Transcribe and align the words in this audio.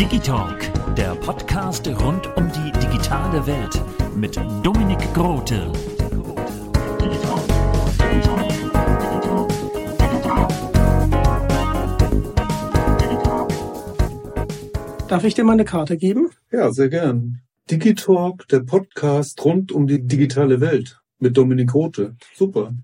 Digitalk, 0.00 0.58
der 0.96 1.14
Podcast 1.14 1.86
rund 1.86 2.26
um 2.36 2.50
die 2.50 2.72
digitale 2.80 3.46
Welt 3.46 3.80
mit 4.16 4.36
Dominik 4.64 4.98
Grote. 5.14 5.72
Darf 15.06 15.22
ich 15.22 15.34
dir 15.34 15.44
mal 15.44 15.52
eine 15.52 15.64
Karte 15.64 15.96
geben? 15.96 16.30
Ja, 16.50 16.72
sehr 16.72 16.88
gern. 16.88 17.42
Digitalk, 17.70 18.48
der 18.48 18.60
Podcast 18.60 19.44
rund 19.44 19.70
um 19.70 19.86
die 19.86 20.02
digitale 20.02 20.60
Welt 20.60 21.00
mit 21.20 21.36
Dominik 21.36 21.72
Rote. 21.74 22.16
Super. 22.34 22.74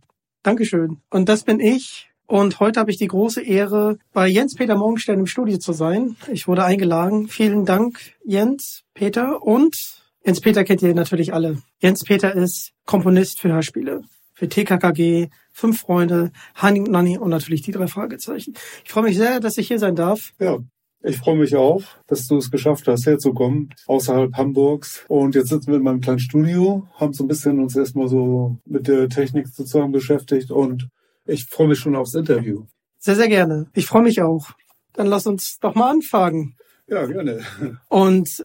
Dankeschön. 0.45 0.99
Und 1.11 1.29
das 1.29 1.43
bin 1.43 1.59
ich. 1.59 2.13
Und 2.27 2.59
heute 2.59 2.81
habe 2.81 2.91
ich 2.91 2.97
die 2.97 3.07
große 3.07 3.41
Ehre, 3.43 3.99
bei 4.13 4.27
Jens-Peter 4.27 4.77
Morgenstern 4.77 5.21
im 5.21 5.27
Studio 5.27 5.59
zu 5.59 5.73
sein. 5.73 6.17
Ich 6.33 6.49
wurde 6.49 6.65
eingeladen. 6.65 7.29
Vielen 7.29 7.65
Dank, 7.65 8.01
Jens, 8.25 8.83
Peter. 8.95 9.43
Und 9.43 9.77
Jens-Peter 10.25 10.65
kennt 10.65 10.83
ihr 10.83 10.93
natürlich 10.95 11.33
alle. 11.33 11.63
Jens-Peter 11.81 12.35
ist 12.35 12.73
Komponist 12.85 13.41
für 13.41 13.53
Hörspiele. 13.53 14.03
Für 14.35 14.49
TKKG, 14.49 15.29
Fünf 15.53 15.81
Freunde, 15.81 16.33
Hani 16.57 16.81
und 16.81 16.91
Nanni 16.91 17.17
und 17.17 17.31
natürlich 17.31 17.63
die 17.63 17.71
drei 17.71 17.87
Fragezeichen. 17.87 18.55
Ich 18.85 18.91
freue 18.91 19.05
mich 19.05 19.17
sehr, 19.17 19.41
dass 19.41 19.57
ich 19.57 19.69
hier 19.69 19.79
sein 19.79 19.95
darf. 19.95 20.33
Ja, 20.39 20.59
ich 21.03 21.19
freue 21.19 21.37
mich 21.37 21.55
auch, 21.55 21.83
dass 22.09 22.27
du 22.27 22.37
es 22.37 22.51
geschafft 22.51 22.89
hast, 22.89 23.07
herzukommen, 23.07 23.73
außerhalb 23.87 24.35
Hamburgs. 24.35 25.05
Und 25.07 25.37
jetzt 25.37 25.51
sitzen 25.51 25.69
wir 25.69 25.77
in 25.77 25.85
meinem 25.85 26.01
kleinen 26.01 26.19
Studio, 26.19 26.89
haben 26.95 27.13
so 27.13 27.23
ein 27.25 27.29
bisschen 27.29 27.61
uns 27.61 27.77
erstmal 27.77 28.09
so 28.09 28.57
mit 28.67 28.89
der 28.89 29.09
Technik 29.09 29.47
sozusagen 29.47 29.93
beschäftigt 29.93 30.51
und 30.51 30.89
ich 31.27 31.47
freue 31.47 31.69
mich 31.69 31.79
schon 31.79 31.97
aufs 31.97 32.15
Interview. 32.15 32.65
Sehr, 32.99 33.17
sehr 33.17 33.29
gerne. 33.29 33.67
Ich 33.75 33.87
freue 33.87 34.03
mich 34.03 34.23
auch. 34.23 34.51
Dann 34.95 35.07
lass 35.07 35.27
uns 35.27 35.59
doch 35.61 35.75
mal 35.75 35.91
anfangen. 35.91 36.57
Ja, 36.89 37.05
gerne. 37.07 37.41
Und 37.89 38.43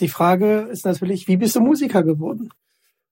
die 0.00 0.08
Frage 0.08 0.68
ist 0.70 0.84
natürlich, 0.84 1.28
wie 1.28 1.36
bist 1.36 1.56
du 1.56 1.60
Musiker 1.60 2.02
geworden? 2.02 2.50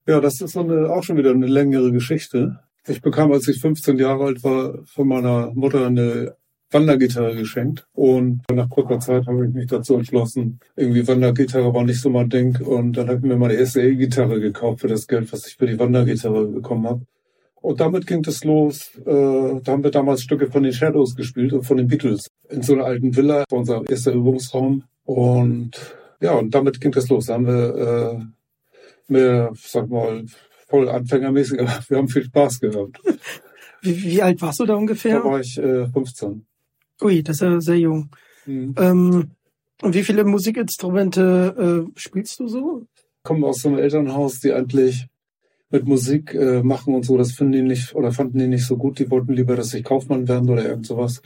Ja, 0.06 0.20
das 0.20 0.40
ist 0.40 0.52
so 0.52 0.60
eine, 0.60 0.90
auch 0.90 1.02
schon 1.02 1.16
wieder 1.16 1.30
eine 1.30 1.46
längere 1.46 1.92
Geschichte. 1.92 2.60
Ich 2.86 3.02
bekam, 3.02 3.30
als 3.32 3.46
ich 3.46 3.60
15 3.60 3.98
Jahre 3.98 4.24
alt 4.24 4.42
war, 4.42 4.84
von 4.86 5.06
meiner 5.06 5.52
Mutter 5.54 5.86
eine 5.86 6.34
Wandergitarre 6.70 7.36
geschenkt. 7.36 7.86
Und 7.92 8.42
nach 8.52 8.68
kurzer 8.70 8.98
Zeit 9.00 9.26
habe 9.26 9.46
ich 9.46 9.52
mich 9.52 9.66
dazu 9.66 9.94
entschlossen, 9.94 10.60
irgendwie 10.76 11.06
Wandergitarre 11.06 11.72
war 11.74 11.84
nicht 11.84 12.00
so 12.00 12.10
mein 12.10 12.30
Ding. 12.30 12.60
Und 12.60 12.96
dann 12.96 13.08
habe 13.08 13.18
ich 13.18 13.24
mir 13.24 13.36
meine 13.36 13.54
erste 13.54 13.82
E-Gitarre 13.82 14.40
gekauft 14.40 14.80
für 14.80 14.88
das 14.88 15.06
Geld, 15.06 15.32
was 15.32 15.46
ich 15.46 15.56
für 15.56 15.66
die 15.66 15.78
Wandergitarre 15.78 16.46
bekommen 16.46 16.86
habe. 16.86 17.06
Und 17.60 17.80
damit 17.80 18.06
ging 18.06 18.24
es 18.26 18.42
los. 18.44 18.90
Äh, 18.98 19.60
da 19.62 19.72
haben 19.72 19.84
wir 19.84 19.90
damals 19.90 20.22
Stücke 20.22 20.50
von 20.50 20.62
den 20.62 20.72
Shadows 20.72 21.14
gespielt 21.14 21.52
und 21.52 21.64
von 21.64 21.76
den 21.76 21.88
Beatles 21.88 22.28
in 22.48 22.62
so 22.62 22.74
einer 22.74 22.84
alten 22.84 23.14
Villa, 23.14 23.44
war 23.50 23.58
unser 23.58 23.88
erster 23.88 24.12
Übungsraum. 24.12 24.84
Und 25.04 25.72
ja, 26.20 26.32
und 26.32 26.54
damit 26.54 26.80
ging 26.80 26.94
es 26.94 27.08
los. 27.08 27.26
Da 27.26 27.34
haben 27.34 27.46
wir 27.46 27.74
äh, 27.76 29.12
mehr, 29.12 29.52
sag 29.54 29.90
mal, 29.90 30.24
voll 30.68 30.88
anfängermäßig, 30.88 31.60
aber 31.60 31.78
wir 31.88 31.98
haben 31.98 32.08
viel 32.08 32.24
Spaß 32.24 32.60
gehabt. 32.60 33.00
Wie, 33.82 34.02
wie 34.02 34.20
alt 34.20 34.42
warst 34.42 34.60
du 34.60 34.66
da 34.66 34.74
ungefähr? 34.74 35.20
Da 35.20 35.24
war 35.24 35.40
ich 35.40 35.56
äh, 35.56 35.86
15. 35.86 36.44
Ui, 37.00 37.22
das 37.22 37.36
ist 37.36 37.40
ja 37.40 37.60
sehr 37.62 37.78
jung. 37.78 38.10
Mhm. 38.44 38.74
Ähm, 38.76 39.30
und 39.80 39.94
wie 39.94 40.04
viele 40.04 40.24
Musikinstrumente 40.24 41.86
äh, 41.88 41.98
spielst 41.98 42.38
du 42.40 42.46
so? 42.46 42.86
Kommen 43.22 43.42
aus 43.42 43.62
so 43.62 43.68
einem 43.68 43.78
Elternhaus, 43.78 44.40
die 44.40 44.52
eigentlich 44.52 45.06
mit 45.70 45.86
Musik 45.86 46.34
äh, 46.34 46.62
machen 46.62 46.94
und 46.94 47.04
so, 47.04 47.16
das 47.16 47.32
finden 47.32 47.52
die 47.52 47.62
nicht 47.62 47.94
oder 47.94 48.12
fanden 48.12 48.38
die 48.38 48.48
nicht 48.48 48.66
so 48.66 48.76
gut. 48.76 48.98
Die 48.98 49.10
wollten 49.10 49.32
lieber, 49.32 49.56
dass 49.56 49.72
ich 49.72 49.84
Kaufmann 49.84 50.28
werden 50.28 50.50
oder 50.50 50.66
irgend 50.66 50.86
sowas. 50.86 51.22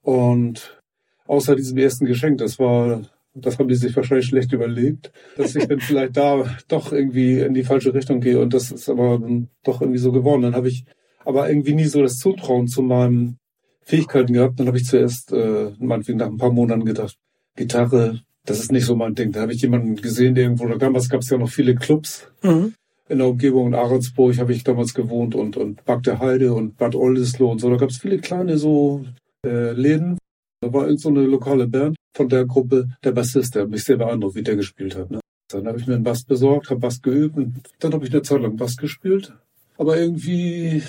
Und 0.00 0.80
außer 1.26 1.54
diesem 1.54 1.78
ersten 1.78 2.06
Geschenk, 2.06 2.38
das 2.38 2.58
war, 2.58 3.02
das 3.34 3.58
haben 3.58 3.68
die 3.68 3.74
sich 3.74 3.94
wahrscheinlich 3.94 4.26
schlecht 4.26 4.52
überlegt, 4.52 5.12
dass 5.36 5.54
ich 5.54 5.66
dann 5.66 5.80
vielleicht 5.80 6.16
da 6.16 6.44
doch 6.68 6.92
irgendwie 6.92 7.40
in 7.40 7.54
die 7.54 7.64
falsche 7.64 7.92
Richtung 7.92 8.20
gehe. 8.20 8.40
Und 8.40 8.54
das 8.54 8.72
ist 8.72 8.88
aber 8.88 9.20
doch 9.62 9.82
irgendwie 9.82 10.00
so 10.00 10.10
geworden. 10.10 10.42
Dann 10.42 10.56
habe 10.56 10.68
ich 10.68 10.84
aber 11.24 11.48
irgendwie 11.48 11.74
nie 11.74 11.84
so 11.84 12.02
das 12.02 12.16
Zutrauen 12.16 12.68
zu 12.68 12.82
meinen 12.82 13.38
Fähigkeiten 13.84 14.32
gehabt. 14.32 14.58
Dann 14.58 14.68
habe 14.68 14.78
ich 14.78 14.86
zuerst, 14.86 15.32
äh, 15.32 15.70
meinetwegen 15.78 16.18
nach 16.18 16.28
ein 16.28 16.38
paar 16.38 16.52
Monaten 16.52 16.84
gedacht, 16.84 17.16
Gitarre, 17.56 18.22
das 18.46 18.58
ist 18.58 18.72
nicht 18.72 18.86
so 18.86 18.96
mein 18.96 19.14
Ding. 19.14 19.32
Da 19.32 19.42
habe 19.42 19.52
ich 19.52 19.60
jemanden 19.60 19.96
gesehen, 19.96 20.34
der 20.34 20.44
irgendwo, 20.44 20.66
damals 20.78 21.08
gab 21.10 21.20
es 21.20 21.30
ja 21.30 21.36
noch 21.36 21.50
viele 21.50 21.74
Clubs 21.74 22.28
Mhm. 22.42 22.74
In 23.08 23.18
der 23.18 23.28
Umgebung 23.28 23.68
in 23.68 23.74
Ahrensburg 23.74 24.38
habe 24.38 24.52
ich 24.52 24.64
damals 24.64 24.94
gewohnt 24.94 25.34
und, 25.34 25.56
und 25.56 25.84
Bad 25.84 26.06
der 26.06 26.18
Heide 26.18 26.54
und 26.54 26.76
Bad 26.76 26.94
Oldesloe 26.94 27.50
und 27.50 27.60
so. 27.60 27.68
Da 27.68 27.76
gab 27.76 27.90
es 27.90 27.98
viele 27.98 28.18
kleine 28.18 28.58
so 28.58 29.04
äh, 29.44 29.72
Läden. 29.72 30.18
Da 30.60 30.72
war 30.72 30.86
irgend 30.86 31.00
so 31.00 31.08
eine 31.08 31.22
lokale 31.22 31.66
Band 31.66 31.96
von 32.14 32.28
der 32.28 32.46
Gruppe, 32.46 32.88
der 33.02 33.12
Bassist, 33.12 33.54
der 33.54 33.66
mich 33.66 33.84
sehr 33.84 33.96
beeindruckt, 33.96 34.36
wie 34.36 34.42
der 34.42 34.56
gespielt 34.56 34.96
hat. 34.96 35.10
Ne? 35.10 35.20
Dann 35.52 35.66
habe 35.66 35.78
ich 35.78 35.86
mir 35.86 35.94
einen 35.94 36.04
Bass 36.04 36.24
besorgt, 36.24 36.70
habe 36.70 36.80
Bass 36.80 37.02
geübt 37.02 37.36
und 37.36 37.54
dann 37.80 37.92
habe 37.92 38.06
ich 38.06 38.12
eine 38.12 38.22
Zeit 38.22 38.40
lang 38.40 38.56
Bass 38.56 38.76
gespielt. 38.76 39.34
Aber 39.76 39.98
irgendwie 39.98 40.82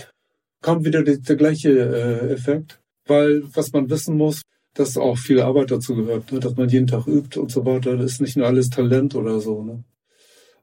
kam 0.62 0.86
wieder 0.86 1.04
der, 1.04 1.18
der 1.18 1.36
gleiche 1.36 1.70
äh, 1.70 2.32
Effekt, 2.32 2.80
weil 3.08 3.44
was 3.54 3.72
man 3.74 3.90
wissen 3.90 4.16
muss, 4.16 4.42
dass 4.74 4.98
auch 4.98 5.18
viel 5.18 5.42
Arbeit 5.42 5.72
dazu 5.72 5.96
gehört, 5.96 6.32
ne? 6.32 6.40
dass 6.40 6.56
man 6.56 6.70
jeden 6.70 6.88
Tag 6.88 7.08
übt 7.08 7.40
und 7.40 7.52
so 7.52 7.66
weiter. 7.66 7.98
Das 7.98 8.14
ist 8.14 8.22
nicht 8.22 8.38
nur 8.38 8.48
alles 8.48 8.70
Talent 8.70 9.16
oder 9.16 9.40
so. 9.40 9.64
Ne? 9.64 9.84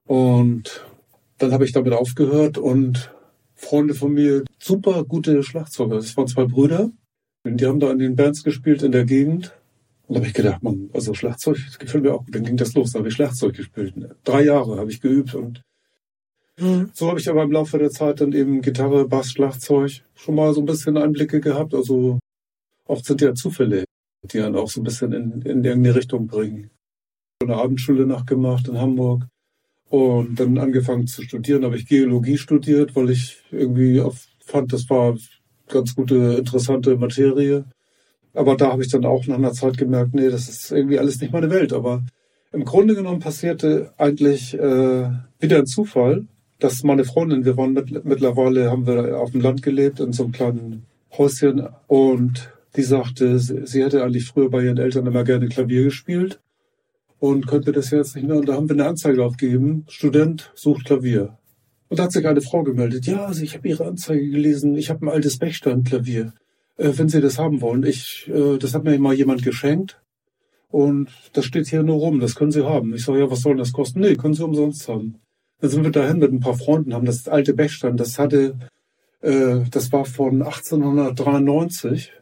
Und 0.04 0.84
dann 1.40 1.52
habe 1.52 1.64
ich 1.64 1.72
damit 1.72 1.92
aufgehört 1.92 2.58
und 2.58 3.12
Freunde 3.54 3.94
von 3.94 4.12
mir, 4.12 4.44
super 4.58 5.04
gute 5.04 5.42
Schlagzeuger. 5.42 5.96
Das 5.96 6.16
waren 6.16 6.28
zwei 6.28 6.44
Brüder. 6.44 6.90
Und 7.44 7.60
die 7.60 7.66
haben 7.66 7.80
da 7.80 7.90
in 7.90 7.98
den 7.98 8.16
Bands 8.16 8.44
gespielt 8.44 8.82
in 8.82 8.92
der 8.92 9.04
Gegend. 9.04 9.58
Und 10.06 10.14
da 10.14 10.20
habe 10.20 10.26
ich 10.28 10.34
gedacht, 10.34 10.62
man, 10.62 10.90
also 10.92 11.14
Schlagzeug 11.14 11.56
das 11.66 11.78
gefällt 11.78 12.04
mir 12.04 12.14
auch 12.14 12.24
gut. 12.24 12.34
Dann 12.34 12.44
ging 12.44 12.56
das 12.56 12.74
los, 12.74 12.92
da 12.92 12.98
habe 12.98 13.08
ich 13.08 13.14
Schlagzeug 13.14 13.54
gespielt. 13.54 13.94
Drei 14.24 14.42
Jahre 14.44 14.78
habe 14.78 14.90
ich 14.90 15.00
geübt 15.00 15.34
und 15.34 15.62
Mhm. 16.58 16.90
so 16.92 17.08
habe 17.08 17.18
ich 17.18 17.28
aber 17.30 17.42
im 17.42 17.52
Laufe 17.52 17.78
der 17.78 17.90
Zeit 17.90 18.20
dann 18.20 18.32
eben 18.34 18.60
Gitarre, 18.60 19.08
Bass, 19.08 19.32
Schlagzeug 19.32 20.02
schon 20.14 20.34
mal 20.34 20.52
so 20.52 20.60
ein 20.60 20.66
bisschen 20.66 20.98
Einblicke 20.98 21.40
gehabt. 21.40 21.72
Also 21.72 22.18
oft 22.86 23.06
sind 23.06 23.22
ja 23.22 23.34
Zufälle, 23.34 23.84
die 24.30 24.38
dann 24.38 24.56
auch 24.56 24.68
so 24.68 24.80
ein 24.80 24.84
bisschen 24.84 25.12
in, 25.14 25.32
in 25.42 25.64
irgendeine 25.64 25.94
Richtung 25.94 26.26
bringen. 26.26 26.70
Eine 27.42 27.56
Abendschule 27.56 28.04
nachgemacht 28.04 28.68
in 28.68 28.76
Hamburg 28.76 29.26
und 29.90 30.38
dann 30.38 30.56
angefangen 30.56 31.08
zu 31.08 31.22
studieren. 31.22 31.64
Habe 31.64 31.76
ich 31.76 31.86
Geologie 31.86 32.38
studiert, 32.38 32.94
weil 32.94 33.10
ich 33.10 33.42
irgendwie 33.50 34.02
fand, 34.38 34.72
das 34.72 34.88
war 34.88 35.16
ganz 35.68 35.94
gute, 35.94 36.36
interessante 36.38 36.96
Materie. 36.96 37.64
Aber 38.32 38.56
da 38.56 38.70
habe 38.70 38.82
ich 38.82 38.90
dann 38.90 39.04
auch 39.04 39.26
nach 39.26 39.36
einer 39.36 39.52
Zeit 39.52 39.76
gemerkt, 39.76 40.14
nee, 40.14 40.30
das 40.30 40.48
ist 40.48 40.70
irgendwie 40.70 41.00
alles 41.00 41.20
nicht 41.20 41.32
meine 41.32 41.50
Welt. 41.50 41.72
Aber 41.72 42.04
im 42.52 42.64
Grunde 42.64 42.94
genommen 42.94 43.18
passierte 43.18 43.92
eigentlich 43.98 44.54
äh, 44.54 45.10
wieder 45.40 45.58
ein 45.58 45.66
Zufall, 45.66 46.26
dass 46.60 46.84
meine 46.84 47.04
Freundin, 47.04 47.44
wir 47.44 47.56
waren 47.56 47.72
mit, 47.72 48.04
mittlerweile, 48.04 48.70
haben 48.70 48.86
wir 48.86 49.18
auf 49.18 49.32
dem 49.32 49.40
Land 49.40 49.62
gelebt, 49.62 49.98
in 49.98 50.12
so 50.12 50.22
einem 50.22 50.32
kleinen 50.32 50.86
Häuschen 51.18 51.66
und 51.88 52.52
die 52.76 52.82
sagte, 52.82 53.40
sie, 53.40 53.66
sie 53.66 53.82
hätte 53.82 54.04
eigentlich 54.04 54.26
früher 54.26 54.50
bei 54.50 54.62
ihren 54.62 54.78
Eltern 54.78 55.06
immer 55.06 55.24
gerne 55.24 55.48
Klavier 55.48 55.82
gespielt 55.82 56.38
und 57.20 57.46
könnte 57.46 57.70
das 57.70 57.90
jetzt 57.90 58.16
nicht 58.16 58.26
mehr. 58.26 58.36
Und 58.36 58.48
da 58.48 58.54
haben 58.54 58.68
wir 58.68 58.74
eine 58.74 58.86
Anzeige 58.86 59.24
aufgegeben, 59.24 59.84
Student 59.88 60.50
sucht 60.56 60.86
Klavier. 60.86 61.38
Und 61.88 61.98
da 61.98 62.04
hat 62.04 62.12
sich 62.12 62.26
eine 62.26 62.40
Frau 62.40 62.62
gemeldet. 62.62 63.06
Ja, 63.06 63.26
also 63.26 63.42
ich 63.42 63.54
habe 63.54 63.68
Ihre 63.68 63.86
Anzeige 63.86 64.28
gelesen. 64.28 64.76
Ich 64.76 64.90
habe 64.90 65.04
ein 65.04 65.10
altes 65.10 65.38
Bechstein-Klavier. 65.38 66.32
Äh, 66.76 66.92
wenn 66.94 67.08
Sie 67.08 67.20
das 67.20 67.38
haben 67.38 67.60
wollen, 67.60 67.84
ich, 67.84 68.28
äh, 68.32 68.58
das 68.58 68.74
hat 68.74 68.84
mir 68.84 68.98
mal 68.98 69.14
jemand 69.14 69.42
geschenkt. 69.42 70.00
Und 70.70 71.10
das 71.32 71.44
steht 71.44 71.66
hier 71.66 71.82
nur 71.82 71.96
rum. 71.96 72.20
Das 72.20 72.36
können 72.36 72.52
Sie 72.52 72.64
haben. 72.64 72.94
Ich 72.94 73.04
sage, 73.04 73.18
ja, 73.18 73.30
was 73.30 73.42
soll 73.42 73.56
das 73.56 73.72
kosten? 73.72 74.00
Nee, 74.00 74.14
können 74.14 74.34
Sie 74.34 74.44
umsonst 74.44 74.88
haben. 74.88 75.16
Dann 75.60 75.70
sind 75.70 75.82
wir 75.82 75.90
dahin 75.90 76.18
mit 76.18 76.32
ein 76.32 76.40
paar 76.40 76.56
Freunden, 76.56 76.94
haben 76.94 77.06
das 77.06 77.28
alte 77.28 77.52
Bechstein. 77.54 77.96
Das 77.96 78.18
hatte, 78.18 78.56
äh, 79.20 79.60
das 79.70 79.92
war 79.92 80.04
von 80.06 80.42
1893. 80.42 82.12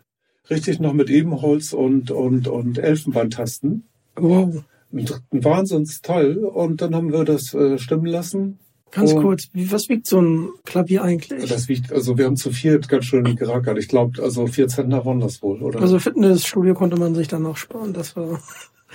Richtig 0.51 0.81
noch 0.81 0.95
mit 0.95 1.11
Ebenholz 1.11 1.75
und, 1.75 2.11
und, 2.11 2.49
und 2.49 2.79
Elfenbeintasten. 2.79 3.87
Wow. 4.17 4.65
Ein 4.93 5.09
Wahnsinnsteil. 5.31 6.39
Und 6.39 6.81
dann 6.81 6.95
haben 6.95 7.13
wir 7.13 7.25
das 7.25 7.55
äh, 7.55 7.79
stimmen 7.79 8.07
lassen. 8.07 8.59
Ganz 8.91 9.13
Und- 9.13 9.23
kurz, 9.23 9.49
wie, 9.53 9.71
was 9.71 9.89
wiegt 9.89 10.07
so 10.07 10.21
ein 10.21 10.51
Klavier 10.65 11.03
eigentlich? 11.03 11.49
Das 11.49 11.69
wiegt, 11.69 11.93
also 11.93 12.17
wir 12.17 12.25
haben 12.25 12.37
zu 12.37 12.51
viert 12.51 12.89
ganz 12.89 13.05
schön 13.05 13.37
gerackert. 13.37 13.79
Ich 13.79 13.89
glaube, 13.89 14.23
also 14.23 14.47
vier 14.47 14.69
Zentner 14.69 15.05
waren 15.05 15.21
das 15.21 15.43
wohl, 15.43 15.63
oder? 15.63 15.81
Also 15.81 15.99
Fitnessstudio 15.99 16.75
konnte 16.75 16.97
man 16.97 17.15
sich 17.15 17.29
dann 17.29 17.43
noch 17.43 17.57
sparen. 17.57 17.93
Das 17.93 18.17
war, 18.17 18.41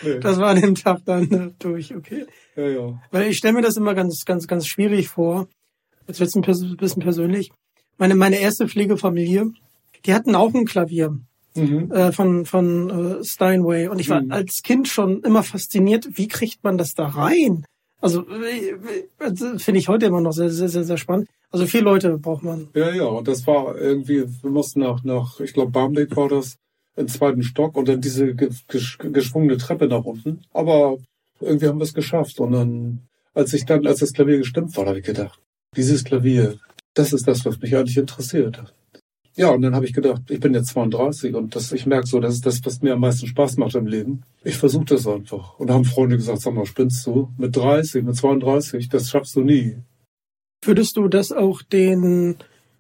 nee. 0.04 0.19
das 0.19 0.40
war 0.40 0.50
an 0.50 0.62
dem 0.62 0.75
Tag 0.75 1.01
dann 1.06 1.31
äh, 1.31 1.51
durch, 1.60 1.95
okay. 1.95 2.25
ja, 2.56 2.68
ja. 2.68 3.01
Weil 3.12 3.30
ich 3.30 3.38
stelle 3.38 3.54
mir 3.54 3.62
das 3.62 3.78
immer 3.78 3.94
ganz, 3.94 4.25
ganz, 4.25 4.48
ganz 4.48 4.66
schwierig 4.66 5.10
vor. 5.10 5.48
Jetzt 6.07 6.19
wird's 6.19 6.36
ein 6.36 6.42
bisschen 6.42 7.01
persönlich. 7.01 7.51
Meine, 7.98 8.16
meine 8.16 8.40
erste 8.40 8.68
Pflegefamilie, 8.68 9.51
die 10.06 10.13
hatten 10.13 10.36
auch 10.36 10.54
ein 10.54 10.66
Klavier 10.66 11.19
Mhm. 11.56 11.92
äh, 11.92 12.12
von, 12.12 12.46
von 12.46 12.90
äh, 13.20 13.24
Steinway. 13.24 13.88
Und 13.88 14.00
ich 14.00 14.10
war 14.10 14.22
Mhm. 14.22 14.32
als 14.32 14.62
Kind 14.64 14.88
schon 14.88 15.22
immer 15.22 15.44
fasziniert, 15.44 16.08
wie 16.12 16.28
kriegt 16.28 16.64
man 16.64 16.78
das 16.78 16.94
da 16.94 17.08
rein? 17.08 17.66
Also 18.02 18.26
äh, 18.28 18.76
äh, 19.20 19.60
finde 19.60 19.80
ich 19.80 19.88
heute 19.88 20.08
immer 20.08 20.22
noch 20.22 20.34
sehr, 20.34 20.50
sehr, 20.50 20.70
sehr, 20.70 20.84
sehr 20.84 20.98
spannend. 20.98 21.28
Also 21.52 21.66
vier 21.66 21.84
Leute 21.84 22.18
braucht 22.18 22.44
man. 22.44 22.70
Ja, 22.76 22.92
ja, 22.92 23.06
und 23.06 23.28
das 23.28 23.46
war 23.46 23.78
irgendwie, 23.78 24.26
wir 24.42 24.50
mussten 24.50 24.80
nach, 24.82 25.04
nach 25.04 25.40
ich 25.40 25.54
glaube, 25.54 25.72
Barmbek 25.72 26.16
war 26.16 26.28
das, 26.28 26.58
im 26.96 27.08
zweiten 27.08 27.44
Stock 27.44 27.76
und 27.76 27.88
dann 27.88 28.02
diese 28.02 28.36
ge 28.36 28.50
gesch 28.68 28.98
geschwungene 29.00 29.58
Treppe 29.58 29.88
nach 29.88 30.04
unten. 30.04 30.42
Aber 30.54 30.98
irgendwie 31.40 31.68
haben 31.68 31.80
wir 31.80 31.84
es 31.86 31.94
geschafft. 31.94 32.40
Und 32.40 32.52
dann, 32.52 33.00
als 33.34 33.54
ich 33.54 33.66
dann, 33.66 33.88
als 33.88 34.00
das 34.00 34.14
Klavier 34.14 34.38
gestimmt 34.38 34.76
war, 34.78 34.86
habe 34.86 35.00
ich 35.00 35.06
gedacht, 35.06 35.40
dieses 35.76 36.04
Klavier, 36.04 36.60
das 36.94 37.14
ist 37.14 37.28
das, 37.28 37.46
was 37.46 37.60
mich 37.60 37.76
eigentlich 37.76 37.98
interessiert. 37.98 38.74
Ja, 39.35 39.50
und 39.50 39.63
dann 39.63 39.74
habe 39.74 39.85
ich 39.85 39.94
gedacht, 39.94 40.21
ich 40.30 40.39
bin 40.39 40.53
jetzt 40.53 40.69
32 40.69 41.33
und 41.33 41.56
das, 41.56 41.71
ich 41.71 41.85
merke 41.85 42.07
so, 42.07 42.19
das 42.19 42.35
ist 42.35 42.45
das, 42.45 42.63
was 42.63 42.81
mir 42.81 42.94
am 42.94 43.00
meisten 43.00 43.25
Spaß 43.25 43.57
macht 43.57 43.74
im 43.75 43.88
Leben. 43.88 44.24
Ich 44.44 44.57
versuche 44.57 44.85
das 44.85 45.07
einfach. 45.07 45.57
Und 45.59 45.71
haben 45.71 45.85
Freunde 45.85 46.18
gesagt, 46.18 46.41
sag 46.41 46.53
mal, 46.53 46.65
spinnst 46.65 47.06
du? 47.07 47.30
Mit 47.38 47.56
30, 47.56 48.03
mit 48.03 48.15
32, 48.15 48.89
das 48.89 49.09
schaffst 49.09 49.35
du 49.35 49.41
nie. 49.41 49.77
Würdest 50.62 50.97
du 50.97 51.07
das 51.07 51.31
auch 51.31 51.63
den 51.63 52.35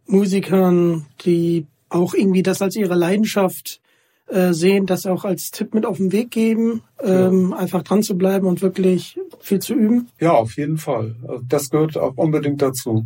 Musikern, 0.05 1.07
die 1.25 1.65
auch 1.89 2.13
irgendwie 2.13 2.43
das 2.43 2.61
als 2.61 2.75
ihre 2.75 2.95
Leidenschaft 2.95 3.81
äh, 4.27 4.53
sehen, 4.53 4.85
das 4.85 5.05
auch 5.05 5.25
als 5.25 5.49
Tipp 5.51 5.73
mit 5.73 5.85
auf 5.85 5.97
den 5.97 6.11
Weg 6.11 6.31
geben, 6.31 6.83
ähm, 7.01 7.53
einfach 7.53 7.83
dran 7.83 8.03
zu 8.03 8.17
bleiben 8.17 8.47
und 8.47 8.61
wirklich 8.61 9.19
viel 9.39 9.59
zu 9.59 9.73
üben? 9.73 10.09
Ja, 10.19 10.33
auf 10.33 10.55
jeden 10.55 10.77
Fall. 10.77 11.15
Also 11.27 11.43
Das 11.47 11.69
gehört 11.69 11.97
auch 11.97 12.15
unbedingt 12.15 12.61
dazu. 12.61 13.05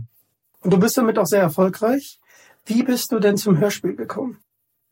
Und 0.61 0.73
du 0.73 0.79
bist 0.79 0.97
damit 0.97 1.17
auch 1.17 1.25
sehr 1.25 1.41
erfolgreich. 1.41 2.19
Wie 2.68 2.84
bist 2.84 3.14
du 3.14 3.19
denn 3.19 3.38
zum 3.38 3.58
Hörspiel 3.58 3.96
gekommen? 3.96 4.40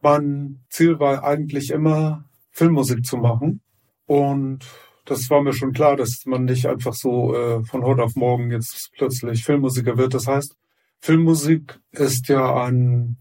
Mein 0.02 0.62
Ziel 0.70 0.98
war 0.98 1.26
eigentlich 1.26 1.72
immer, 1.72 2.24
Filmmusik 2.52 3.06
zu 3.06 3.18
machen. 3.18 3.60
Und 4.06 4.60
das 5.04 5.30
war 5.30 5.44
mir 5.44 5.52
schon 5.52 5.74
klar, 5.74 5.98
dass 5.98 6.24
man 6.26 6.46
nicht 6.46 6.68
einfach 6.68 6.94
so 6.94 7.36
äh, 7.36 7.66
von 7.66 7.84
heute 7.84 8.04
auf 8.04 8.16
morgen 8.16 8.50
jetzt 8.50 8.92
plötzlich 8.98 9.44
Filmmusiker 9.44 9.98
wird. 9.98 10.14
Das 10.14 10.26
heißt, 10.26 10.56
Filmmusik 11.02 11.78
ist 11.92 12.30
ja 12.30 12.64
ein, 12.64 13.18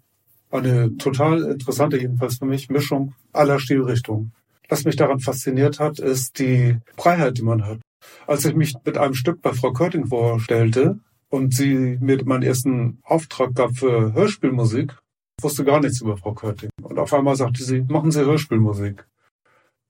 eine 0.52 0.96
total 0.98 1.42
interessante, 1.42 1.98
jedenfalls 1.98 2.36
für 2.36 2.46
mich, 2.46 2.68
Mischung 2.68 3.14
aller 3.32 3.58
Stilrichtungen. 3.58 4.34
Was 4.68 4.84
mich 4.84 4.94
daran 4.94 5.18
fasziniert 5.18 5.80
hat, 5.80 5.98
ist 5.98 6.38
die 6.38 6.78
Freiheit, 6.96 7.38
die 7.38 7.42
man 7.42 7.66
hat. 7.66 7.80
Als 8.28 8.44
ich 8.44 8.54
mich 8.54 8.74
mit 8.84 8.98
einem 8.98 9.14
Stück 9.14 9.42
bei 9.42 9.52
Frau 9.52 9.72
Körting 9.72 10.06
vorstellte 10.06 11.00
und 11.34 11.52
sie 11.52 11.98
mir 12.00 12.24
meinen 12.24 12.44
ersten 12.44 13.00
Auftrag 13.02 13.56
gab 13.56 13.72
für 13.76 14.12
Hörspielmusik, 14.12 14.96
wusste 15.42 15.64
gar 15.64 15.80
nichts 15.80 16.00
über 16.00 16.16
Frau 16.16 16.32
Körting. 16.32 16.70
Und 16.80 16.96
auf 16.96 17.12
einmal 17.12 17.34
sagte 17.34 17.64
sie, 17.64 17.82
machen 17.82 18.12
Sie 18.12 18.24
Hörspielmusik. 18.24 19.04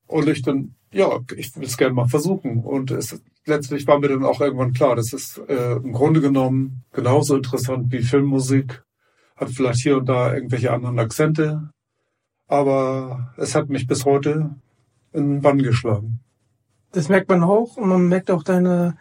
Und 0.06 0.26
ich 0.29 0.41
dann, 0.41 0.75
ja, 0.91 1.20
ich 1.37 1.55
will 1.55 1.64
es 1.64 1.76
gerne 1.76 1.93
mal 1.93 2.08
versuchen. 2.08 2.64
Und 2.64 2.91
es, 2.91 3.20
letztlich 3.44 3.87
war 3.87 3.99
mir 3.99 4.08
dann 4.08 4.25
auch 4.25 4.41
irgendwann 4.41 4.73
klar, 4.73 4.96
das 4.96 5.12
ist 5.12 5.37
äh, 5.49 5.76
im 5.76 5.93
Grunde 5.93 6.23
genommen 6.23 6.82
genauso 6.93 7.37
interessant 7.37 7.93
wie 7.93 8.00
Filmmusik. 8.00 8.82
Hat 9.37 9.50
vielleicht 9.50 9.81
hier 9.81 9.99
und 9.99 10.08
da 10.08 10.35
irgendwelche 10.35 10.73
anderen 10.73 10.99
Akzente. 10.99 11.69
Aber 12.46 13.35
es 13.37 13.55
hat 13.55 13.69
mich 13.69 13.87
bis 13.87 14.06
heute 14.06 14.55
in 15.12 15.29
den 15.29 15.43
Bann 15.43 15.58
geschlagen. 15.58 16.20
Das 16.93 17.11
merkt 17.11 17.29
man 17.29 17.43
auch 17.43 17.76
und 17.76 17.88
man 17.91 18.08
merkt 18.08 18.31
auch 18.31 18.44
deine 18.44 18.96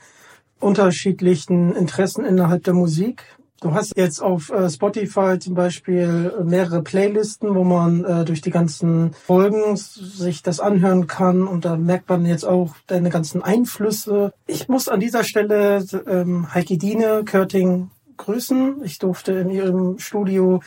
unterschiedlichen 0.64 1.76
Interessen 1.76 2.26
innerhalb 2.26 2.64
der 2.64 2.74
Musik. 2.74 3.24
Du 3.64 3.74
hast 3.74 3.96
jetzt 3.96 4.22
auf 4.22 4.50
äh, 4.50 4.70
Spotify 4.70 5.40
zum 5.40 5.54
Beispiel 5.54 6.34
mehrere 6.44 6.82
Playlisten, 6.82 7.56
wo 7.56 7.64
man 7.64 8.04
äh, 8.04 8.26
durch 8.26 8.42
die 8.42 8.52
ganzen 8.52 9.14
Folgen 9.14 9.78
sich 9.78 10.44
das 10.44 10.60
anhören 10.60 11.08
kann 11.08 11.48
und 11.48 11.64
da 11.64 11.78
merkt 11.78 12.10
man 12.10 12.26
jetzt 12.26 12.44
auch 12.44 12.76
deine 12.88 13.10
ganzen 13.10 13.42
Einflüsse. 13.42 14.34
Ich 14.48 14.68
muss 14.68 14.90
an 14.90 15.00
dieser 15.00 15.24
Stelle 15.24 15.86
ähm, 16.08 16.54
Heike 16.54 16.78
Diene 16.78 17.24
Körting 17.24 17.90
grüßen. 18.18 18.84
Ich 18.84 19.00
durfte 19.00 19.32
in 19.32 19.50
ihrem 19.50 19.98
Studio 19.98 20.62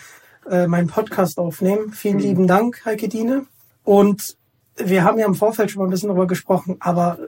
äh, 0.49 0.67
meinen 0.67 0.89
Podcast 0.89 1.39
aufnehmen. 1.39 1.93
Vielen 1.93 2.19
lieben 2.19 2.47
Dank, 2.47 2.83
Heike 2.87 3.09
Diene. 3.09 3.45
Und 3.85 4.37
wir 4.77 5.05
haben 5.05 5.19
ja 5.19 5.27
im 5.27 5.35
Vorfeld 5.35 5.71
schon 5.71 5.81
mal 5.81 5.89
ein 5.89 5.91
bisschen 5.91 6.09
darüber 6.09 6.27
gesprochen, 6.27 6.77
aber 6.81 7.19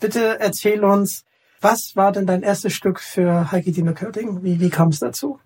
bitte 0.00 0.40
erzähl 0.40 0.82
uns, 0.84 1.24
was 1.64 1.96
war 1.96 2.12
denn 2.12 2.26
dein 2.26 2.42
erstes 2.42 2.74
Stück 2.74 3.00
für 3.00 3.50
Heike 3.50 3.72
Dine 3.72 3.94
Körting? 3.94 4.44
Wie, 4.44 4.60
wie 4.60 4.68
kam 4.68 4.90
es 4.90 5.00
dazu? 5.00 5.40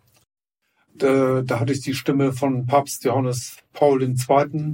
Da, 0.95 1.43
da 1.43 1.61
hatte 1.61 1.73
ich 1.73 1.81
die 1.81 1.95
Stimme 1.95 2.33
von 2.33 2.67
Papst 2.67 3.05
Johannes 3.05 3.57
Paul 3.73 4.03
II. 4.03 4.17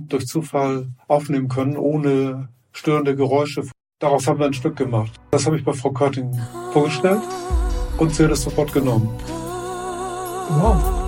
durch 0.08 0.26
Zufall 0.26 0.88
aufnehmen 1.06 1.48
können, 1.48 1.76
ohne 1.76 2.48
störende 2.72 3.14
Geräusche. 3.14 3.68
Daraus 4.00 4.26
haben 4.26 4.38
wir 4.38 4.46
ein 4.46 4.54
Stück 4.54 4.76
gemacht. 4.76 5.12
Das 5.32 5.44
habe 5.44 5.58
ich 5.58 5.64
bei 5.64 5.74
Frau 5.74 5.92
Körting 5.92 6.32
vorgestellt 6.72 7.22
und 7.98 8.14
sie 8.14 8.24
hat 8.24 8.30
es 8.30 8.42
sofort 8.42 8.72
genommen. 8.72 9.08
Wow. 10.48 11.03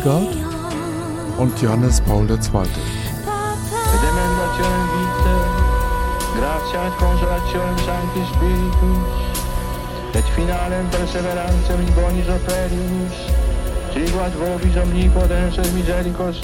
Stuttgart 0.00 0.34
und 1.38 1.60
Johannes 1.60 2.00
Paul 2.00 2.26
II. 2.30 2.38
Graziać 6.36 6.92
konżaciom 6.98 7.78
Sancti 7.86 8.20
Spiritus, 8.32 9.14
et 10.14 10.24
finalem 10.36 10.86
perseverancem 10.86 11.80
in 11.80 11.92
bonis 11.94 12.28
operibus, 12.28 13.16
sigat 13.92 14.34
vobis 14.34 14.76
omnipotentes 14.76 15.72
misericors 15.72 16.40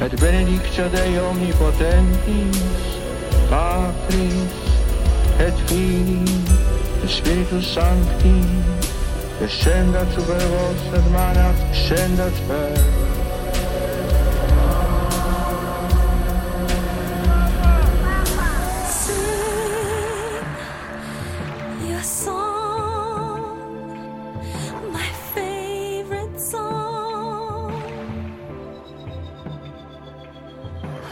Et 0.00 0.20
benedictio 0.20 0.88
Dei 0.88 1.18
omnipotentis, 1.18 2.58
Patris, 3.50 4.52
et 5.38 5.54
Filii, 5.66 6.65
et 7.06 7.08
Spiritus 7.08 7.74
Sancti, 7.74 8.42
descendat 9.40 10.06
super 10.14 10.42
vos 10.50 10.80
et 10.96 11.06
manat 11.12 11.54
scendat 11.72 12.32
per. 12.48 12.74
Sing 18.88 20.42
your 21.88 22.02
song, 22.02 23.58
my 24.92 25.08
favorite 25.34 26.40
song. 26.40 27.82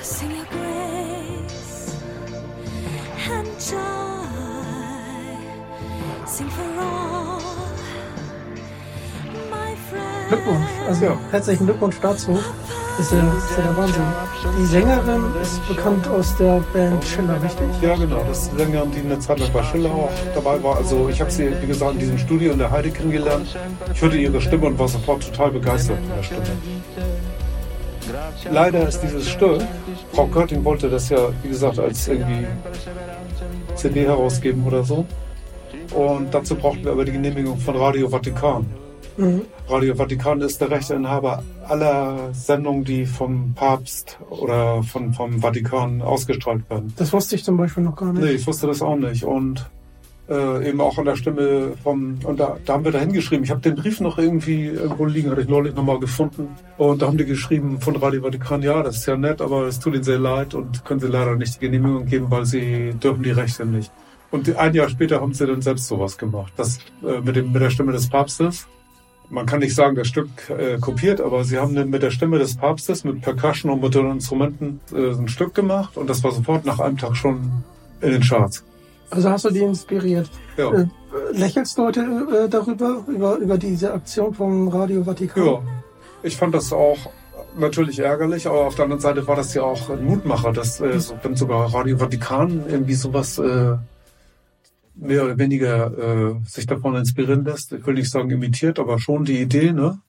Sing 0.03 0.31
your 0.31 0.47
grace 0.51 1.97
and 3.31 3.49
joy. 3.61 3.94
Glückwunsch. 10.29 10.69
Also 10.89 11.05
Ja. 11.05 11.19
herzlichen 11.31 11.67
Glückwunsch 11.67 11.97
dazu. 12.01 12.39
Ist 12.99 13.11
ja, 13.11 13.19
ist 13.19 13.57
ja 13.57 13.63
der 13.65 13.77
Wahnsinn. 13.77 14.03
Die 14.59 14.67
Sängerin 14.67 15.25
ist 15.43 15.67
bekannt 15.69 16.07
aus 16.07 16.37
der 16.37 16.63
Band 16.73 17.05
Schiller, 17.05 17.43
richtig? 17.43 17.67
Ja, 17.83 17.97
genau. 17.97 18.23
Das 18.29 18.43
ist 18.43 18.51
eine 18.51 18.59
Sängerin, 18.61 18.91
die 18.93 19.01
eine 19.01 19.19
Zeit 19.19 19.41
lang 19.41 19.51
bei 19.53 19.63
Schiller 19.65 19.91
auch 19.91 20.11
dabei 20.35 20.63
war. 20.63 20.77
Also 20.77 21.09
ich 21.09 21.21
habe 21.21 21.31
sie, 21.31 21.51
wie 21.61 21.67
gesagt, 21.67 21.95
in 21.95 21.99
diesem 21.99 22.19
Studio 22.19 22.53
in 22.53 22.59
der 22.59 22.71
Heide 22.71 22.91
kennengelernt. 22.91 23.57
Ich 23.93 24.01
hörte 24.01 24.17
ihre 24.17 24.41
Stimme 24.41 24.67
und 24.67 24.79
war 24.79 24.87
sofort 24.87 25.25
total 25.25 25.51
begeistert 25.51 25.99
von 25.99 26.17
der 26.17 26.23
Stimme. 26.23 26.43
Leider 28.51 28.87
ist 28.87 29.01
dieses 29.01 29.29
Stück, 29.29 29.63
Frau 30.13 30.27
Körting 30.27 30.63
wollte 30.65 30.89
das 30.89 31.09
ja, 31.09 31.19
wie 31.43 31.49
gesagt, 31.49 31.79
als 31.79 32.07
irgendwie 32.07 32.47
CD 33.75 34.07
herausgeben 34.07 34.65
oder 34.67 34.85
so. 34.85 35.05
Und 35.93 36.33
dazu 36.33 36.55
brauchten 36.55 36.85
wir 36.85 36.93
aber 36.93 37.05
die 37.05 37.13
Genehmigung 37.13 37.59
von 37.59 37.77
Radio 37.77 38.09
Vatikan. 38.09 38.67
Radio 39.69 39.95
Vatikan 39.95 40.41
ist 40.41 40.61
der 40.61 40.71
Rechteinhaber 40.71 41.43
aller 41.69 42.33
Sendungen, 42.33 42.85
die 42.85 43.07
vom 43.07 43.55
Papst 43.55 44.19
oder 44.29 44.83
von, 44.83 45.13
vom 45.13 45.41
Vatikan 45.41 46.03
ausgestrahlt 46.03 46.69
werden. 46.69 46.93
Das 46.97 47.13
wusste 47.13 47.37
ich 47.37 47.45
zum 47.45 47.57
Beispiel 47.57 47.85
noch 47.85 47.97
gar 47.97 48.13
nicht. 48.13 48.23
Nee, 48.23 48.33
ich 48.33 48.47
wusste 48.47 48.67
das 48.67 48.83
auch 48.83 48.97
nicht. 48.97 49.25
Und 49.25 49.71
äh, 50.29 50.69
eben 50.69 50.81
auch 50.81 50.99
an 50.99 51.05
der 51.05 51.17
Stimme 51.17 51.73
vom, 51.83 52.19
und 52.25 52.41
da, 52.41 52.57
da 52.65 52.73
haben 52.73 52.85
wir 52.85 52.93
da 52.93 52.99
hingeschrieben. 52.99 53.45
Ich 53.45 53.51
habe 53.51 53.61
den 53.61 53.75
Brief 53.75 54.01
noch 54.01 54.19
irgendwie 54.19 54.67
irgendwo 54.67 55.05
liegen, 55.05 55.31
hatte 55.31 55.43
ich 55.43 55.49
neulich 55.49 55.75
nochmal 55.75 56.01
gefunden. 56.01 56.49
Und 56.77 57.03
da 57.03 57.07
haben 57.07 57.19
die 57.19 57.25
geschrieben 57.25 57.81
von 57.81 57.97
Radio 57.97 58.23
Vatikan, 58.23 58.63
ja, 58.63 58.83
das 58.83 58.97
ist 58.97 59.07
ja 59.07 59.17
nett, 59.17 59.41
aber 59.41 59.67
es 59.67 59.79
tut 59.79 59.95
ihnen 59.95 60.05
sehr 60.05 60.19
leid 60.19 60.55
und 60.55 60.85
können 60.85 61.01
sie 61.01 61.09
leider 61.09 61.37
nicht 61.37 61.57
die 61.57 61.61
Genehmigung 61.61 62.07
geben, 62.07 62.27
weil 62.31 62.47
sie 62.47 62.95
dürfen 62.95 63.23
die 63.23 63.31
Rechte 63.31 63.67
nicht. 63.67 63.93
Und 64.31 64.57
ein 64.57 64.75
Jahr 64.75 64.89
später 64.89 65.21
haben 65.21 65.35
sie 65.35 65.47
dann 65.47 65.63
selbst 65.63 65.87
sowas 65.87 66.19
gemacht. 66.19 66.53
Das 66.57 66.79
äh, 67.07 67.21
mit, 67.21 67.37
dem, 67.37 67.53
mit 67.53 67.63
der 67.63 67.71
Stimme 67.71 67.93
des 67.93 68.09
Papstes. 68.09 68.67
Man 69.31 69.47
kann 69.47 69.61
nicht 69.61 69.75
sagen, 69.75 69.97
das 69.97 70.07
Stück 70.07 70.29
äh, 70.51 70.79
kopiert, 70.79 71.21
aber 71.21 71.45
sie 71.45 71.59
haben 71.59 71.73
mit 71.91 72.03
der 72.03 72.11
Stimme 72.11 72.39
des 72.39 72.57
Papstes, 72.57 73.05
mit 73.05 73.23
Percussion 73.23 73.73
und 73.73 73.83
mit 73.83 73.95
den 73.95 74.11
Instrumenten 74.11 74.81
äh, 74.93 75.11
ein 75.11 75.29
Stück 75.29 75.55
gemacht 75.55 75.97
und 75.97 76.09
das 76.09 76.23
war 76.23 76.33
sofort 76.33 76.65
nach 76.65 76.79
einem 76.79 76.99
Tag 76.99 77.17
schon 77.17 77.65
in 78.01 78.11
den 78.11 78.23
Charts. 78.23 78.65
Also 79.11 79.31
hast 79.31 79.45
du 79.45 79.51
die 79.51 79.61
inspiriert. 79.61 80.29
Ja. 80.57 80.73
Äh, 80.73 80.87
lächelst 81.33 81.79
du 81.79 81.85
heute 81.85 82.01
äh, 82.01 82.49
darüber, 82.49 83.05
über, 83.07 83.37
über 83.37 83.59
diese 83.59 83.93
Aktion 83.93 84.35
vom 84.35 84.69
Radio 84.69 85.05
Vatikan? 85.05 85.45
Ja, 85.45 85.61
ich 86.23 86.37
fand 86.37 86.55
das 86.55 86.73
auch 86.73 86.99
natürlich 87.57 88.01
ärgerlich, 88.01 88.47
aber 88.47 88.67
auf 88.67 88.75
der 88.75 88.85
anderen 88.85 89.01
Seite 89.01 89.27
war 89.27 89.37
das 89.37 89.55
ja 89.55 89.63
auch 89.63 89.91
ein 89.91 90.05
Mutmacher, 90.05 90.53
dass 90.53 90.81
äh, 90.81 90.99
so, 90.99 91.15
wenn 91.23 91.37
sogar 91.37 91.73
Radio 91.73 91.99
Vatikan 91.99 92.65
irgendwie 92.69 92.95
sowas 92.95 93.39
äh, 93.39 93.77
mehr 94.95 95.25
oder 95.25 95.39
weniger 95.39 95.93
äh, 95.99 96.35
sich 96.47 96.67
davon 96.67 96.95
inspirieren 96.97 97.45
lässt. 97.45 97.73
Ich 97.73 97.87
will 97.87 97.95
nicht 97.95 98.11
sagen 98.11 98.31
imitiert, 98.31 98.79
aber 98.79 98.99
schon 98.99 99.25
die 99.25 99.41
Idee, 99.41 99.73
ne? 99.73 100.01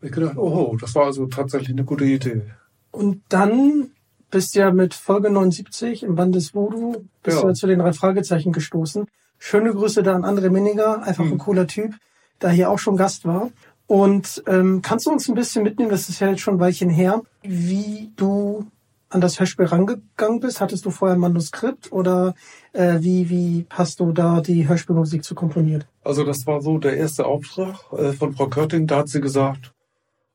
Ich 0.00 0.12
gedacht, 0.12 0.36
oh, 0.36 0.76
das 0.80 0.94
war 0.94 1.06
also 1.06 1.26
tatsächlich 1.26 1.70
eine 1.70 1.84
gute 1.84 2.04
Idee. 2.04 2.42
Und 2.90 3.22
dann 3.28 3.90
bist 4.30 4.54
du 4.54 4.60
ja 4.60 4.70
mit 4.70 4.94
Folge 4.94 5.30
79 5.30 6.02
im 6.04 6.14
Band 6.14 6.34
des 6.34 6.54
Voodoo 6.54 7.04
bist 7.22 7.36
Ja. 7.36 7.42
du 7.42 7.48
ja 7.48 7.54
zu 7.54 7.66
den 7.66 7.78
drei 7.80 7.92
Fragezeichen 7.92 8.52
gestoßen. 8.52 9.06
Schöne 9.38 9.72
Grüße 9.72 10.02
da 10.02 10.14
an 10.14 10.24
André 10.24 10.50
Minninger, 10.50 11.02
einfach 11.02 11.24
Hm. 11.24 11.32
ein 11.32 11.38
cooler 11.38 11.66
Typ, 11.66 11.94
da 12.38 12.50
hier 12.50 12.70
auch 12.70 12.78
schon 12.78 12.96
Gast 12.96 13.24
war. 13.24 13.50
Und 13.86 14.42
ähm, 14.46 14.82
kannst 14.82 15.06
du 15.06 15.10
uns 15.10 15.28
ein 15.28 15.34
bisschen 15.34 15.62
mitnehmen, 15.64 15.90
das 15.90 16.08
ist 16.08 16.20
ja 16.20 16.28
jetzt 16.28 16.40
schon 16.42 16.54
ein 16.56 16.60
Weilchen 16.60 16.90
her, 16.90 17.22
wie 17.42 18.12
du 18.16 18.66
an 19.10 19.20
das 19.20 19.40
Hörspiel 19.40 19.66
rangegangen 19.66 20.40
bist? 20.40 20.60
Hattest 20.60 20.84
du 20.84 20.90
vorher 20.90 21.16
ein 21.16 21.20
Manuskript 21.20 21.92
oder 21.92 22.34
äh, 22.72 22.98
wie, 23.00 23.30
wie 23.30 23.66
hast 23.70 24.00
du 24.00 24.12
da 24.12 24.40
die 24.40 24.68
Hörspielmusik 24.68 25.24
zu 25.24 25.34
komponiert? 25.34 25.86
Also 26.02 26.24
das 26.24 26.46
war 26.46 26.60
so 26.60 26.78
der 26.78 26.96
erste 26.96 27.26
Auftrag 27.26 27.92
äh, 27.92 28.12
von 28.12 28.34
Frau 28.34 28.48
Körting. 28.48 28.86
Da 28.86 28.98
hat 28.98 29.08
sie 29.08 29.20
gesagt, 29.20 29.72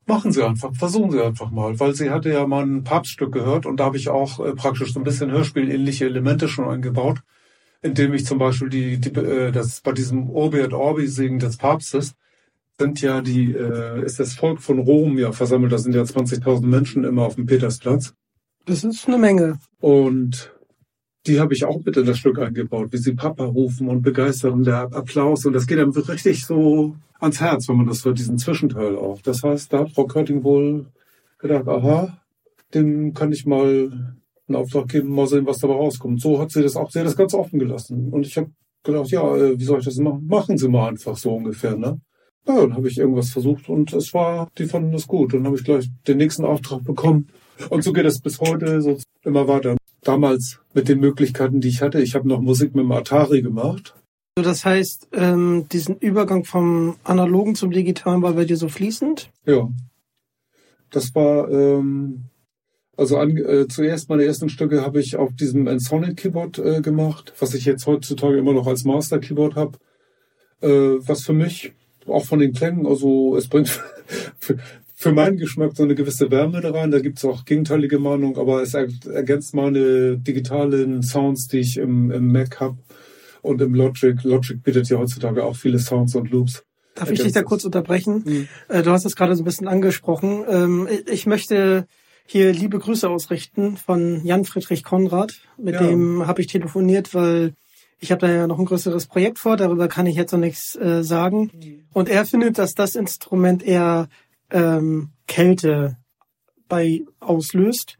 machen 0.06 0.32
Sie 0.32 0.42
einfach, 0.42 0.74
versuchen 0.74 1.10
Sie 1.10 1.22
einfach 1.22 1.50
mal. 1.50 1.78
Weil 1.78 1.94
sie 1.94 2.10
hatte 2.10 2.30
ja 2.30 2.46
mal 2.46 2.64
ein 2.64 2.84
Papststück 2.84 3.32
gehört 3.32 3.66
und 3.66 3.78
da 3.78 3.84
habe 3.84 3.96
ich 3.96 4.08
auch 4.08 4.44
äh, 4.44 4.54
praktisch 4.54 4.92
so 4.92 5.00
ein 5.00 5.04
bisschen 5.04 5.30
Hörspielähnliche 5.30 6.06
Elemente 6.06 6.48
schon 6.48 6.68
eingebaut, 6.68 7.20
indem 7.82 8.14
ich 8.14 8.26
zum 8.26 8.38
Beispiel 8.38 8.68
die, 8.68 8.98
die 8.98 9.10
äh, 9.10 9.52
das 9.52 9.80
bei 9.80 9.92
diesem 9.92 10.30
Orbi 10.30 10.58
et 10.58 10.72
Orbi 10.72 11.06
singen 11.06 11.38
des 11.38 11.56
Papstes 11.56 12.14
sind 12.78 13.00
ja 13.00 13.20
die, 13.20 13.52
äh, 13.52 14.04
ist 14.04 14.18
das 14.18 14.34
Volk 14.34 14.60
von 14.60 14.78
Rom 14.80 15.18
ja 15.18 15.32
versammelt. 15.32 15.72
Da 15.72 15.78
sind 15.78 15.94
ja 15.94 16.02
20.000 16.02 16.66
Menschen 16.66 17.04
immer 17.04 17.22
auf 17.22 17.36
dem 17.36 17.46
Petersplatz. 17.46 18.14
Das 18.66 18.82
ist 18.82 19.06
eine 19.06 19.18
Menge. 19.18 19.58
Und 19.80 20.52
die 21.26 21.40
habe 21.40 21.54
ich 21.54 21.64
auch 21.64 21.84
mit 21.84 21.96
in 21.96 22.06
das 22.06 22.18
Stück 22.18 22.38
eingebaut, 22.38 22.92
wie 22.92 22.98
sie 22.98 23.14
Papa 23.14 23.44
rufen 23.44 23.88
und 23.88 24.02
begeistern, 24.02 24.62
der 24.62 24.92
Applaus. 24.92 25.44
Und 25.44 25.52
das 25.52 25.66
geht 25.66 25.78
einem 25.78 25.90
richtig 25.90 26.44
so 26.44 26.96
ans 27.20 27.40
Herz, 27.40 27.68
wenn 27.68 27.76
man 27.76 27.86
das 27.86 28.04
hört, 28.04 28.18
diesen 28.18 28.38
Zwischenteil 28.38 28.96
auch. 28.96 29.20
Das 29.22 29.42
heißt, 29.42 29.72
da 29.72 29.80
hat 29.80 29.92
Frau 29.92 30.06
Körting 30.06 30.44
wohl 30.44 30.86
gedacht, 31.38 31.68
aha, 31.68 32.18
dem 32.74 33.14
kann 33.14 33.32
ich 33.32 33.46
mal 33.46 34.14
einen 34.46 34.56
Auftrag 34.56 34.88
geben, 34.88 35.14
mal 35.14 35.26
sehen, 35.26 35.46
was 35.46 35.58
dabei 35.58 35.74
rauskommt. 35.74 36.20
So 36.20 36.38
hat 36.38 36.50
sie 36.50 36.62
das 36.62 36.76
auch, 36.76 36.90
sie 36.90 37.00
hat 37.00 37.06
das 37.06 37.16
ganz 37.16 37.34
offen 37.34 37.58
gelassen. 37.58 38.10
Und 38.12 38.26
ich 38.26 38.36
habe 38.36 38.50
gedacht, 38.82 39.08
ja, 39.10 39.36
äh, 39.36 39.58
wie 39.58 39.64
soll 39.64 39.78
ich 39.78 39.84
das 39.84 39.96
machen? 39.96 40.26
Machen 40.26 40.58
Sie 40.58 40.68
mal 40.68 40.88
einfach 40.88 41.16
so 41.16 41.34
ungefähr, 41.34 41.76
ne? 41.76 42.00
Ja, 42.46 42.60
dann 42.60 42.74
habe 42.74 42.88
ich 42.88 42.98
irgendwas 42.98 43.30
versucht 43.30 43.70
und 43.70 43.94
es 43.94 44.12
war, 44.12 44.50
die 44.58 44.66
fanden 44.66 44.92
das 44.92 45.06
gut. 45.06 45.32
Dann 45.32 45.46
habe 45.46 45.56
ich 45.56 45.64
gleich 45.64 45.88
den 46.06 46.18
nächsten 46.18 46.44
Auftrag 46.44 46.84
bekommen. 46.84 47.28
Und 47.70 47.82
so 47.84 47.92
geht 47.92 48.06
es 48.06 48.20
bis 48.20 48.40
heute 48.40 48.82
so 48.82 48.98
immer 49.22 49.48
weiter. 49.48 49.76
Damals 50.02 50.60
mit 50.74 50.88
den 50.88 51.00
Möglichkeiten, 51.00 51.60
die 51.60 51.68
ich 51.68 51.80
hatte. 51.80 52.02
Ich 52.02 52.14
habe 52.14 52.28
noch 52.28 52.40
Musik 52.40 52.74
mit 52.74 52.84
dem 52.84 52.92
Atari 52.92 53.42
gemacht. 53.42 53.94
Also 54.36 54.50
das 54.50 54.64
heißt, 54.64 55.08
ähm, 55.12 55.66
diesen 55.70 55.96
Übergang 55.98 56.44
vom 56.44 56.96
Analogen 57.04 57.54
zum 57.54 57.70
Digitalen 57.70 58.22
war 58.22 58.32
bei 58.32 58.44
dir 58.44 58.56
so 58.56 58.68
fließend? 58.68 59.30
Ja. 59.46 59.68
Das 60.90 61.14
war, 61.14 61.48
ähm, 61.50 62.24
also 62.96 63.16
an, 63.18 63.36
äh, 63.36 63.68
zuerst 63.68 64.08
meine 64.08 64.24
ersten 64.24 64.48
Stücke 64.48 64.82
habe 64.82 65.00
ich 65.00 65.16
auf 65.16 65.32
diesem 65.34 65.66
Ensonic 65.68 66.16
Keyboard 66.16 66.58
äh, 66.58 66.80
gemacht, 66.80 67.32
was 67.38 67.54
ich 67.54 67.64
jetzt 67.64 67.86
heutzutage 67.86 68.36
immer 68.38 68.52
noch 68.52 68.66
als 68.66 68.84
Master 68.84 69.20
Keyboard 69.20 69.54
habe. 69.54 69.78
Äh, 70.60 70.98
was 71.06 71.22
für 71.22 71.32
mich 71.32 71.72
auch 72.06 72.24
von 72.24 72.38
den 72.38 72.52
Klängen, 72.52 72.86
also 72.86 73.36
es 73.36 73.48
bringt 73.48 73.80
für, 75.04 75.12
meinen 75.12 75.36
Geschmack 75.36 75.76
so 75.76 75.82
eine 75.84 75.94
gewisse 75.94 76.30
Wärme 76.30 76.60
da 76.60 76.70
rein. 76.72 76.90
Da 76.90 76.98
gibt's 77.00 77.24
auch 77.24 77.44
gegenteilige 77.44 77.98
Meinungen, 77.98 78.36
aber 78.36 78.62
es 78.62 78.74
er, 78.74 78.88
ergänzt 79.12 79.54
meine 79.54 80.18
digitalen 80.18 81.02
Sounds, 81.02 81.48
die 81.48 81.58
ich 81.60 81.76
im, 81.78 82.10
im 82.10 82.32
Mac 82.32 82.60
habe 82.60 82.76
und 83.42 83.60
im 83.62 83.74
Logic. 83.74 84.22
Logic 84.24 84.62
bietet 84.62 84.88
ja 84.88 84.98
heutzutage 84.98 85.44
auch 85.44 85.56
viele 85.56 85.78
Sounds 85.78 86.14
und 86.14 86.30
Loops. 86.30 86.62
Darf 86.94 87.10
ich 87.10 87.20
dich 87.20 87.32
da 87.32 87.42
kurz 87.42 87.64
unterbrechen? 87.64 88.46
Äh, 88.68 88.82
Du 88.82 88.90
hast 88.90 89.04
es 89.04 89.16
gerade 89.16 89.34
so 89.34 89.42
ein 89.42 89.44
bisschen 89.44 89.66
angesprochen. 89.68 90.44
Ähm, 90.48 90.88
ich- 91.10 91.26
möchte 91.26 91.86
hier 92.26 92.52
liebe 92.52 92.78
Grüße 92.78 93.08
ausrichten 93.10 93.76
von 93.76 94.24
Jan 94.24 94.44
Friedrich 94.44 94.84
Konrad. 94.84 95.34
Mit 95.58 95.74
Ja. 95.74 95.86
dem 95.86 96.26
habe 96.26 96.40
ich 96.40 96.46
telefoniert, 96.46 97.12
weil 97.12 97.52
ich 98.00 98.12
habe 98.12 98.20
da 98.26 98.32
ja 98.32 98.46
noch 98.46 98.58
ein 98.58 98.64
größeres 98.64 99.06
Projekt 99.06 99.38
vor. 99.38 99.56
Darüber 99.56 99.88
kann 99.88 100.06
ich 100.06 100.14
jetzt 100.16 100.32
noch 100.32 100.38
nichts 100.38 100.76
äh, 100.76 101.02
sagen. 101.02 101.50
Und 101.92 102.08
er 102.08 102.24
findet, 102.24 102.58
dass 102.58 102.74
das 102.74 102.94
Instrument 102.94 103.62
eher 103.62 104.08
ähm, 104.54 105.10
Kälte 105.26 105.98
bei 106.68 107.02
auslöst. 107.20 107.96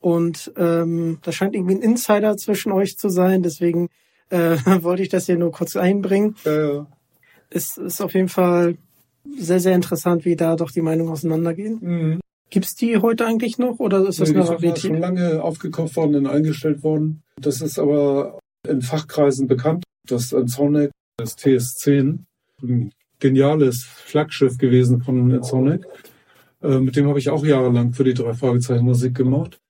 Und 0.00 0.52
ähm, 0.56 1.18
das 1.22 1.34
scheint 1.34 1.54
irgendwie 1.54 1.76
ein 1.76 1.82
Insider 1.82 2.36
zwischen 2.36 2.70
euch 2.72 2.98
zu 2.98 3.08
sein. 3.08 3.42
Deswegen 3.42 3.88
äh, 4.28 4.56
wollte 4.82 5.02
ich 5.02 5.08
das 5.08 5.26
hier 5.26 5.38
nur 5.38 5.50
kurz 5.52 5.76
einbringen. 5.76 6.36
Äh, 6.44 6.80
Es 7.48 7.78
ist 7.78 8.00
auf 8.02 8.12
jeden 8.14 8.28
Fall 8.28 8.76
sehr, 9.38 9.60
sehr 9.60 9.74
interessant, 9.74 10.24
wie 10.26 10.36
da 10.36 10.56
doch 10.56 10.70
die 10.70 10.82
Meinungen 10.82 11.10
auseinandergehen. 11.10 11.78
mh. 11.80 12.18
Gibt's 12.50 12.74
die 12.74 12.98
heute 12.98 13.24
eigentlich 13.24 13.56
noch 13.56 13.78
oder 13.78 14.06
ist 14.06 14.20
das 14.20 14.28
Nee, 14.28 14.34
eine 14.34 14.42
ist 14.42 14.48
schon 14.48 14.56
Rarität? 14.96 15.00
lange 15.00 15.42
aufgekauft 15.42 15.96
worden 15.96 16.16
und 16.16 16.26
eingestellt 16.26 16.82
worden. 16.82 17.22
Das 17.40 17.62
ist 17.62 17.78
aber 17.78 18.38
in 18.68 18.82
Fachkreisen 18.82 19.46
bekannt. 19.46 19.84
Das 20.06 20.28
Sonic, 20.28 20.90
das 21.16 21.38
TS10, 21.38 22.18
ein 22.62 22.92
geniales 23.22 23.84
Flaggschiff 23.84 24.58
gewesen 24.58 25.00
von 25.00 25.42
Sonic. 25.42 25.86
Äh, 26.60 26.80
mit 26.80 26.96
dem 26.96 27.06
habe 27.08 27.20
ich 27.20 27.30
auch 27.30 27.46
jahrelang 27.46 27.92
für 27.92 28.04
die 28.04 28.14
drei 28.14 28.34
Fragezeichen 28.34 28.84
Musik 28.84 29.14
gemacht. 29.14 29.60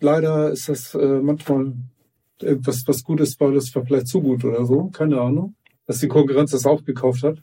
Leider 0.00 0.50
ist 0.50 0.68
das 0.68 0.94
äh, 0.94 1.20
manchmal 1.20 1.74
etwas, 2.40 2.84
was 2.86 3.02
gut 3.02 3.20
ist, 3.20 3.38
weil 3.40 3.54
das 3.54 3.74
war 3.74 3.84
vielleicht 3.84 4.06
zu 4.06 4.22
gut 4.22 4.44
oder 4.44 4.64
so. 4.64 4.88
Keine 4.92 5.20
Ahnung. 5.20 5.54
Dass 5.86 5.98
die 5.98 6.08
Konkurrenz 6.08 6.52
das 6.52 6.64
aufgekauft 6.64 7.24
hat. 7.24 7.42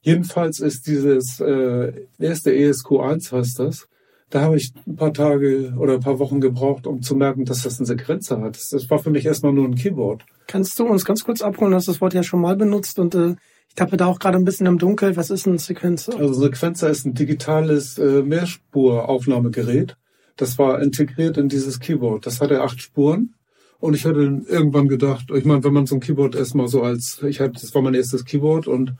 Jedenfalls 0.00 0.58
ist 0.58 0.86
dieses 0.88 1.40
äh, 1.40 1.92
erste 2.18 2.50
ESQ1 2.50 3.32
heißt 3.32 3.60
das. 3.60 3.88
Da 4.30 4.40
habe 4.40 4.56
ich 4.56 4.72
ein 4.84 4.96
paar 4.96 5.12
Tage 5.12 5.74
oder 5.78 5.94
ein 5.94 6.00
paar 6.00 6.18
Wochen 6.18 6.40
gebraucht, 6.40 6.88
um 6.88 7.02
zu 7.02 7.14
merken, 7.14 7.44
dass 7.44 7.62
das 7.62 7.78
eine 7.78 7.86
Sequenzer 7.86 8.40
hat. 8.40 8.56
Das, 8.56 8.70
das 8.70 8.90
war 8.90 8.98
für 8.98 9.10
mich 9.10 9.24
erstmal 9.24 9.52
nur 9.52 9.64
ein 9.64 9.76
Keyboard. 9.76 10.24
Kannst 10.48 10.76
du 10.80 10.86
uns 10.86 11.04
ganz 11.04 11.22
kurz 11.22 11.40
abholen? 11.40 11.70
Du 11.70 11.76
hast 11.76 11.86
das 11.86 12.00
Wort 12.00 12.14
ja 12.14 12.24
schon 12.24 12.40
mal 12.40 12.56
benutzt 12.56 12.98
und 12.98 13.14
äh, 13.14 13.36
tappe 13.76 13.96
da 13.96 14.06
auch 14.06 14.18
gerade 14.18 14.36
ein 14.36 14.44
bisschen 14.44 14.66
im 14.66 14.78
Dunkel. 14.78 15.16
Was 15.16 15.30
ist 15.30 15.46
ein 15.46 15.58
Sequencer? 15.58 16.18
Also 16.18 16.34
Sequenzer 16.34 16.90
ist 16.90 17.06
ein 17.06 17.14
digitales 17.14 17.98
äh, 17.98 18.22
Mehrspur-Aufnahmegerät. 18.22 19.96
Das 20.36 20.58
war 20.58 20.82
integriert 20.82 21.38
in 21.38 21.48
dieses 21.48 21.78
Keyboard. 21.80 22.26
Das 22.26 22.40
hatte 22.40 22.62
acht 22.62 22.80
Spuren. 22.80 23.34
Und 23.78 23.94
ich 23.94 24.04
hatte 24.06 24.42
irgendwann 24.48 24.88
gedacht, 24.88 25.26
ich 25.34 25.44
meine, 25.44 25.62
wenn 25.62 25.72
man 25.72 25.86
so 25.86 25.96
ein 25.96 26.00
Keyboard 26.00 26.34
erstmal 26.34 26.68
so 26.68 26.82
als, 26.82 27.22
ich 27.22 27.40
hatte, 27.40 27.60
das 27.60 27.74
war 27.74 27.82
mein 27.82 27.94
erstes 27.94 28.24
Keyboard 28.24 28.66
und 28.66 28.94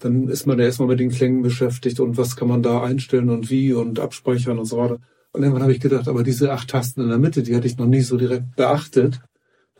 dann 0.00 0.28
ist 0.28 0.46
man 0.46 0.58
ja 0.58 0.64
erstmal 0.66 0.88
mit 0.88 1.00
den 1.00 1.10
Klängen 1.10 1.42
beschäftigt 1.42 2.00
und 2.00 2.18
was 2.18 2.36
kann 2.36 2.48
man 2.48 2.62
da 2.62 2.82
einstellen 2.82 3.30
und 3.30 3.50
wie 3.50 3.72
und 3.72 3.98
abspeichern 3.98 4.58
und 4.58 4.66
so 4.66 4.78
weiter. 4.78 4.98
Und 5.32 5.42
irgendwann 5.42 5.62
habe 5.62 5.72
ich 5.72 5.80
gedacht, 5.80 6.08
aber 6.08 6.22
diese 6.22 6.52
acht 6.52 6.68
Tasten 6.68 7.02
in 7.02 7.08
der 7.08 7.18
Mitte, 7.18 7.42
die 7.42 7.54
hatte 7.54 7.66
ich 7.66 7.78
noch 7.78 7.86
nie 7.86 8.00
so 8.00 8.16
direkt 8.16 8.56
beachtet. 8.56 9.20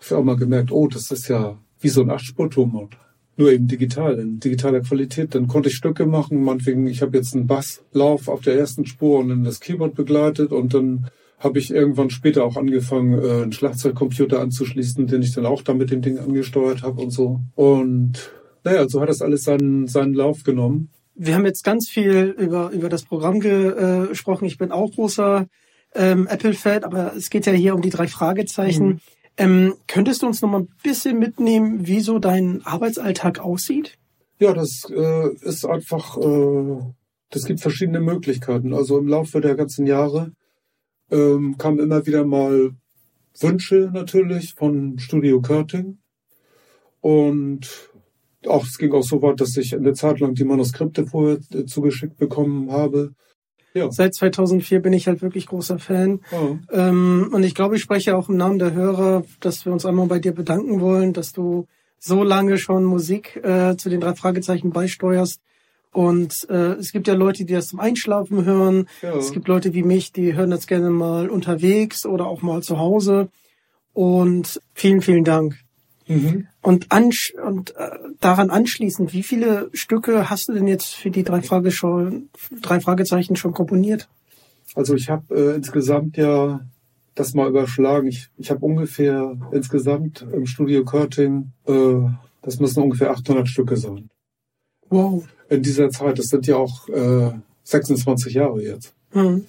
Ich 0.00 0.10
habe 0.10 0.20
auch 0.20 0.24
mal 0.24 0.36
gemerkt, 0.36 0.70
oh, 0.70 0.86
das 0.86 1.10
ist 1.10 1.28
ja 1.28 1.58
wie 1.80 1.88
so 1.88 2.02
ein 2.02 2.10
Achtspurturm. 2.10 2.88
Nur 3.36 3.52
eben 3.52 3.68
digital, 3.68 4.18
in 4.18 4.40
digitaler 4.40 4.80
Qualität. 4.80 5.34
Dann 5.34 5.46
konnte 5.46 5.68
ich 5.68 5.76
Stücke 5.76 6.06
machen, 6.06 6.42
meinetwegen, 6.42 6.86
ich 6.86 7.02
habe 7.02 7.16
jetzt 7.16 7.34
einen 7.34 7.46
Basslauf 7.46 8.28
auf 8.28 8.40
der 8.40 8.58
ersten 8.58 8.86
Spur 8.86 9.18
und 9.18 9.28
dann 9.28 9.44
das 9.44 9.60
Keyboard 9.60 9.94
begleitet 9.94 10.52
und 10.52 10.72
dann 10.72 11.08
habe 11.38 11.58
ich 11.58 11.70
irgendwann 11.70 12.10
später 12.10 12.44
auch 12.44 12.56
angefangen, 12.56 13.12
äh, 13.12 13.42
einen 13.42 13.52
Schlagzeugcomputer 13.52 14.40
anzuschließen, 14.40 15.06
den 15.06 15.22
ich 15.22 15.34
dann 15.34 15.46
auch 15.46 15.62
da 15.62 15.74
mit 15.74 15.90
dem 15.90 16.00
Ding 16.00 16.18
angesteuert 16.18 16.82
habe 16.82 17.02
und 17.02 17.10
so. 17.10 17.40
Und 17.54 18.30
naja, 18.64 18.88
so 18.88 19.00
hat 19.00 19.08
das 19.08 19.22
alles 19.22 19.44
seinen, 19.44 19.86
seinen 19.86 20.14
Lauf 20.14 20.42
genommen. 20.42 20.90
Wir 21.14 21.34
haben 21.34 21.46
jetzt 21.46 21.64
ganz 21.64 21.88
viel 21.88 22.34
über, 22.38 22.70
über 22.70 22.88
das 22.88 23.04
Programm 23.04 23.40
äh, 23.42 24.08
gesprochen. 24.08 24.46
Ich 24.46 24.58
bin 24.58 24.72
auch 24.72 24.90
großer 24.92 25.46
ähm, 25.94 26.26
Apple-Fan, 26.26 26.84
aber 26.84 27.14
es 27.16 27.30
geht 27.30 27.46
ja 27.46 27.52
hier 27.52 27.74
um 27.74 27.80
die 27.80 27.90
drei 27.90 28.06
Fragezeichen. 28.06 28.86
Mhm. 28.86 29.00
Ähm, 29.38 29.74
könntest 29.86 30.22
du 30.22 30.26
uns 30.26 30.40
noch 30.40 30.50
mal 30.50 30.60
ein 30.60 30.68
bisschen 30.82 31.18
mitnehmen, 31.18 31.86
wie 31.86 32.00
so 32.00 32.18
dein 32.18 32.64
Arbeitsalltag 32.64 33.38
aussieht? 33.38 33.98
Ja, 34.38 34.54
das 34.54 34.90
äh, 34.90 35.34
ist 35.42 35.64
einfach, 35.64 36.16
äh, 36.18 36.78
das 37.30 37.44
gibt 37.44 37.60
verschiedene 37.60 38.00
Möglichkeiten. 38.00 38.72
Also 38.72 38.98
im 38.98 39.08
Laufe 39.08 39.40
der 39.40 39.54
ganzen 39.54 39.86
Jahre 39.86 40.32
ähm, 41.10 41.56
kamen 41.58 41.78
immer 41.78 42.06
wieder 42.06 42.24
mal 42.24 42.72
Wünsche 43.40 43.90
natürlich 43.92 44.54
von 44.54 44.98
Studio 44.98 45.40
Körting. 45.40 45.98
Und 47.00 47.90
auch 48.46 48.64
es 48.64 48.78
ging 48.78 48.92
auch 48.92 49.02
so 49.02 49.22
weit, 49.22 49.40
dass 49.40 49.56
ich 49.56 49.74
eine 49.74 49.92
Zeit 49.92 50.20
lang 50.20 50.34
die 50.34 50.44
Manuskripte 50.44 51.06
vorher 51.06 51.38
äh, 51.52 51.64
zugeschickt 51.64 52.16
bekommen 52.16 52.70
habe. 52.70 53.14
Ja. 53.76 53.90
Seit 53.90 54.14
2004 54.14 54.80
bin 54.80 54.92
ich 54.92 55.06
halt 55.06 55.20
wirklich 55.20 55.46
großer 55.46 55.78
Fan. 55.78 56.20
Ja. 56.32 56.88
Ähm, 56.88 57.30
und 57.32 57.42
ich 57.42 57.54
glaube, 57.54 57.76
ich 57.76 57.82
spreche 57.82 58.16
auch 58.16 58.28
im 58.28 58.36
Namen 58.36 58.58
der 58.58 58.72
Hörer, 58.72 59.24
dass 59.40 59.66
wir 59.66 59.72
uns 59.72 59.84
einmal 59.84 60.06
bei 60.06 60.18
dir 60.18 60.32
bedanken 60.32 60.80
wollen, 60.80 61.12
dass 61.12 61.32
du 61.32 61.66
so 61.98 62.22
lange 62.22 62.56
schon 62.56 62.84
Musik 62.84 63.36
äh, 63.42 63.76
zu 63.76 63.90
den 63.90 64.00
drei 64.00 64.14
Fragezeichen 64.14 64.70
beisteuerst. 64.70 65.40
Und 65.92 66.46
äh, 66.48 66.74
es 66.74 66.92
gibt 66.92 67.06
ja 67.06 67.14
Leute, 67.14 67.44
die 67.44 67.54
das 67.54 67.68
zum 67.68 67.80
Einschlafen 67.80 68.44
hören. 68.44 68.88
Ja. 69.02 69.14
Es 69.16 69.32
gibt 69.32 69.48
Leute 69.48 69.74
wie 69.74 69.82
mich, 69.82 70.12
die 70.12 70.34
hören 70.34 70.50
das 70.50 70.66
gerne 70.66 70.90
mal 70.90 71.28
unterwegs 71.28 72.06
oder 72.06 72.26
auch 72.26 72.42
mal 72.42 72.62
zu 72.62 72.78
Hause. 72.78 73.28
Und 73.92 74.60
vielen, 74.74 75.00
vielen 75.00 75.24
Dank. 75.24 75.56
Mhm. 76.08 76.46
Und, 76.62 76.92
ansch 76.92 77.34
und 77.44 77.74
äh, 77.76 77.90
daran 78.20 78.50
anschließend, 78.50 79.12
wie 79.12 79.22
viele 79.22 79.70
Stücke 79.72 80.30
hast 80.30 80.48
du 80.48 80.52
denn 80.52 80.68
jetzt 80.68 80.94
für 80.94 81.10
die 81.10 81.24
drei, 81.24 81.42
Frage 81.42 81.72
schon, 81.72 82.28
drei 82.62 82.80
Fragezeichen 82.80 83.36
schon 83.36 83.52
komponiert? 83.52 84.08
Also 84.74 84.94
ich 84.94 85.08
habe 85.10 85.34
äh, 85.34 85.56
insgesamt 85.56 86.16
ja 86.16 86.60
das 87.14 87.34
mal 87.34 87.48
überschlagen. 87.48 88.08
Ich, 88.08 88.28
ich 88.36 88.50
habe 88.50 88.64
ungefähr 88.64 89.36
insgesamt 89.50 90.24
im 90.32 90.46
Studio 90.46 90.84
Körting, 90.84 91.52
äh, 91.66 91.94
das 92.42 92.60
müssen 92.60 92.82
ungefähr 92.82 93.10
800 93.10 93.48
Stücke 93.48 93.76
sein. 93.76 94.08
Wow. 94.88 95.26
In 95.48 95.62
dieser 95.62 95.90
Zeit, 95.90 96.18
das 96.18 96.26
sind 96.26 96.46
ja 96.46 96.56
auch 96.56 96.88
äh, 96.88 97.32
26 97.64 98.34
Jahre 98.34 98.62
jetzt. 98.62 98.94
Hm. 99.10 99.46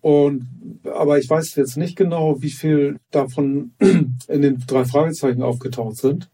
Und 0.00 0.46
aber 0.84 1.18
ich 1.18 1.28
weiß 1.28 1.56
jetzt 1.56 1.76
nicht 1.76 1.96
genau, 1.96 2.40
wie 2.40 2.50
viel 2.50 2.98
davon 3.10 3.72
in 3.80 4.42
den 4.42 4.62
drei 4.66 4.84
Fragezeichen 4.84 5.42
aufgetaucht 5.42 5.96
sind 5.96 6.30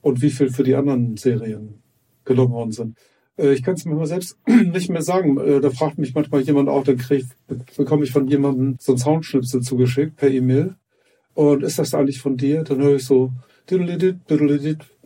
und 0.00 0.22
wie 0.22 0.30
viel 0.30 0.50
für 0.50 0.62
die 0.62 0.76
anderen 0.76 1.16
Serien 1.16 1.82
genommen 2.24 2.52
worden 2.52 2.72
sind. 2.72 2.96
Äh, 3.36 3.52
Ich 3.52 3.62
kann 3.62 3.74
es 3.74 3.84
mir 3.84 3.94
mal 3.94 4.06
selbst 4.06 4.38
nicht 4.46 4.90
mehr 4.90 5.02
sagen. 5.02 5.38
Äh, 5.38 5.60
Da 5.60 5.70
fragt 5.70 5.98
mich 5.98 6.14
manchmal 6.14 6.42
jemand 6.42 6.68
auch, 6.68 6.84
dann 6.84 6.98
krieg, 6.98 7.24
bekomme 7.76 8.04
ich 8.04 8.12
von 8.12 8.28
jemandem 8.28 8.76
so 8.80 8.92
einen 8.92 8.98
Soundschnipsel 8.98 9.62
zugeschickt 9.62 10.16
per 10.16 10.30
E-Mail. 10.30 10.76
Und 11.34 11.62
ist 11.62 11.78
das 11.78 11.94
eigentlich 11.94 12.20
von 12.20 12.36
dir? 12.36 12.62
Dann 12.64 12.82
höre 12.82 12.96
ich 12.96 13.04
so 13.04 13.32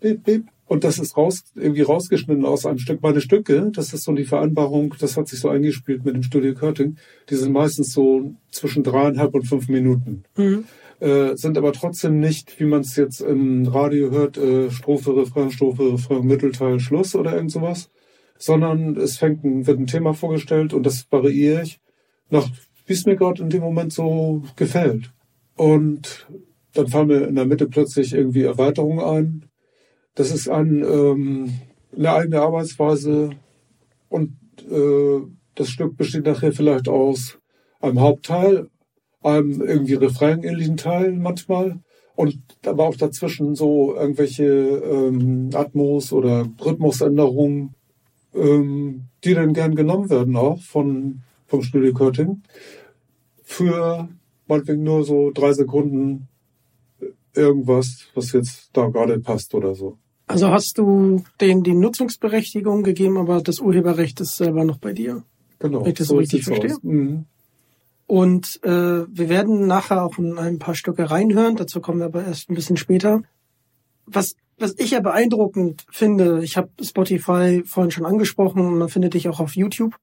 bip, 0.00 0.24
bip. 0.24 0.44
Und 0.66 0.84
das 0.84 0.98
ist 0.98 1.16
raus, 1.16 1.44
irgendwie 1.54 1.82
rausgeschnitten 1.82 2.44
aus 2.44 2.64
einem 2.64 2.78
Stück 2.78 3.02
meine 3.02 3.20
Stücke. 3.20 3.70
Das 3.72 3.92
ist 3.92 4.04
so 4.04 4.12
die 4.12 4.24
Vereinbarung, 4.24 4.94
das 4.98 5.16
hat 5.16 5.28
sich 5.28 5.40
so 5.40 5.50
eingespielt 5.50 6.04
mit 6.04 6.14
dem 6.14 6.22
Studio 6.22 6.54
Körting. 6.54 6.96
Die 7.28 7.34
sind 7.34 7.52
meistens 7.52 7.92
so 7.92 8.34
zwischen 8.50 8.82
dreieinhalb 8.82 9.34
und 9.34 9.46
fünf 9.46 9.68
Minuten. 9.68 10.24
Mhm. 10.36 10.64
Äh, 11.00 11.36
sind 11.36 11.58
aber 11.58 11.72
trotzdem 11.72 12.18
nicht, 12.18 12.58
wie 12.60 12.64
man 12.64 12.80
es 12.80 12.96
jetzt 12.96 13.20
im 13.20 13.66
Radio 13.66 14.10
hört, 14.10 14.38
äh, 14.38 14.70
Strophe, 14.70 15.14
Refrain, 15.14 15.50
Strophe, 15.50 15.92
Refrain, 15.92 16.24
Mittelteil, 16.24 16.80
Schluss 16.80 17.14
oder 17.14 17.34
irgend 17.34 17.50
sowas. 17.52 17.90
Sondern 18.38 18.96
es 18.96 19.18
fängt 19.18 19.44
ein, 19.44 19.66
wird 19.66 19.78
ein 19.78 19.86
Thema 19.86 20.14
vorgestellt 20.14 20.72
und 20.72 20.84
das 20.84 21.06
variiere 21.10 21.62
ich 21.62 21.80
nach, 22.30 22.48
wie 22.86 22.92
es 22.94 23.04
mir 23.04 23.16
gerade 23.16 23.42
in 23.42 23.50
dem 23.50 23.60
Moment 23.60 23.92
so 23.92 24.42
gefällt. 24.56 25.12
Und 25.56 26.26
dann 26.72 26.88
fallen 26.88 27.08
mir 27.08 27.28
in 27.28 27.34
der 27.34 27.46
Mitte 27.46 27.68
plötzlich 27.68 28.14
irgendwie 28.14 28.42
Erweiterungen 28.42 29.00
ein. 29.00 29.44
Das 30.14 30.30
ist 30.30 30.48
ein, 30.48 30.84
ähm, 30.84 31.52
eine 31.96 32.12
eigene 32.12 32.40
Arbeitsweise 32.40 33.30
und 34.08 34.36
äh, 34.70 35.20
das 35.54 35.68
Stück 35.68 35.96
besteht 35.96 36.26
nachher 36.26 36.52
vielleicht 36.52 36.88
aus 36.88 37.38
einem 37.80 38.00
Hauptteil, 38.00 38.68
einem 39.22 39.60
irgendwie 39.60 39.94
refrainähnlichen 39.94 40.76
Teil 40.76 41.12
manchmal 41.12 41.80
und 42.14 42.38
aber 42.64 42.86
auch 42.86 42.96
dazwischen 42.96 43.54
so 43.54 43.94
irgendwelche 43.96 44.44
ähm, 44.44 45.50
Atmos 45.52 46.12
oder 46.12 46.46
Rhythmusänderungen, 46.64 47.74
ähm, 48.34 49.06
die 49.24 49.34
dann 49.34 49.52
gern 49.52 49.74
genommen 49.74 50.10
werden 50.10 50.36
auch 50.36 50.60
von 50.60 51.22
vom 51.46 51.62
Studio 51.62 51.92
Curtin 51.92 52.42
für 53.42 54.08
meinetwegen 54.46 54.82
nur 54.82 55.04
so 55.04 55.30
drei 55.32 55.52
Sekunden 55.52 56.28
irgendwas, 57.34 58.06
was 58.14 58.32
jetzt 58.32 58.70
da 58.72 58.88
gerade 58.88 59.18
passt 59.20 59.54
oder 59.54 59.74
so. 59.74 59.98
Also 60.26 60.50
hast 60.50 60.78
du 60.78 61.24
denen 61.40 61.62
die 61.62 61.74
Nutzungsberechtigung 61.74 62.82
gegeben, 62.82 63.18
aber 63.18 63.42
das 63.42 63.60
Urheberrecht 63.60 64.20
ist 64.20 64.36
selber 64.36 64.64
noch 64.64 64.78
bei 64.78 64.92
dir. 64.92 65.22
Genau. 65.58 65.82
Wenn 65.82 65.88
ich 65.88 65.98
das 65.98 66.08
so 66.08 66.16
richtig 66.16 66.44
verstehe. 66.44 66.76
Mhm. 66.82 67.26
Und 68.06 68.60
äh, 68.62 68.68
wir 68.68 69.28
werden 69.28 69.66
nachher 69.66 70.02
auch 70.02 70.18
in 70.18 70.38
ein 70.38 70.58
paar 70.58 70.74
Stücke 70.74 71.10
reinhören, 71.10 71.56
dazu 71.56 71.80
kommen 71.80 72.00
wir 72.00 72.06
aber 72.06 72.24
erst 72.24 72.50
ein 72.50 72.54
bisschen 72.54 72.76
später. 72.76 73.22
Was, 74.06 74.34
was 74.58 74.74
ich 74.78 74.90
ja 74.90 75.00
beeindruckend 75.00 75.86
finde, 75.90 76.42
ich 76.44 76.56
habe 76.56 76.70
Spotify 76.82 77.62
vorhin 77.64 77.90
schon 77.90 78.04
angesprochen 78.04 78.60
und 78.60 78.78
man 78.78 78.88
findet 78.88 79.14
dich 79.14 79.28
auch 79.28 79.40
auf 79.40 79.56
YouTube. 79.56 79.94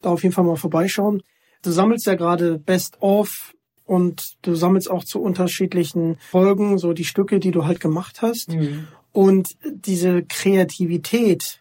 Da 0.00 0.10
auf 0.10 0.22
jeden 0.22 0.34
Fall 0.34 0.44
mal 0.44 0.56
vorbeischauen. 0.56 1.22
Du 1.62 1.70
sammelst 1.70 2.06
ja 2.06 2.14
gerade 2.14 2.58
Best 2.58 3.00
of 3.00 3.54
und 3.84 4.36
du 4.42 4.54
sammelst 4.54 4.90
auch 4.90 5.04
zu 5.04 5.20
unterschiedlichen 5.20 6.16
Folgen 6.18 6.78
so 6.78 6.92
die 6.92 7.04
Stücke, 7.04 7.38
die 7.38 7.50
du 7.50 7.66
halt 7.66 7.80
gemacht 7.80 8.22
hast. 8.22 8.50
Mhm. 8.50 8.88
Und 9.12 9.56
diese 9.64 10.22
Kreativität 10.22 11.60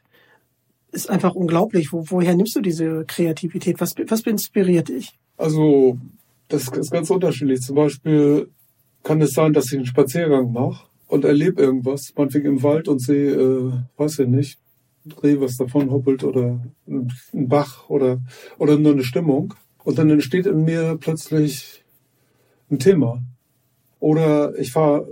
ist 0.91 1.09
einfach 1.09 1.35
unglaublich. 1.35 1.91
Wo, 1.91 2.05
woher 2.07 2.35
nimmst 2.35 2.55
du 2.55 2.61
diese 2.61 3.05
Kreativität? 3.05 3.79
Was, 3.79 3.93
was 4.07 4.21
inspiriert 4.21 4.89
dich? 4.89 5.17
Also, 5.37 5.97
das 6.47 6.67
ist 6.67 6.91
ganz 6.91 7.09
unterschiedlich. 7.09 7.61
Zum 7.61 7.75
Beispiel 7.75 8.49
kann 9.03 9.21
es 9.21 9.31
sein, 9.31 9.53
dass 9.53 9.71
ich 9.71 9.77
einen 9.77 9.85
Spaziergang 9.85 10.51
mache 10.51 10.87
und 11.07 11.25
erlebe 11.25 11.61
irgendwas, 11.61 12.13
meinetwegen 12.15 12.47
im 12.47 12.63
Wald 12.63 12.87
und 12.87 12.99
sehe, 12.99 13.31
äh, 13.31 13.71
weiß 13.97 14.19
ich 14.19 14.27
nicht, 14.27 14.59
Reh, 15.23 15.39
was 15.39 15.57
davon 15.57 15.89
hoppelt 15.89 16.23
oder 16.23 16.59
ein 16.87 17.11
ein 17.33 17.47
Bach 17.47 17.89
oder, 17.89 18.19
oder 18.57 18.77
nur 18.77 18.93
eine 18.93 19.03
Stimmung. 19.03 19.53
Und 19.83 19.97
dann 19.97 20.09
entsteht 20.09 20.45
in 20.45 20.63
mir 20.63 20.97
plötzlich 20.99 21.83
ein 22.69 22.77
Thema. 22.79 23.23
Oder 23.99 24.57
ich 24.59 24.71
fahre 24.71 25.07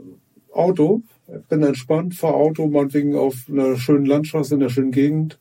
Auto, 0.54 1.02
bin 1.48 1.64
entspannt, 1.64 2.16
fahre 2.16 2.36
Auto, 2.36 2.68
meinetwegen 2.68 3.16
auf 3.16 3.48
einer 3.50 3.78
schönen 3.78 4.06
Landstraße 4.06 4.56
in 4.56 4.62
einer 4.62 4.70
schönen 4.70 4.92
Gegend. 4.92 5.40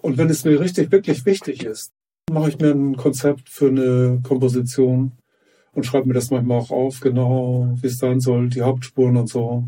Und 0.00 0.18
wenn 0.18 0.28
es 0.28 0.44
mir 0.44 0.60
richtig, 0.60 0.90
wirklich 0.90 1.24
wichtig 1.26 1.64
ist, 1.64 1.92
mache 2.30 2.48
ich 2.48 2.58
mir 2.58 2.70
ein 2.70 2.96
Konzept 2.96 3.48
für 3.48 3.68
eine 3.68 4.20
Komposition 4.22 5.12
und 5.72 5.84
schreibe 5.84 6.08
mir 6.08 6.14
das 6.14 6.30
manchmal 6.30 6.58
auch 6.58 6.70
auf, 6.70 7.00
genau 7.00 7.72
wie 7.80 7.86
es 7.86 7.98
sein 7.98 8.20
soll, 8.20 8.48
die 8.48 8.62
Hauptspuren 8.62 9.16
und 9.16 9.28
so. 9.28 9.64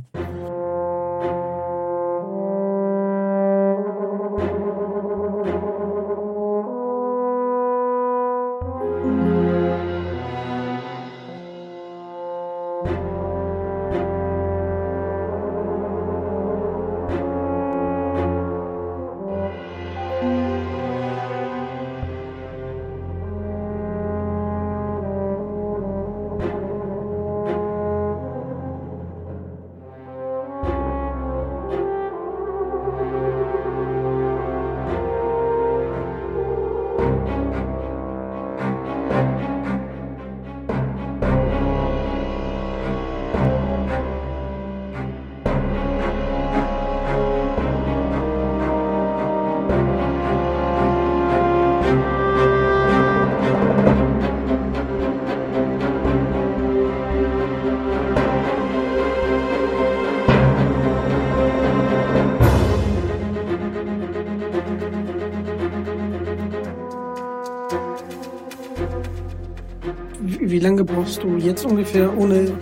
Lange 70.65 70.85
brauchst 70.85 71.23
du 71.23 71.37
jetzt 71.37 71.65
ungefähr 71.65 72.17
ohne 72.17 72.53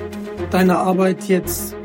deine 0.50 0.76
Arbeit 0.76 1.24
jetzt? 1.24 1.76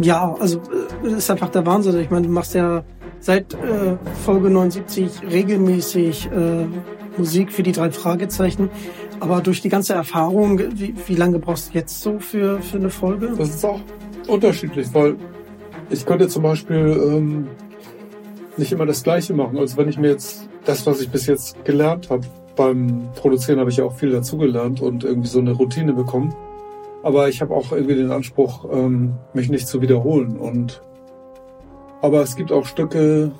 Ja, 0.00 0.34
also 0.40 0.58
äh, 0.58 1.04
das 1.04 1.12
ist 1.12 1.30
einfach 1.30 1.50
der 1.50 1.64
Wahnsinn. 1.66 1.98
Ich 2.00 2.10
meine, 2.10 2.26
du 2.26 2.32
machst 2.32 2.54
ja 2.54 2.82
seit 3.20 3.54
äh, 3.54 3.96
Folge 4.24 4.50
79 4.50 5.10
regelmäßig 5.30 6.26
äh, 6.26 6.66
Musik 7.18 7.52
für 7.52 7.62
die 7.62 7.72
drei 7.72 7.90
Fragezeichen. 7.90 8.70
Aber 9.20 9.40
durch 9.40 9.62
die 9.62 9.68
ganze 9.68 9.94
Erfahrung, 9.94 10.58
wie, 10.58 10.94
wie 11.06 11.14
lange 11.14 11.38
brauchst 11.38 11.70
du 11.70 11.78
jetzt 11.78 12.02
so 12.02 12.18
für, 12.18 12.60
für 12.60 12.76
eine 12.78 12.90
Folge? 12.90 13.32
Das 13.38 13.50
ist 13.50 13.64
auch 13.64 13.80
unterschiedlich, 14.28 14.88
weil 14.92 15.16
ich 15.88 16.04
könnte 16.04 16.28
zum 16.28 16.42
Beispiel 16.42 16.76
ähm, 16.76 17.48
nicht 18.56 18.72
immer 18.72 18.86
das 18.86 19.02
Gleiche 19.02 19.32
machen. 19.32 19.58
Also 19.58 19.76
wenn 19.76 19.88
ich 19.88 19.98
mir 19.98 20.10
jetzt 20.10 20.48
das, 20.64 20.86
was 20.86 21.00
ich 21.00 21.08
bis 21.08 21.26
jetzt 21.26 21.64
gelernt 21.64 22.10
habe, 22.10 22.26
beim 22.56 23.08
Produzieren 23.14 23.60
habe 23.60 23.70
ich 23.70 23.76
ja 23.76 23.84
auch 23.84 23.94
viel 23.94 24.10
dazugelernt 24.10 24.80
und 24.80 25.04
irgendwie 25.04 25.28
so 25.28 25.38
eine 25.38 25.52
Routine 25.52 25.92
bekommen. 25.92 26.34
Aber 27.02 27.28
ich 27.28 27.40
habe 27.40 27.54
auch 27.54 27.70
irgendwie 27.70 27.94
den 27.94 28.10
Anspruch, 28.10 28.66
ähm, 28.72 29.14
mich 29.32 29.48
nicht 29.48 29.68
zu 29.68 29.80
wiederholen. 29.80 30.36
Und 30.36 30.82
aber 32.02 32.22
es 32.22 32.36
gibt 32.36 32.52
auch 32.52 32.66
Stücke, 32.66 33.32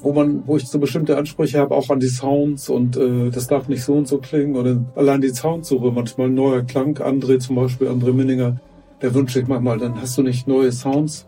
wo 0.00 0.12
man, 0.12 0.46
wo 0.46 0.56
ich 0.56 0.68
so 0.68 0.78
bestimmte 0.78 1.16
Ansprüche 1.16 1.58
habe, 1.58 1.74
auch 1.74 1.90
an 1.90 2.00
die 2.00 2.08
Sounds 2.08 2.68
und 2.68 2.96
äh, 2.96 3.30
das 3.30 3.48
darf 3.48 3.68
nicht 3.68 3.82
so 3.82 3.94
und 3.94 4.06
so 4.06 4.18
klingen. 4.18 4.56
Oder 4.56 4.80
allein 4.94 5.20
die 5.20 5.30
Soundsuche, 5.30 5.90
manchmal 5.90 6.28
ein 6.28 6.34
neuer 6.34 6.62
Klang, 6.62 6.96
André 6.98 7.38
zum 7.38 7.56
Beispiel, 7.56 7.88
André 7.88 8.12
Minninger, 8.12 8.60
der 9.02 9.14
wünscht 9.14 9.34
sich 9.34 9.46
manchmal, 9.48 9.78
dann 9.78 10.00
hast 10.00 10.16
du 10.16 10.22
nicht 10.22 10.46
neue 10.46 10.70
Sounds. 10.70 11.26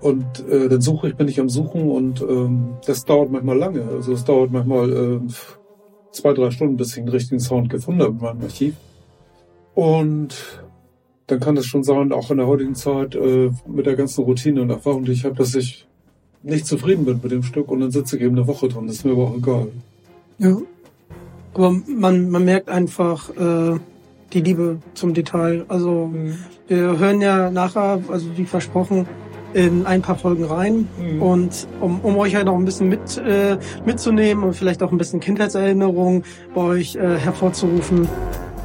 Und 0.00 0.24
äh, 0.48 0.68
dann 0.68 0.80
suche 0.80 1.08
ich, 1.08 1.16
bin 1.16 1.28
ich 1.28 1.40
am 1.40 1.48
Suchen 1.48 1.90
und 1.90 2.20
ähm, 2.20 2.76
das 2.86 3.04
dauert 3.04 3.30
manchmal 3.30 3.58
lange. 3.58 3.82
Also 3.82 4.12
es 4.12 4.24
dauert 4.24 4.52
manchmal 4.52 4.92
äh, 4.92 5.20
zwei, 6.16 6.32
drei 6.32 6.50
Stunden, 6.50 6.76
bis 6.76 6.92
ich 6.92 6.98
einen 6.98 7.08
richtigen 7.08 7.40
Sound 7.40 7.70
gefunden 7.70 8.02
habe 8.02 8.12
in 8.12 8.20
meinem 8.20 8.42
Archiv. 8.42 8.74
Und 9.74 10.34
dann 11.26 11.40
kann 11.40 11.56
es 11.56 11.66
schon 11.66 11.82
sein, 11.82 12.12
auch 12.12 12.30
in 12.30 12.38
der 12.38 12.46
heutigen 12.46 12.74
Zeit, 12.74 13.14
äh, 13.14 13.50
mit 13.66 13.86
der 13.86 13.96
ganzen 13.96 14.24
Routine 14.24 14.62
und 14.62 14.70
Erfahrung, 14.70 15.04
die 15.04 15.12
ich 15.12 15.24
habe, 15.24 15.34
dass 15.34 15.54
ich 15.54 15.86
nicht 16.42 16.66
zufrieden 16.66 17.04
bin 17.04 17.20
mit 17.22 17.32
dem 17.32 17.42
Stück 17.42 17.70
und 17.70 17.80
dann 17.80 17.90
sitze 17.90 18.16
ich 18.16 18.22
eben 18.22 18.36
eine 18.36 18.46
Woche 18.46 18.68
dran. 18.68 18.86
Das 18.86 18.96
ist 18.96 19.04
mir 19.04 19.12
aber 19.12 19.24
auch 19.24 19.36
egal. 19.36 19.68
Ja. 20.38 20.56
Aber 21.54 21.72
man, 21.72 22.30
man 22.30 22.44
merkt 22.44 22.68
einfach 22.68 23.30
äh, 23.30 23.78
die 24.32 24.40
Liebe 24.40 24.78
zum 24.94 25.14
Detail. 25.14 25.64
Also 25.68 26.12
wir 26.68 26.98
hören 26.98 27.20
ja 27.20 27.50
nachher, 27.50 28.00
also 28.08 28.26
wie 28.36 28.44
versprochen, 28.44 29.06
in 29.52 29.86
ein 29.86 30.02
paar 30.02 30.16
Folgen 30.16 30.44
rein. 30.44 30.88
Mhm. 30.98 31.22
Und 31.22 31.68
um, 31.80 32.00
um 32.00 32.16
euch 32.18 32.34
halt 32.34 32.46
noch 32.46 32.56
ein 32.56 32.64
bisschen 32.64 32.88
mit, 32.88 33.18
äh, 33.18 33.56
mitzunehmen 33.84 34.44
und 34.44 34.54
vielleicht 34.54 34.82
auch 34.82 34.92
ein 34.92 34.98
bisschen 34.98 35.20
Kindheitserinnerungen 35.20 36.24
bei 36.54 36.60
euch 36.60 36.96
äh, 36.96 37.16
hervorzurufen 37.18 38.08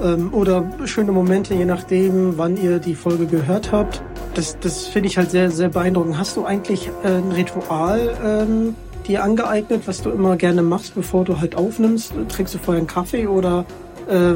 ähm, 0.04 0.34
oder 0.34 0.70
schöne 0.86 1.12
Momente, 1.12 1.54
je 1.54 1.66
nachdem, 1.66 2.38
wann 2.38 2.58
ihr 2.58 2.80
die 2.80 2.96
Folge 2.96 3.26
gehört 3.26 3.72
habt. 3.72 4.02
Das, 4.34 4.58
das 4.60 4.88
finde 4.88 5.10
ich 5.10 5.18
halt 5.18 5.32
sehr, 5.32 5.52
sehr 5.52 5.70
beeindruckend. 5.70 6.18
Hast 6.18 6.38
du 6.38 6.46
eigentlich 6.46 6.90
äh, 7.04 7.08
ein 7.08 7.32
Ritual 7.32 8.18
ähm, 8.24 8.76
dir 9.08 9.24
angeeignet, 9.24 9.84
was 9.88 10.02
du 10.02 10.10
immer 10.10 10.38
gerne 10.38 10.62
machst, 10.62 10.96
bevor 10.96 11.26
du 11.26 11.40
halt 11.40 11.56
aufnimmst? 11.56 12.14
Trinkst 12.30 12.54
du 12.54 12.60
vorher 12.60 12.80
einen 12.80 12.88
Kaffee 12.88 13.28
oder 13.28 13.66
äh, 14.08 14.34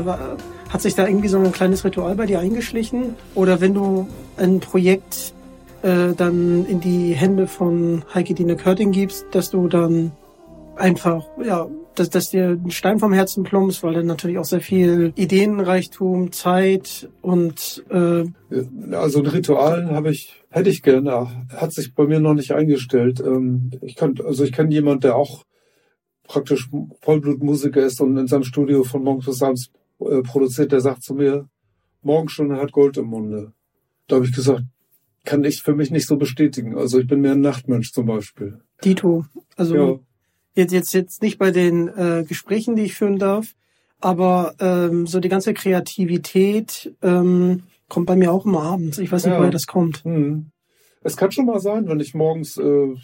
hat 0.70 0.82
sich 0.82 0.96
da 0.96 1.08
irgendwie 1.08 1.28
so 1.28 1.38
ein 1.38 1.52
kleines 1.52 1.86
Ritual 1.86 2.16
bei 2.16 2.26
dir 2.26 2.40
eingeschlichen? 2.40 3.16
Oder 3.36 3.62
wenn 3.62 3.74
du 3.74 4.08
ein 4.38 4.60
Projekt 4.60 5.35
äh, 5.86 6.16
dann 6.16 6.66
in 6.66 6.80
die 6.82 7.14
Hände 7.14 7.46
von 7.46 8.04
Heike 8.14 8.34
Dine 8.34 8.56
Körting 8.56 8.92
gibst, 8.92 9.28
dass 9.32 9.52
du 9.52 9.68
dann 9.68 10.12
einfach, 10.76 11.28
ja, 11.44 11.70
dass, 11.94 12.10
dass 12.10 12.32
dir 12.32 12.60
ein 12.62 12.72
Stein 12.72 12.98
vom 12.98 13.14
Herzen 13.14 13.44
plumpst, 13.44 13.84
weil 13.84 13.94
dann 13.94 14.08
natürlich 14.08 14.40
auch 14.40 14.46
sehr 14.46 14.62
viel 14.62 15.14
Ideenreichtum, 15.16 16.32
Zeit 16.32 17.08
und 17.22 17.86
äh, 17.90 18.26
Also 18.92 19.20
ein 19.20 19.28
Ritual 19.28 19.92
habe 19.92 20.10
ich, 20.10 20.44
hätte 20.50 20.72
ich 20.72 20.82
gerne, 20.82 21.28
hat 21.50 21.72
sich 21.72 21.94
bei 21.94 22.06
mir 22.06 22.20
noch 22.20 22.34
nicht 22.34 22.52
eingestellt. 22.52 23.20
Ähm, 23.20 23.70
Ich 23.82 23.96
kann, 23.96 24.16
also 24.26 24.44
ich 24.44 24.54
kenne 24.54 24.74
jemand, 24.74 25.04
der 25.04 25.16
auch 25.16 25.46
praktisch 26.28 26.68
Vollblutmusiker 27.02 27.86
ist 27.86 28.02
und 28.02 28.18
in 28.18 28.28
seinem 28.28 28.44
Studio 28.44 28.84
von 28.84 29.04
morgens 29.04 29.28
bis 29.28 29.44
abends 29.44 29.70
äh, 30.00 30.22
produziert, 30.24 30.72
der 30.72 30.82
sagt 30.82 31.04
zu 31.04 31.14
mir, 31.14 31.48
Morgenstunde 32.02 32.58
hat 32.58 32.72
Gold 32.72 32.98
im 32.98 33.06
Munde. 33.06 33.54
Da 34.08 34.16
habe 34.16 34.26
ich 34.26 34.34
gesagt, 34.34 34.64
kann 35.26 35.44
ich 35.44 35.62
für 35.62 35.76
mich 35.76 35.92
nicht 35.92 36.08
so 36.08 36.18
bestätigen. 36.18 36.78
Also 36.78 37.00
ich 37.00 37.08
bin 37.08 37.22
mehr 37.22 37.34
ein 37.34 37.42
Nachtmensch 37.42 37.92
zum 37.92 38.06
Beispiel. 38.06 38.60
Dito. 38.84 39.26
Also 39.58 39.76
Ja. 39.76 40.00
jetzt, 40.54 40.72
jetzt, 40.72 40.94
jetzt 40.94 41.22
nicht 41.22 41.38
bei 41.38 41.52
den 41.52 41.88
äh, 41.90 42.24
Gesprächen, 42.28 42.76
die 42.76 42.84
ich 42.84 42.96
führen 42.96 43.18
darf, 43.18 43.56
aber 44.00 44.56
ähm, 44.60 45.08
so 45.08 45.20
die 45.20 45.30
ganze 45.30 45.54
Kreativität 45.54 46.94
ähm, 47.02 47.64
kommt 47.90 48.06
bei 48.08 48.16
mir 48.16 48.32
auch 48.32 48.46
immer 48.46 48.64
abends. 48.64 48.98
Ich 49.00 49.12
weiß 49.12 49.26
nicht, 49.26 49.34
Ja. 49.34 49.40
woher 49.40 49.52
das 49.52 49.68
kommt. 49.68 50.04
Hm. 50.04 50.52
Es 51.02 51.18
kann 51.18 51.32
schon 51.32 51.46
mal 51.46 51.60
sein, 51.60 51.88
wenn 51.88 52.00
ich 52.00 52.14
morgens 52.16 52.58
äh, 52.58 52.96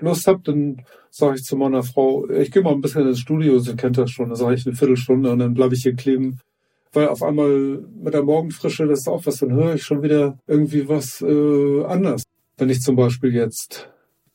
Lust 0.00 0.26
habe, 0.26 0.40
dann 0.42 0.82
sage 1.10 1.36
ich 1.36 1.44
zu 1.44 1.56
meiner 1.56 1.82
Frau, 1.82 2.28
ich 2.28 2.50
gehe 2.50 2.62
mal 2.62 2.72
ein 2.72 2.80
bisschen 2.80 3.06
ins 3.08 3.20
Studio, 3.20 3.58
sie 3.58 3.76
kennt 3.76 3.96
das 3.96 4.10
schon, 4.10 4.28
dann 4.28 4.36
sage 4.36 4.54
ich 4.54 4.66
eine 4.66 4.74
Viertelstunde 4.76 5.30
und 5.30 5.38
dann 5.38 5.54
bleibe 5.54 5.74
ich 5.74 5.82
hier 5.82 5.94
kleben. 5.94 6.40
Weil 6.92 7.08
auf 7.08 7.22
einmal 7.22 7.84
mit 8.02 8.14
der 8.14 8.22
Morgenfrische, 8.22 8.86
das 8.86 9.00
ist 9.00 9.08
auch 9.08 9.26
was, 9.26 9.38
dann 9.38 9.52
höre 9.52 9.74
ich 9.74 9.82
schon 9.82 10.02
wieder 10.02 10.38
irgendwie 10.46 10.88
was 10.88 11.20
äh, 11.20 11.84
anders. 11.84 12.24
Wenn 12.56 12.70
ich 12.70 12.80
zum 12.80 12.96
Beispiel 12.96 13.34
jetzt 13.34 13.90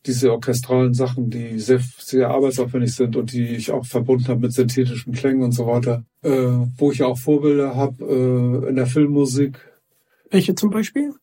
diese 0.05 0.31
orchestralen 0.31 0.93
Sachen, 0.93 1.29
die 1.29 1.59
sehr, 1.59 1.79
sehr 1.99 2.29
arbeitsaufwendig 2.29 2.95
sind 2.95 3.15
und 3.15 3.31
die 3.33 3.47
ich 3.47 3.71
auch 3.71 3.85
verbunden 3.85 4.27
habe 4.27 4.41
mit 4.41 4.53
synthetischen 4.53 5.13
Klängen 5.13 5.43
und 5.43 5.51
so 5.51 5.67
weiter, 5.67 6.03
äh, 6.23 6.47
wo 6.77 6.91
ich 6.91 6.99
ja 6.99 7.07
auch 7.07 7.17
Vorbilder 7.17 7.75
habe 7.75 8.03
äh, 8.05 8.69
in 8.69 8.75
der 8.75 8.87
Filmmusik. 8.87 9.59
Welche 10.29 10.55
zum 10.55 10.69
Beispiel? 10.71 11.13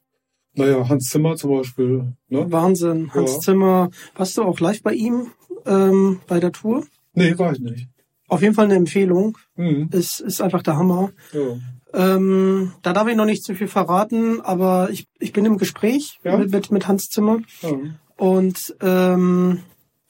Naja, 0.55 0.88
Hans 0.88 1.09
Zimmer 1.09 1.37
zum 1.37 1.51
Beispiel. 1.53 2.12
Ne? 2.29 2.51
Wahnsinn. 2.51 3.12
Hans 3.14 3.35
Ja. 3.35 3.41
Zimmer. 3.41 3.91
Warst 4.17 4.37
du 4.38 4.43
auch 4.43 4.61
live 4.61 4.83
bei 4.83 4.93
ihm 4.93 5.29
ähm, 5.67 6.21
bei 6.27 6.41
der 6.41 6.53
Tour? 6.53 6.85
Nee, 7.14 7.37
war 7.38 7.53
ich 7.53 7.61
nicht. 7.61 7.88
Auf 8.29 8.43
jeden 8.43 8.55
Fall 8.55 8.67
eine 8.67 8.77
Empfehlung. 8.77 9.37
Mhm. 9.57 9.88
Ist, 9.93 10.21
ist 10.21 10.41
einfach 10.41 10.62
der 10.62 10.77
Hammer. 10.77 11.11
Ja. 11.33 11.59
Ähm, 11.95 12.73
da 12.83 12.93
darf 12.93 13.09
ich 13.09 13.17
noch 13.17 13.25
nicht 13.25 13.43
zu 13.43 13.55
viel 13.55 13.69
verraten, 13.69 14.41
aber 14.43 14.91
ich, 14.91 15.09
ich 15.19 15.33
bin 15.33 15.47
im 15.47 15.57
Gespräch 15.59 16.19
Ja? 16.23 16.37
mit, 16.37 16.53
mit, 16.53 16.71
mit 16.71 16.87
Hans 16.87 17.09
Zimmer. 17.09 17.38
Ja. 17.62 17.71
Und 18.17 18.77
ähm, 18.83 19.61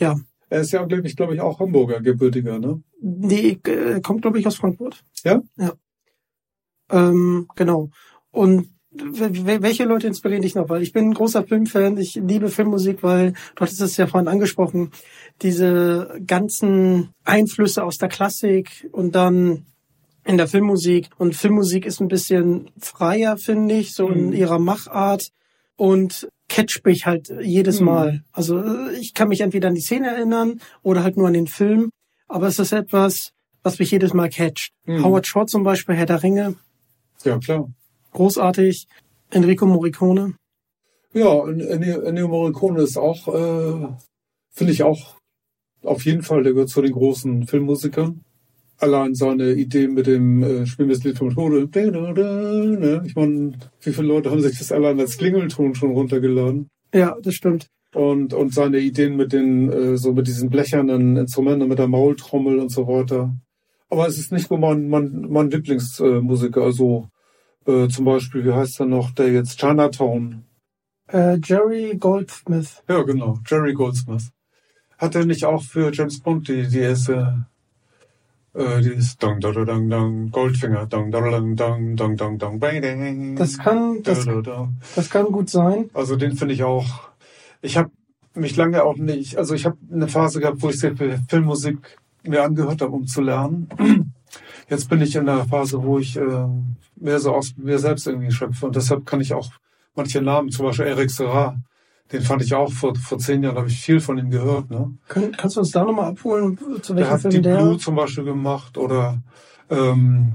ja, 0.00 0.16
Er 0.50 0.60
ist 0.62 0.72
ja, 0.72 0.84
glaube 0.84 1.06
ich, 1.06 1.14
glaube 1.16 1.34
ich, 1.34 1.40
auch 1.40 1.60
Hamburger 1.60 2.00
gebürtiger, 2.00 2.58
ne? 2.58 2.82
die 3.00 3.60
äh, 3.64 4.00
kommt, 4.00 4.22
glaube 4.22 4.40
ich, 4.40 4.46
aus 4.46 4.56
Frankfurt. 4.56 5.04
Ja? 5.24 5.40
Ja. 5.56 5.72
Ähm, 6.90 7.46
genau. 7.54 7.90
Und 8.30 8.68
welche 9.02 9.84
Leute 9.84 10.06
inspirieren 10.06 10.42
dich 10.42 10.54
noch? 10.54 10.68
Weil 10.68 10.82
ich 10.82 10.92
bin 10.92 11.10
ein 11.10 11.14
großer 11.14 11.44
Filmfan, 11.44 11.96
ich 11.98 12.14
liebe 12.16 12.48
Filmmusik, 12.48 13.02
weil 13.02 13.32
du 13.54 13.60
hattest 13.62 13.80
es 13.80 13.96
ja 13.96 14.06
vorhin 14.06 14.28
angesprochen, 14.28 14.90
diese 15.42 16.20
ganzen 16.26 17.10
Einflüsse 17.24 17.84
aus 17.84 17.98
der 17.98 18.08
Klassik 18.08 18.88
und 18.92 19.14
dann 19.14 19.66
in 20.24 20.36
der 20.36 20.48
Filmmusik. 20.48 21.08
Und 21.18 21.34
Filmmusik 21.36 21.86
ist 21.86 22.00
ein 22.00 22.08
bisschen 22.08 22.70
freier, 22.78 23.36
finde 23.38 23.76
ich, 23.76 23.94
so 23.94 24.08
in 24.08 24.26
Mhm. 24.28 24.32
ihrer 24.34 24.58
Machart 24.58 25.28
und 25.76 26.28
catcht 26.48 26.84
mich 26.84 27.06
halt 27.06 27.32
jedes 27.42 27.80
Mhm. 27.80 27.86
Mal. 27.86 28.24
Also 28.32 28.58
äh, 28.58 28.92
ich 28.98 29.14
kann 29.14 29.28
mich 29.28 29.40
entweder 29.40 29.68
an 29.68 29.74
die 29.74 29.80
Szene 29.80 30.08
erinnern 30.08 30.60
oder 30.82 31.02
halt 31.02 31.16
nur 31.16 31.28
an 31.28 31.34
den 31.34 31.46
Film, 31.46 31.90
aber 32.26 32.46
es 32.48 32.58
ist 32.58 32.72
etwas, 32.72 33.30
was 33.62 33.78
mich 33.78 33.90
jedes 33.90 34.12
Mal 34.14 34.28
catcht. 34.28 34.70
Mhm. 34.86 35.04
Howard 35.04 35.26
Shore 35.26 35.46
zum 35.46 35.62
Beispiel, 35.62 35.94
Herr 35.94 36.06
der 36.06 36.22
Ringe, 36.22 36.56
Ja, 37.24 37.38
klar. 37.38 37.68
Großartig. 38.12 38.86
Enrico 39.30 39.66
Morricone. 39.66 40.34
Ja, 41.12 41.46
Ennio 41.46 42.28
Morricone 42.28 42.82
ist 42.82 42.96
auch, 42.96 43.28
äh, 43.28 43.88
finde 44.50 44.72
ich 44.72 44.82
auch 44.82 45.16
auf 45.82 46.04
jeden 46.04 46.22
Fall, 46.22 46.42
der 46.42 46.52
gehört 46.52 46.70
zu 46.70 46.82
den 46.82 46.92
großen 46.92 47.46
Filmmusikern. 47.46 48.20
Allein 48.78 49.14
seine 49.14 49.52
Idee 49.52 49.88
mit 49.88 50.06
dem 50.06 50.42
äh, 50.42 50.64
des 50.64 51.04
Lied 51.04 51.18
vom 51.18 51.34
Tode. 51.34 51.68
Ich 53.06 53.16
meine, 53.16 53.52
wie 53.80 53.92
viele 53.92 54.06
Leute 54.06 54.30
haben 54.30 54.40
sich 54.40 54.58
das 54.58 54.70
allein 54.70 55.00
als 55.00 55.18
Klingelton 55.18 55.74
schon 55.74 55.90
runtergeladen? 55.90 56.68
Ja, 56.94 57.16
das 57.20 57.34
stimmt. 57.34 57.66
Und, 57.94 58.34
und 58.34 58.54
seine 58.54 58.78
Ideen 58.78 59.16
mit 59.16 59.32
den, 59.32 59.72
äh, 59.72 59.96
so 59.96 60.12
mit 60.12 60.26
diesen 60.26 60.50
blechernen 60.50 61.16
Instrumenten, 61.16 61.68
mit 61.68 61.78
der 61.78 61.88
Maultrommel 61.88 62.58
und 62.58 62.70
so 62.70 62.86
weiter. 62.86 63.34
Aber 63.90 64.06
es 64.06 64.18
ist 64.18 64.30
nicht 64.30 64.50
nur 64.50 64.60
mein, 64.60 64.88
mein, 64.88 65.26
mein 65.28 65.50
Lieblingsmusiker. 65.50 66.60
Äh, 66.60 66.64
also 66.64 67.08
äh, 67.68 67.88
zum 67.88 68.06
Beispiel, 68.06 68.44
wie 68.44 68.52
heißt 68.52 68.80
er 68.80 68.86
noch, 68.86 69.10
der 69.10 69.30
jetzt 69.30 69.60
Chinatown. 69.60 70.44
Äh, 71.08 71.38
Jerry 71.44 71.96
Goldsmith. 71.98 72.82
Ja, 72.88 73.02
genau, 73.02 73.38
Jerry 73.46 73.74
Goldsmith. 73.74 74.30
Hat 74.96 75.14
er 75.14 75.24
nicht 75.26 75.44
auch 75.44 75.62
für 75.62 75.92
James 75.92 76.20
Bond 76.20 76.48
die, 76.48 76.66
die 76.66 76.80
erste, 76.80 77.46
äh, 78.54 78.80
dieses 78.80 79.16
Dong, 79.18 79.38
Dong, 79.40 79.64
Dong, 79.64 79.88
Dong, 79.88 80.30
Goldfinger, 80.30 80.86
Dong, 80.86 81.10
Dong, 81.10 81.30
Dong, 81.30 81.56
Dong, 81.56 81.96
Dong, 81.96 82.16
Dong, 82.16 82.38
Dong, 82.38 82.58
Bang, 82.58 82.82
Dang. 82.82 83.36
Das 83.36 83.58
kann, 83.58 84.02
das, 84.02 84.24
Da, 84.24 84.32
da, 84.32 84.40
da. 84.40 84.68
das 84.96 85.10
kann 85.10 85.26
gut 85.26 85.50
sein. 85.50 85.90
Also 85.94 86.16
den 86.16 86.36
finde 86.36 86.54
ich 86.54 86.64
auch. 86.64 87.10
Ich 87.60 87.76
habe 87.76 87.90
mich 88.34 88.56
lange 88.56 88.82
auch 88.82 88.96
nicht, 88.96 89.36
also 89.36 89.54
ich 89.54 89.66
habe 89.66 89.76
eine 89.92 90.08
Phase 90.08 90.40
gehabt, 90.40 90.62
wo 90.62 90.70
ich 90.70 90.78
sehr 90.78 90.96
viel 90.96 91.18
Filmmusik 91.28 91.98
mir 92.24 92.42
angehört 92.42 92.80
habe, 92.82 92.92
um 92.92 93.06
zu 93.06 93.20
lernen. 93.20 93.68
Jetzt 94.68 94.88
bin 94.90 95.00
ich 95.00 95.16
in 95.16 95.26
der 95.26 95.44
Phase, 95.46 95.82
wo 95.82 95.98
ich 95.98 96.16
äh, 96.16 96.46
mehr 96.96 97.18
so 97.20 97.34
aus 97.34 97.54
mir 97.56 97.78
selbst 97.78 98.06
irgendwie 98.06 98.30
schöpfe 98.30 98.66
und 98.66 98.76
deshalb 98.76 99.06
kann 99.06 99.20
ich 99.20 99.32
auch 99.34 99.50
manche 99.94 100.20
Namen, 100.20 100.50
zum 100.50 100.66
Beispiel 100.66 100.86
Eric 100.86 101.10
Serra, 101.10 101.56
den 102.12 102.22
fand 102.22 102.42
ich 102.42 102.54
auch 102.54 102.72
vor, 102.72 102.94
vor 102.94 103.18
zehn 103.18 103.42
Jahren, 103.42 103.56
habe 103.56 103.68
ich 103.68 103.80
viel 103.80 104.00
von 104.00 104.18
ihm 104.18 104.30
gehört. 104.30 104.70
Ne? 104.70 104.94
Kann, 105.08 105.32
kannst 105.32 105.56
du 105.56 105.60
uns 105.60 105.70
da 105.72 105.84
nochmal 105.84 106.10
abholen, 106.10 106.58
zu 106.82 106.94
Der 106.94 107.04
welchem 107.04 107.12
hat 107.12 107.20
Film 107.22 107.32
die 107.34 107.40
der? 107.42 107.56
Blue 107.58 107.78
zum 107.78 107.94
Beispiel 107.96 108.24
gemacht 108.24 108.78
oder 108.78 109.18
ähm, 109.70 110.34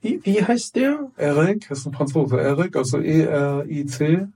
Wie, 0.00 0.20
wie 0.24 0.42
heißt 0.44 0.76
der? 0.76 1.10
Eric, 1.16 1.70
ist 1.70 1.86
ein 1.86 1.92
Franzose, 1.92 2.40
Eric, 2.40 2.76
also 2.76 2.98
E-R-I-C, 3.00 4.26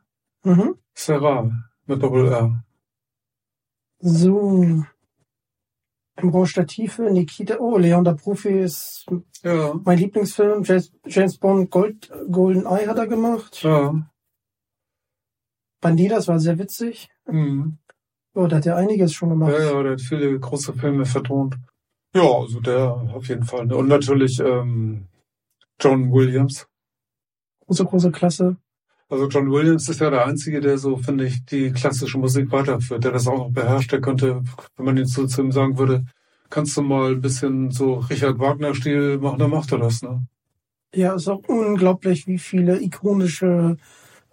Mhm. 0.44 0.74
Serra 0.94 1.50
mit 1.86 2.02
Doppel-R. 2.02 2.62
So. 4.00 4.84
Im 6.18 6.30
Rausch 6.30 6.54
der 6.54 6.66
Tiefe, 6.66 7.10
Nikita, 7.10 7.58
oh, 7.58 7.76
Leon 7.76 8.04
der 8.04 8.14
Profi 8.14 8.48
ist 8.60 9.06
Ja, 9.42 9.74
mein 9.84 9.98
Lieblingsfilm. 9.98 10.62
James, 10.62 10.92
James 11.06 11.36
Bond 11.38 11.70
Gold, 11.70 12.10
Golden 12.30 12.64
Eye 12.64 12.86
hat 12.86 12.98
er 12.98 13.06
gemacht. 13.06 13.62
ja. 13.62 13.94
Bandidas 15.80 16.26
war 16.26 16.40
sehr 16.40 16.58
witzig. 16.58 17.08
Mhm. 17.26 17.78
Oh, 18.34 18.46
da 18.46 18.56
hat 18.56 18.66
er 18.66 18.76
einiges 18.76 19.12
schon 19.12 19.28
gemacht. 19.30 19.52
Ja, 19.52 19.72
ja, 19.72 19.82
der 19.82 19.92
hat 19.92 20.00
viele 20.00 20.38
große 20.38 20.72
Filme 20.72 21.04
vertont. 21.04 21.56
Ja, 22.14 22.22
also 22.22 22.60
der 22.60 22.92
auf 23.14 23.28
jeden 23.28 23.44
Fall. 23.44 23.70
Und 23.72 23.88
natürlich 23.88 24.40
ähm, 24.40 25.06
John 25.80 26.10
Williams. 26.12 26.66
Große, 27.66 27.84
große 27.84 28.10
Klasse. 28.10 28.56
Also 29.08 29.28
John 29.28 29.50
Williams 29.52 29.88
ist 29.88 30.00
ja 30.00 30.10
der 30.10 30.26
Einzige, 30.26 30.60
der 30.60 30.78
so, 30.78 30.96
finde 30.96 31.26
ich, 31.26 31.44
die 31.44 31.70
klassische 31.70 32.18
Musik 32.18 32.50
weiterführt, 32.50 33.04
der 33.04 33.12
das 33.12 33.28
auch 33.28 33.38
noch 33.38 33.50
beherrscht. 33.52 33.92
Der 33.92 34.00
könnte, 34.00 34.42
wenn 34.76 34.84
man 34.86 34.96
ihn 34.96 35.06
zu, 35.06 35.26
zu 35.26 35.42
ihm 35.42 35.52
sagen 35.52 35.78
würde, 35.78 36.04
kannst 36.50 36.76
du 36.76 36.82
mal 36.82 37.12
ein 37.12 37.20
bisschen 37.20 37.70
so 37.70 37.94
Richard 37.94 38.38
Wagner-Stil 38.40 39.18
machen, 39.18 39.38
dann 39.38 39.50
macht 39.50 39.70
er 39.72 39.78
das, 39.78 40.02
ne? 40.02 40.26
Ja, 40.94 41.14
ist 41.14 41.28
auch 41.28 41.42
unglaublich, 41.46 42.26
wie 42.26 42.38
viele 42.38 42.80
ikonische 42.82 43.76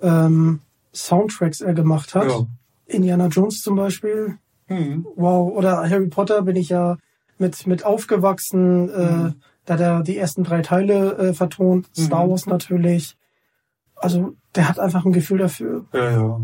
ähm, 0.02 0.60
Soundtracks 0.94 1.62
er 1.62 1.74
gemacht 1.74 2.16
hat. 2.16 2.28
Ja. 2.28 2.46
Indiana 2.86 3.28
Jones 3.28 3.62
zum 3.62 3.76
Beispiel. 3.76 4.38
Mhm. 4.70 5.06
Wow. 5.16 5.52
Oder 5.56 5.90
Harry 5.90 6.08
Potter 6.08 6.42
bin 6.44 6.56
ich 6.56 6.70
ja 6.70 6.98
mit, 7.38 7.68
mit 7.68 7.86
aufgewachsen. 7.86 8.90
Äh, 8.90 9.12
Mhm. 9.12 9.34
da 9.66 9.74
hat 9.76 9.82
er 9.82 10.04
die 10.04 10.18
ersten 10.18 10.44
drei 10.44 10.62
Teile 10.62 11.18
äh, 11.18 11.34
vertont. 11.34 11.90
Star 11.96 12.26
Mhm. 12.26 12.32
Wars 12.32 12.46
natürlich. 12.46 13.18
Also 13.96 14.36
der 14.56 14.70
hat 14.70 14.80
einfach 14.80 15.06
ein 15.06 15.12
Gefühl 15.14 15.40
dafür. 15.40 15.86
Ja, 15.94 16.12
ja. 16.12 16.42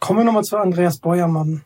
Kommen 0.00 0.20
wir 0.20 0.24
nochmal 0.24 0.44
zu 0.44 0.56
Andreas 0.56 0.98
Beuermann. 0.98 1.62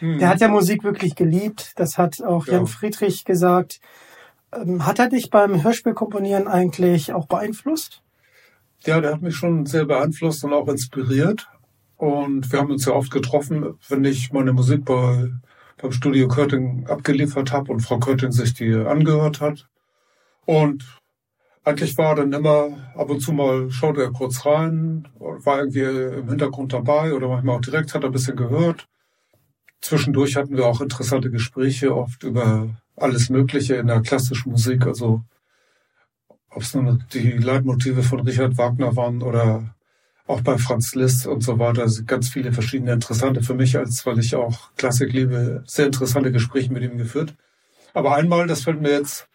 Mhm. 0.00 0.18
Der 0.18 0.28
hat 0.28 0.40
ja 0.40 0.48
Musik 0.48 0.84
wirklich 0.84 1.14
geliebt. 1.14 1.72
Das 1.76 1.98
hat 1.98 2.22
auch 2.22 2.46
Ja. 2.46 2.54
Jan 2.54 2.66
Friedrich 2.66 3.24
gesagt. 3.24 3.80
Ähm, 4.52 4.86
hat 4.86 4.98
er 4.98 5.08
dich 5.08 5.30
beim 5.30 5.62
Hörspielkomponieren 5.62 6.46
eigentlich 6.48 7.12
auch 7.12 7.26
beeinflusst? 7.26 8.02
Ja, 8.84 9.00
der 9.00 9.14
hat 9.14 9.22
mich 9.22 9.34
schon 9.34 9.66
sehr 9.66 9.86
beeinflusst 9.86 10.44
und 10.44 10.52
auch 10.52 10.68
inspiriert. 10.68 11.48
Und 11.96 12.52
wir 12.52 12.58
haben 12.58 12.70
uns 12.70 12.84
ja 12.84 12.92
oft 12.92 13.10
getroffen, 13.10 13.78
wenn 13.88 14.04
ich 14.04 14.32
meine 14.32 14.52
Musik 14.52 14.84
bei, 14.84 15.30
beim 15.80 15.92
Studio 15.92 16.28
Körting 16.28 16.86
abgeliefert 16.86 17.52
habe 17.52 17.72
und 17.72 17.80
Frau 17.80 17.98
Körting 17.98 18.30
sich 18.30 18.52
die 18.52 18.74
angehört 18.74 19.40
hat. 19.40 19.68
Und 20.44 20.84
eigentlich 21.64 21.96
war 21.96 22.14
dann 22.14 22.32
immer, 22.32 22.92
ab 22.94 23.08
und 23.08 23.20
zu 23.20 23.32
mal 23.32 23.70
schaute 23.70 24.02
er 24.02 24.12
kurz 24.12 24.44
rein, 24.44 25.08
war 25.18 25.58
irgendwie 25.58 25.80
im 25.80 26.28
Hintergrund 26.28 26.72
dabei 26.72 27.14
oder 27.14 27.28
manchmal 27.28 27.56
auch 27.56 27.62
direkt, 27.62 27.94
hat 27.94 28.02
er 28.02 28.10
ein 28.10 28.12
bisschen 28.12 28.36
gehört. 28.36 28.86
Zwischendurch 29.80 30.36
hatten 30.36 30.56
wir 30.56 30.66
auch 30.66 30.80
interessante 30.80 31.30
Gespräche, 31.30 31.96
oft 31.96 32.22
über 32.22 32.68
alles 32.96 33.30
Mögliche 33.30 33.76
in 33.76 33.86
der 33.86 34.02
klassischen 34.02 34.50
Musik, 34.50 34.86
also 34.86 35.22
ob 36.50 36.62
es 36.62 36.74
nun 36.74 37.04
die 37.12 37.32
Leitmotive 37.32 38.02
von 38.02 38.20
Richard 38.20 38.56
Wagner 38.56 38.94
waren 38.94 39.22
oder 39.22 39.74
auch 40.26 40.40
bei 40.40 40.56
Franz 40.56 40.94
Liszt 40.94 41.26
und 41.26 41.42
so 41.42 41.58
weiter. 41.58 41.86
Ganz 42.06 42.28
viele 42.28 42.52
verschiedene 42.52 42.92
interessante 42.92 43.42
für 43.42 43.54
mich, 43.54 43.76
als 43.76 44.06
weil 44.06 44.18
ich 44.18 44.36
auch 44.36 44.74
Klassik 44.76 45.12
liebe, 45.12 45.64
sehr 45.66 45.86
interessante 45.86 46.30
Gespräche 46.30 46.72
mit 46.72 46.82
ihm 46.82 46.96
geführt. 46.96 47.34
Aber 47.92 48.14
einmal, 48.14 48.46
das 48.46 48.62
fällt 48.62 48.80
mir 48.80 48.92
jetzt 48.92 49.28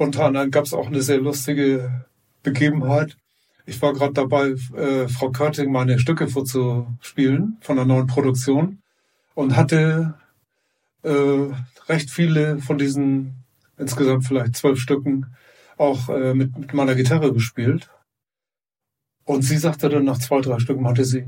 spontan 0.00 0.34
ein, 0.34 0.50
gab 0.50 0.64
es 0.64 0.72
auch 0.72 0.86
eine 0.86 1.02
sehr 1.02 1.18
lustige 1.18 2.06
Begebenheit. 2.42 3.18
Ich 3.66 3.82
war 3.82 3.92
gerade 3.92 4.14
dabei, 4.14 4.54
äh, 4.74 5.08
Frau 5.08 5.30
Körting 5.30 5.70
meine 5.70 5.98
Stücke 5.98 6.26
vorzuspielen 6.26 7.58
von 7.60 7.78
einer 7.78 7.86
neuen 7.86 8.06
Produktion 8.06 8.80
und 9.34 9.56
hatte 9.56 10.14
äh, 11.02 11.52
recht 11.86 12.08
viele 12.08 12.60
von 12.60 12.78
diesen 12.78 13.44
insgesamt 13.76 14.24
vielleicht 14.26 14.56
zwölf 14.56 14.80
Stücken 14.80 15.36
auch 15.76 16.08
äh, 16.08 16.32
mit, 16.32 16.56
mit 16.56 16.72
meiner 16.72 16.94
Gitarre 16.94 17.34
gespielt. 17.34 17.90
Und 19.24 19.42
sie 19.42 19.58
sagte 19.58 19.90
dann 19.90 20.04
nach 20.04 20.18
zwei, 20.18 20.40
drei 20.40 20.60
Stücken, 20.60 20.82
meinte 20.82 21.04
sie, 21.04 21.26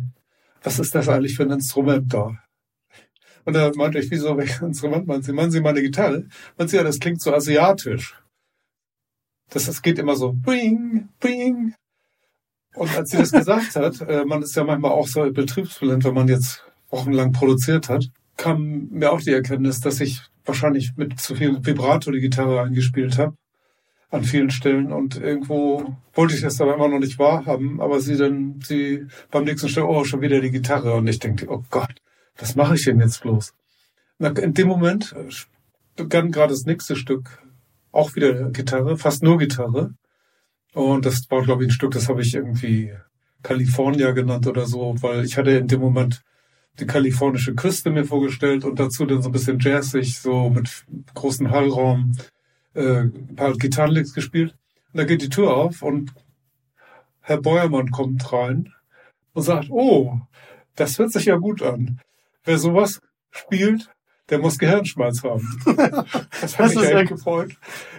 was 0.62 0.78
ist 0.78 0.94
das 0.94 1.10
eigentlich 1.10 1.36
für 1.36 1.42
ein 1.42 1.50
Instrument 1.50 2.14
da? 2.14 2.38
Und 3.44 3.52
da 3.52 3.70
meinte 3.74 3.98
ich, 3.98 4.10
wieso, 4.10 4.34
welches 4.38 4.62
Instrument 4.62 5.06
meinen 5.06 5.22
Sie? 5.22 5.34
Meinen 5.34 5.50
Sie 5.50 5.60
meine 5.60 5.82
Gitarre? 5.82 6.24
Meinen 6.56 6.68
Sie, 6.68 6.76
ja, 6.76 6.84
das 6.84 7.00
klingt 7.00 7.20
so 7.20 7.34
asiatisch. 7.34 8.16
Das, 9.52 9.66
das 9.66 9.82
geht 9.82 9.98
immer 9.98 10.16
so, 10.16 10.32
bing, 10.32 11.08
bing. 11.20 11.74
Und 12.74 12.96
als 12.96 13.10
sie 13.10 13.18
das 13.18 13.32
gesagt 13.32 13.76
hat, 13.76 14.00
äh, 14.00 14.24
man 14.24 14.42
ist 14.42 14.56
ja 14.56 14.64
manchmal 14.64 14.92
auch 14.92 15.06
so 15.06 15.30
betriebsblind, 15.30 16.04
wenn 16.04 16.14
man 16.14 16.28
jetzt 16.28 16.64
wochenlang 16.90 17.32
produziert 17.32 17.88
hat, 17.88 18.06
kam 18.36 18.88
mir 18.90 19.12
auch 19.12 19.20
die 19.20 19.32
Erkenntnis, 19.32 19.80
dass 19.80 20.00
ich 20.00 20.22
wahrscheinlich 20.44 20.92
mit 20.96 21.20
zu 21.20 21.34
viel 21.34 21.64
Vibrato 21.64 22.10
die 22.10 22.20
Gitarre 22.20 22.62
eingespielt 22.62 23.18
habe 23.18 23.36
an 24.12 24.24
vielen 24.24 24.50
Stellen 24.50 24.92
und 24.92 25.16
irgendwo 25.16 25.96
wollte 26.12 26.34
ich 26.34 26.42
das 26.42 26.60
aber 26.60 26.74
immer 26.74 26.88
noch 26.88 26.98
nicht 26.98 27.18
wahrhaben, 27.18 27.80
aber 27.80 27.98
sie 28.00 28.16
dann, 28.16 28.60
sie 28.62 29.06
beim 29.30 29.44
nächsten 29.44 29.70
Stück, 29.70 29.84
oh, 29.84 30.04
schon 30.04 30.20
wieder 30.20 30.40
die 30.40 30.50
Gitarre 30.50 30.94
und 30.94 31.06
ich 31.06 31.18
denke, 31.18 31.46
oh 31.48 31.64
Gott, 31.70 31.94
was 32.36 32.54
mache 32.54 32.74
ich 32.74 32.84
denn 32.84 33.00
jetzt 33.00 33.22
bloß? 33.22 33.54
Na, 34.18 34.28
in 34.28 34.52
dem 34.52 34.68
Moment 34.68 35.14
äh, 35.16 35.32
begann 35.96 36.30
gerade 36.30 36.52
das 36.52 36.66
nächste 36.66 36.94
Stück, 36.94 37.42
auch 37.92 38.14
wieder 38.16 38.50
Gitarre, 38.50 38.96
fast 38.96 39.22
nur 39.22 39.38
Gitarre 39.38 39.94
und 40.74 41.04
das 41.04 41.30
war, 41.30 41.42
glaube 41.42 41.62
ich, 41.62 41.68
ein 41.68 41.72
Stück, 41.72 41.92
das 41.92 42.08
habe 42.08 42.22
ich 42.22 42.34
irgendwie 42.34 42.92
California 43.42 44.12
genannt 44.12 44.46
oder 44.46 44.66
so, 44.66 44.94
weil 45.00 45.24
ich 45.24 45.36
hatte 45.36 45.50
in 45.50 45.68
dem 45.68 45.80
Moment 45.80 46.22
die 46.80 46.86
kalifornische 46.86 47.54
Küste 47.54 47.90
mir 47.90 48.04
vorgestellt 48.04 48.64
und 48.64 48.78
dazu 48.78 49.04
dann 49.04 49.20
so 49.20 49.28
ein 49.28 49.32
bisschen 49.32 49.58
jazzig, 49.60 50.18
so 50.18 50.48
mit 50.48 50.84
großen 51.14 51.50
Hallraum, 51.50 52.16
äh, 52.74 53.02
ein 53.02 53.36
paar 53.36 53.52
Gitarrenlicks 53.52 54.14
gespielt. 54.14 54.56
Und 54.92 54.98
da 54.98 55.04
geht 55.04 55.20
die 55.20 55.28
Tür 55.28 55.54
auf 55.54 55.82
und 55.82 56.14
Herr 57.20 57.40
Beuermann 57.40 57.90
kommt 57.90 58.32
rein 58.32 58.72
und 59.34 59.42
sagt, 59.42 59.68
oh, 59.70 60.18
das 60.74 60.98
hört 60.98 61.12
sich 61.12 61.26
ja 61.26 61.36
gut 61.36 61.62
an. 61.62 62.00
Wer 62.44 62.58
sowas 62.58 63.00
spielt, 63.30 63.90
der 64.30 64.38
muss 64.38 64.58
Gehirnschmalz 64.58 65.22
haben. 65.22 65.46
Das 66.40 66.58
hat 66.58 66.66
Das 66.66 66.74
mich 66.74 66.84
echt 66.84 66.92
ja- 66.92 67.02
gefreut. 67.04 67.56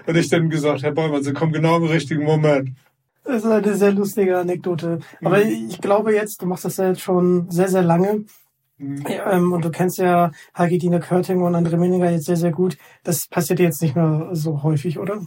Und 0.07 0.15
ich 0.17 0.29
dann 0.29 0.49
gesagt, 0.49 0.83
Herr 0.83 0.91
Beuermann, 0.91 1.23
Sie 1.23 1.33
kommen 1.33 1.53
genau 1.53 1.77
im 1.77 1.83
richtigen 1.85 2.23
Moment. 2.23 2.69
Das 3.23 3.43
ist 3.43 3.49
eine 3.49 3.75
sehr 3.75 3.91
lustige 3.93 4.37
Anekdote. 4.37 4.99
Aber 5.23 5.41
ich 5.41 5.79
glaube 5.79 6.13
jetzt, 6.13 6.41
du 6.41 6.45
machst 6.45 6.65
das 6.65 6.77
ja 6.77 6.89
jetzt 6.89 7.01
schon 7.01 7.49
sehr, 7.49 7.69
sehr 7.69 7.83
lange. 7.83 8.25
Mhm. 8.77 9.05
Ja, 9.07 9.31
ähm, 9.31 9.53
und 9.53 9.63
du 9.63 9.69
kennst 9.71 9.97
ja 9.97 10.31
Hagedine 10.53 10.99
Körting 10.99 11.41
und 11.41 11.55
André 11.55 11.77
Menninger 11.77 12.11
jetzt 12.11 12.25
sehr, 12.25 12.35
sehr 12.35 12.51
gut. 12.51 12.77
Das 13.03 13.27
passiert 13.29 13.59
jetzt 13.59 13.81
nicht 13.81 13.95
mehr 13.95 14.29
so 14.33 14.63
häufig, 14.63 14.99
oder? 14.99 15.25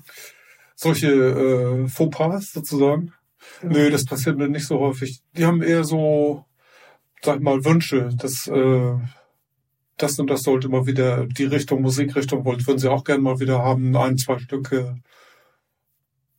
Solche 0.74 1.08
äh, 1.10 1.88
Fauxpas 1.88 2.50
sozusagen. 2.52 3.12
Nö, 3.62 3.90
das 3.90 4.04
passiert 4.04 4.36
mir 4.36 4.48
nicht 4.48 4.66
so 4.66 4.78
häufig. 4.80 5.20
Die 5.36 5.46
haben 5.46 5.62
eher 5.62 5.84
so, 5.84 6.44
sag 7.22 7.40
mal, 7.40 7.64
Wünsche, 7.64 8.10
dass 8.18 8.46
äh, 8.48 8.92
das 9.96 10.18
und 10.18 10.28
das 10.28 10.42
sollte 10.42 10.68
mal 10.68 10.86
wieder 10.86 11.26
die 11.26 11.44
Richtung, 11.44 11.82
Musikrichtung 11.82 12.44
wollt, 12.44 12.66
würden 12.66 12.78
sie 12.78 12.90
auch 12.90 13.04
gerne 13.04 13.22
mal 13.22 13.40
wieder 13.40 13.58
haben, 13.58 13.96
ein, 13.96 14.18
zwei 14.18 14.38
Stücke. 14.38 14.96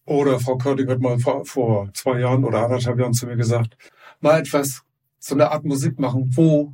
Oder 0.05 0.39
Frau 0.39 0.57
Körting 0.57 0.89
hat 0.89 0.99
mal 0.99 1.19
vor, 1.19 1.45
vor 1.45 1.89
zwei 1.93 2.19
Jahren 2.19 2.45
oder 2.45 2.63
anderthalb 2.63 2.99
Jahren 2.99 3.13
zu 3.13 3.27
mir 3.27 3.35
gesagt, 3.35 3.77
mal 4.21 4.39
etwas, 4.39 4.83
so 5.19 5.35
eine 5.35 5.51
Art 5.51 5.65
Musik 5.65 5.99
machen, 5.99 6.31
wo, 6.35 6.73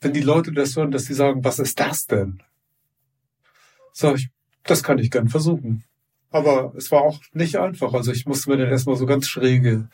wenn 0.00 0.12
die 0.12 0.20
Leute 0.20 0.52
das 0.52 0.76
hören, 0.76 0.92
dass 0.92 1.04
sie 1.04 1.14
sagen, 1.14 1.44
was 1.44 1.58
ist 1.58 1.78
das 1.78 2.06
denn? 2.06 2.42
Sag 3.92 4.16
ich, 4.16 4.28
das 4.64 4.82
kann 4.82 4.98
ich 4.98 5.10
gern 5.10 5.28
versuchen. 5.28 5.84
Aber 6.30 6.72
es 6.76 6.90
war 6.90 7.02
auch 7.02 7.20
nicht 7.32 7.56
einfach. 7.56 7.92
Also 7.92 8.12
ich 8.12 8.24
musste 8.24 8.50
mir 8.50 8.56
dann 8.56 8.70
erstmal 8.70 8.96
so 8.96 9.04
ganz 9.04 9.26
schräge 9.26 9.88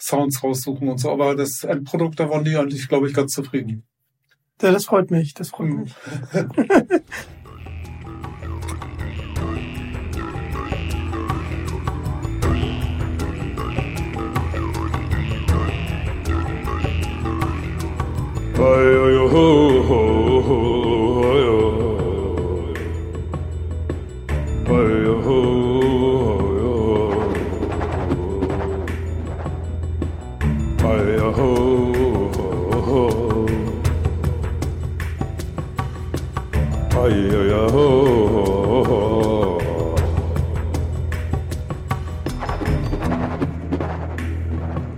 Sounds 0.00 0.42
raussuchen 0.42 0.88
und 0.88 0.98
so. 0.98 1.12
Aber 1.12 1.36
das 1.36 1.64
Endprodukt, 1.64 2.18
da 2.18 2.30
waren 2.30 2.44
die 2.44 2.56
eigentlich, 2.56 2.88
glaube 2.88 3.08
ich, 3.08 3.14
ganz 3.14 3.32
zufrieden. 3.32 3.84
Ja, 4.62 4.70
das 4.70 4.84
freut 4.84 5.10
mich, 5.10 5.34
das 5.34 5.50
freut 5.50 5.70
Mhm. 5.70 5.80
mich. 5.80 5.94
Hey, 18.54 19.18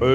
Halle 0.04 0.12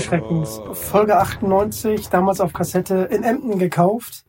Schreckens, 0.00 0.60
Folge 0.72 1.16
98, 1.16 2.08
damals 2.08 2.40
auf 2.40 2.52
Kassette 2.52 3.06
in 3.10 3.22
Emden 3.22 3.60
gekauft. 3.60 4.24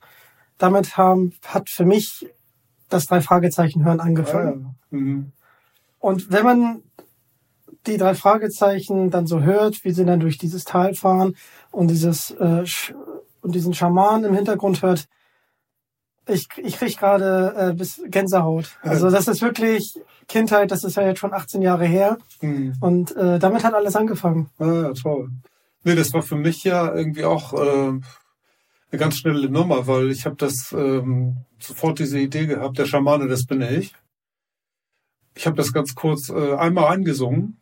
Damit 0.59 0.97
haben, 0.97 1.33
hat 1.47 1.71
für 1.71 1.85
mich 1.85 2.31
das 2.89 3.07
drei 3.07 3.21
Fragezeichen 3.21 3.83
hören 3.83 3.99
angefangen. 3.99 4.75
Mhm. 4.91 5.31
Und 5.97 6.31
wenn 6.31 6.43
man 6.43 6.83
die 7.87 7.97
drei 7.97 8.15
Fragezeichen 8.15 9.11
dann 9.11 9.27
so 9.27 9.41
hört, 9.41 9.83
wie 9.83 9.91
sie 9.91 10.05
dann 10.05 10.19
durch 10.19 10.37
dieses 10.37 10.63
Tal 10.63 10.93
fahren 10.93 11.35
und 11.71 11.89
dieses 11.89 12.31
äh, 12.31 12.63
und 13.41 13.55
diesen 13.55 13.73
Schaman 13.73 14.23
im 14.23 14.33
Hintergrund 14.33 14.81
hört, 14.81 15.07
ich, 16.27 16.47
ich 16.57 16.77
krieg 16.77 16.97
gerade 16.97 17.53
äh, 17.57 17.73
bis 17.73 18.01
Gänsehaut. 18.05 18.77
Also 18.81 19.09
das 19.09 19.27
ist 19.27 19.41
wirklich 19.41 19.99
Kindheit, 20.27 20.71
das 20.71 20.83
ist 20.83 20.95
ja 20.95 21.03
jetzt 21.03 21.19
schon 21.19 21.33
18 21.33 21.61
Jahre 21.61 21.85
her. 21.85 22.17
Mhm. 22.41 22.75
Und 22.79 23.15
äh, 23.15 23.39
damit 23.39 23.63
hat 23.63 23.73
alles 23.73 23.95
angefangen. 23.95 24.49
Ah, 24.57 24.93
toll. 24.93 25.29
Nee, 25.83 25.95
das 25.95 26.13
war 26.13 26.21
für 26.21 26.37
mich 26.37 26.63
ja 26.63 26.95
irgendwie 26.95 27.25
auch 27.25 27.53
äh, 27.53 27.87
eine 27.87 28.01
ganz 28.91 29.17
schnelle 29.17 29.49
Nummer, 29.49 29.85
weil 29.85 30.11
ich 30.11 30.25
habe 30.25 30.37
das 30.37 30.71
ähm, 30.71 31.37
sofort 31.59 31.99
diese 31.99 32.19
Idee 32.19 32.45
gehabt, 32.45 32.77
der 32.77 32.85
Schamane, 32.85 33.27
das 33.27 33.45
bin 33.45 33.61
ich. 33.61 33.93
Ich 35.35 35.45
habe 35.45 35.57
das 35.57 35.73
ganz 35.73 35.93
kurz 35.95 36.29
äh, 36.29 36.53
einmal 36.55 36.85
eingesungen, 36.93 37.57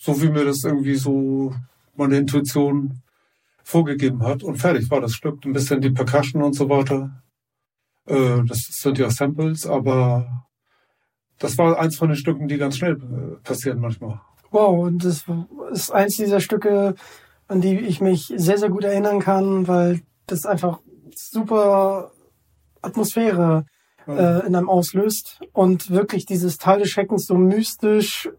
so 0.00 0.22
wie 0.22 0.30
mir 0.30 0.46
das 0.46 0.64
irgendwie 0.64 0.94
so 0.94 1.54
meine 1.94 2.16
Intuition 2.16 3.02
vorgegeben 3.62 4.22
hat 4.22 4.42
und 4.42 4.56
fertig 4.56 4.90
war 4.90 5.02
das 5.02 5.12
Stück. 5.12 5.44
Ein 5.44 5.52
bisschen 5.52 5.82
die 5.82 5.90
Percussion 5.90 6.42
und 6.42 6.54
so 6.54 6.70
weiter. 6.70 7.22
Äh, 8.06 8.42
das 8.46 8.60
sind 8.70 8.98
ja 8.98 9.10
Samples, 9.10 9.66
aber 9.66 10.46
das 11.38 11.58
war 11.58 11.78
eins 11.78 11.96
von 11.96 12.08
den 12.08 12.16
Stücken, 12.16 12.48
die 12.48 12.56
ganz 12.56 12.78
schnell 12.78 12.94
äh, 12.94 13.36
passieren 13.42 13.78
manchmal. 13.78 14.20
Wow, 14.50 14.86
und 14.86 15.04
das 15.04 15.26
ist 15.70 15.92
eins 15.92 16.16
dieser 16.16 16.40
Stücke, 16.40 16.94
an 17.46 17.60
die 17.60 17.78
ich 17.78 18.00
mich 18.00 18.32
sehr, 18.34 18.56
sehr 18.56 18.70
gut 18.70 18.84
erinnern 18.84 19.20
kann, 19.20 19.68
weil 19.68 20.00
das 20.26 20.46
einfach 20.46 20.80
super 21.14 22.10
Atmosphäre 22.80 23.66
äh, 24.08 24.46
in 24.46 24.56
einem 24.56 24.70
auslöst 24.70 25.40
und 25.52 25.90
wirklich 25.90 26.24
dieses 26.24 26.56
Teil 26.56 26.80
des 26.80 26.88
Schreckens 26.88 27.26
so 27.26 27.34
mystisch 27.34 28.30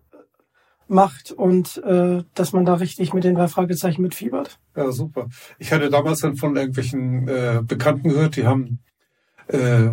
macht 0.91 1.31
und 1.31 1.77
äh, 1.83 2.23
dass 2.35 2.53
man 2.53 2.65
da 2.65 2.75
richtig 2.75 3.13
mit 3.13 3.23
den 3.23 3.35
drei 3.35 3.47
Fragezeichen 3.47 4.01
mitfiebert. 4.01 4.59
Ja, 4.75 4.91
super. 4.91 5.27
Ich 5.57 5.71
hatte 5.71 5.89
damals 5.89 6.19
dann 6.19 6.35
von 6.35 6.55
irgendwelchen 6.55 7.27
äh, 7.27 7.61
Bekannten 7.63 8.09
gehört, 8.09 8.35
die 8.35 8.45
haben 8.45 8.79
äh, 9.47 9.89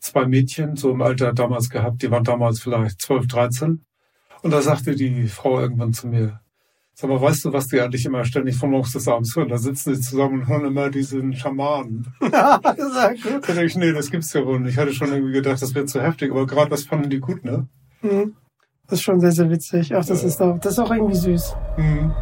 zwei 0.00 0.26
Mädchen 0.26 0.76
so 0.76 0.90
im 0.90 1.02
Alter 1.02 1.32
damals 1.32 1.70
gehabt, 1.70 2.02
die 2.02 2.10
waren 2.10 2.24
damals 2.24 2.60
vielleicht 2.60 3.00
12, 3.00 3.26
13. 3.26 3.84
Und 4.42 4.50
da 4.50 4.62
sagte 4.62 4.94
die 4.94 5.28
Frau 5.28 5.60
irgendwann 5.60 5.92
zu 5.92 6.08
mir, 6.08 6.40
sag 6.94 7.10
mal, 7.10 7.20
weißt 7.20 7.44
du, 7.44 7.52
was 7.52 7.66
die 7.66 7.80
eigentlich 7.80 8.06
immer 8.06 8.24
ständig 8.24 8.56
von 8.56 8.70
morgens 8.70 8.94
bis 8.94 9.08
abends 9.08 9.36
hören? 9.36 9.48
Da 9.48 9.58
sitzen 9.58 9.94
die 9.94 10.00
zusammen 10.00 10.40
und 10.40 10.48
hören 10.48 10.64
immer 10.64 10.90
diesen 10.90 11.34
Schamanen. 11.34 12.06
Ja, 12.32 12.60
sehr 12.74 13.14
gut. 13.14 13.48
Da 13.48 13.52
denke 13.52 13.66
ich, 13.66 13.76
nee, 13.76 13.92
das 13.92 14.10
gibt's 14.10 14.32
ja 14.32 14.44
wohl 14.46 14.60
nicht. 14.60 14.74
Ich 14.74 14.78
hatte 14.78 14.94
schon 14.94 15.12
irgendwie 15.12 15.32
gedacht, 15.32 15.60
das 15.60 15.74
wäre 15.74 15.86
zu 15.86 16.00
heftig, 16.00 16.30
aber 16.30 16.46
gerade 16.46 16.70
das 16.70 16.84
fanden 16.84 17.10
die 17.10 17.20
gut, 17.20 17.44
ne? 17.44 17.68
Mhm. 18.02 18.34
Das 18.88 19.00
ist 19.00 19.02
schon 19.02 19.20
sehr, 19.20 19.32
sehr 19.32 19.50
witzig. 19.50 19.94
Ach, 19.94 20.04
das 20.04 20.22
ist 20.22 20.40
auch, 20.40 20.58
das 20.58 20.74
ist 20.74 20.78
auch 20.78 20.90
irgendwie 20.90 21.16
süß. 21.16 21.56
Mhm. 21.76 22.12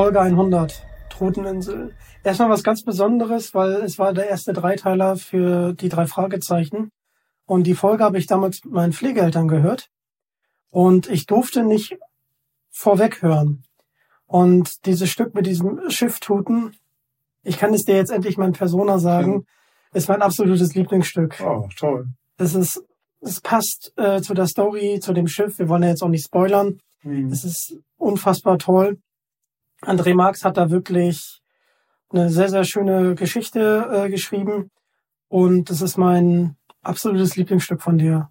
Folge 0.00 0.22
100, 0.22 0.82
Toteninsel. 1.10 1.94
Erstmal 2.24 2.48
was 2.48 2.62
ganz 2.62 2.82
Besonderes, 2.84 3.52
weil 3.52 3.82
es 3.82 3.98
war 3.98 4.14
der 4.14 4.30
erste 4.30 4.54
Dreiteiler 4.54 5.16
für 5.16 5.74
die 5.74 5.90
drei 5.90 6.06
Fragezeichen. 6.06 6.90
Und 7.44 7.64
die 7.64 7.74
Folge 7.74 8.02
habe 8.02 8.16
ich 8.16 8.26
damals 8.26 8.64
mit 8.64 8.72
meinen 8.72 8.94
Pflegeeltern 8.94 9.46
gehört. 9.46 9.90
Und 10.70 11.10
ich 11.10 11.26
durfte 11.26 11.64
nicht 11.64 11.98
vorweg 12.70 13.20
hören. 13.20 13.62
Und 14.24 14.86
dieses 14.86 15.10
Stück 15.10 15.34
mit 15.34 15.44
diesem 15.44 15.90
Schifftuten, 15.90 16.74
ich 17.42 17.58
kann 17.58 17.74
es 17.74 17.84
dir 17.84 17.96
jetzt 17.96 18.10
endlich 18.10 18.38
mein 18.38 18.52
Persona 18.52 18.98
sagen, 18.98 19.44
ist 19.92 20.08
mein 20.08 20.22
absolutes 20.22 20.74
Lieblingsstück. 20.74 21.42
Oh, 21.44 21.68
toll. 21.76 22.06
Es 22.38 22.54
ist, 22.54 22.82
es 23.20 23.42
passt 23.42 23.92
äh, 23.96 24.22
zu 24.22 24.32
der 24.32 24.46
Story, 24.46 24.98
zu 24.98 25.12
dem 25.12 25.28
Schiff. 25.28 25.58
Wir 25.58 25.68
wollen 25.68 25.82
ja 25.82 25.90
jetzt 25.90 26.02
auch 26.02 26.08
nicht 26.08 26.24
spoilern. 26.24 26.80
Mhm. 27.02 27.30
Es 27.30 27.44
ist 27.44 27.76
unfassbar 27.98 28.56
toll. 28.56 28.96
André 29.82 30.14
Marx 30.14 30.44
hat 30.44 30.56
da 30.56 30.70
wirklich 30.70 31.40
eine 32.10 32.28
sehr, 32.30 32.48
sehr 32.48 32.64
schöne 32.64 33.14
Geschichte 33.14 33.88
äh, 33.92 34.10
geschrieben. 34.10 34.70
Und 35.28 35.70
das 35.70 35.80
ist 35.80 35.96
mein 35.96 36.56
absolutes 36.82 37.36
Lieblingsstück 37.36 37.82
von 37.82 37.98
dir. 37.98 38.30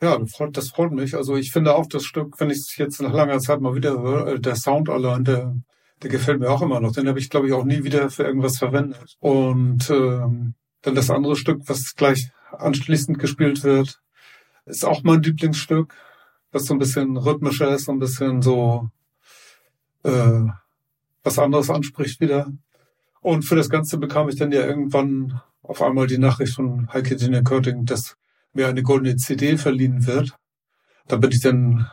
Ja, 0.00 0.16
das 0.16 0.30
freut, 0.32 0.56
das 0.56 0.68
freut 0.68 0.92
mich. 0.92 1.16
Also 1.16 1.36
ich 1.36 1.50
finde 1.50 1.74
auch 1.74 1.86
das 1.86 2.04
Stück, 2.04 2.38
wenn 2.38 2.50
ich 2.50 2.58
es 2.58 2.76
jetzt 2.76 3.00
nach 3.00 3.12
langer 3.12 3.40
Zeit 3.40 3.60
mal 3.60 3.74
wieder 3.74 4.00
höre, 4.00 4.26
äh, 4.28 4.40
der 4.40 4.54
Sound 4.54 4.88
allein, 4.88 5.24
der, 5.24 5.56
der 6.02 6.10
gefällt 6.10 6.40
mir 6.40 6.50
auch 6.50 6.62
immer 6.62 6.80
noch. 6.80 6.92
Den 6.92 7.08
habe 7.08 7.18
ich, 7.18 7.30
glaube 7.30 7.48
ich, 7.48 7.52
auch 7.52 7.64
nie 7.64 7.82
wieder 7.82 8.10
für 8.10 8.24
irgendwas 8.24 8.58
verwendet. 8.58 9.16
Und 9.18 9.90
ähm, 9.90 10.54
dann 10.82 10.94
das 10.94 11.10
andere 11.10 11.36
Stück, 11.36 11.62
was 11.66 11.94
gleich 11.96 12.30
anschließend 12.52 13.18
gespielt 13.18 13.64
wird, 13.64 14.00
ist 14.66 14.84
auch 14.84 15.02
mein 15.02 15.22
Lieblingsstück, 15.22 15.94
was 16.52 16.66
so 16.66 16.74
ein 16.74 16.78
bisschen 16.78 17.16
rhythmischer 17.16 17.74
ist, 17.74 17.86
so 17.86 17.92
ein 17.92 17.98
bisschen 17.98 18.42
so 18.42 18.88
äh, 20.04 20.42
was 21.22 21.38
anderes 21.38 21.70
anspricht 21.70 22.20
wieder. 22.20 22.52
Und 23.20 23.42
für 23.42 23.56
das 23.56 23.68
Ganze 23.68 23.98
bekam 23.98 24.28
ich 24.28 24.36
dann 24.36 24.52
ja 24.52 24.64
irgendwann 24.64 25.40
auf 25.62 25.82
einmal 25.82 26.06
die 26.06 26.18
Nachricht 26.18 26.54
von 26.54 26.92
Heike 26.92 27.16
Dine 27.16 27.42
Körting, 27.42 27.84
dass 27.84 28.16
mir 28.52 28.68
eine 28.68 28.82
goldene 28.82 29.16
CD 29.16 29.58
verliehen 29.58 30.06
wird. 30.06 30.36
Da 31.06 31.16
bin 31.16 31.30
ich 31.30 31.40
dann 31.40 31.90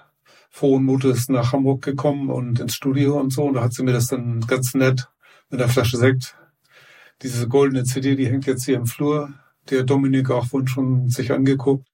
frohen 0.49 0.85
Mutes 0.85 1.27
nach 1.27 1.51
Hamburg 1.51 1.83
gekommen 1.83 2.29
und 2.29 2.59
ins 2.59 2.75
Studio 2.75 3.19
und 3.19 3.33
so. 3.33 3.43
Und 3.43 3.55
da 3.55 3.63
hat 3.63 3.73
sie 3.73 3.83
mir 3.83 3.91
das 3.91 4.07
dann 4.07 4.41
ganz 4.41 4.73
nett 4.73 5.09
mit 5.49 5.61
einer 5.61 5.69
Flasche 5.69 5.97
Sekt. 5.97 6.37
Diese 7.21 7.47
goldene 7.47 7.83
CD, 7.83 8.15
die 8.15 8.27
hängt 8.27 8.45
jetzt 8.45 8.65
hier 8.65 8.77
im 8.77 8.85
Flur. 8.85 9.33
Der 9.69 9.83
Dominik 9.83 10.31
auch 10.31 10.45
vorhin 10.45 10.67
schon 10.67 11.09
sich 11.09 11.31
angeguckt. 11.31 11.87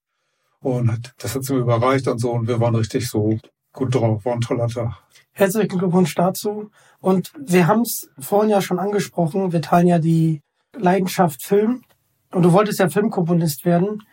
Und 0.59 1.14
das 1.18 1.34
hat 1.34 1.43
sie 1.43 1.53
mir 1.53 1.62
überreicht 1.62 2.07
und 2.07 2.20
so. 2.20 2.32
Und 2.32 2.47
wir 2.47 2.59
waren 2.59 2.76
richtig 2.76 3.09
so 3.09 3.39
gut 3.74 3.95
drauf. 3.95 4.26
War 4.26 4.34
ein 4.34 4.41
toller 4.41 4.68
Tag. 4.68 5.03
Herzlichen 5.34 5.80
Glückwunsch 5.80 6.14
dazu. 6.16 6.72
Und 7.00 7.32
wir 7.40 7.68
haben 7.68 7.82
es 7.82 8.10
vorhin 8.20 8.50
ja 8.50 8.62
schon 8.62 8.80
angesprochen. 8.80 9.52
Wir 9.52 9.62
teilen 9.62 9.88
ja 9.88 10.00
die 10.00 10.42
Leidenschaft 10.76 11.44
Film. 11.44 11.84
Und 12.32 12.44
du 12.44 12.54
wolltest 12.54 12.80
ja 12.80 12.90
Filmkomponist 12.90 13.66
werden. 13.66 14.04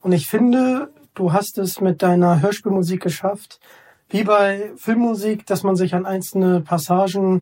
Und 0.00 0.12
ich 0.12 0.28
finde, 0.28 0.92
du 1.14 1.32
hast 1.32 1.58
es 1.58 1.80
mit 1.80 2.02
deiner 2.02 2.40
Hörspielmusik 2.40 3.02
geschafft, 3.02 3.60
wie 4.08 4.24
bei 4.24 4.72
Filmmusik, 4.76 5.46
dass 5.46 5.62
man 5.62 5.76
sich 5.76 5.94
an 5.94 6.06
einzelne 6.06 6.60
Passagen 6.60 7.40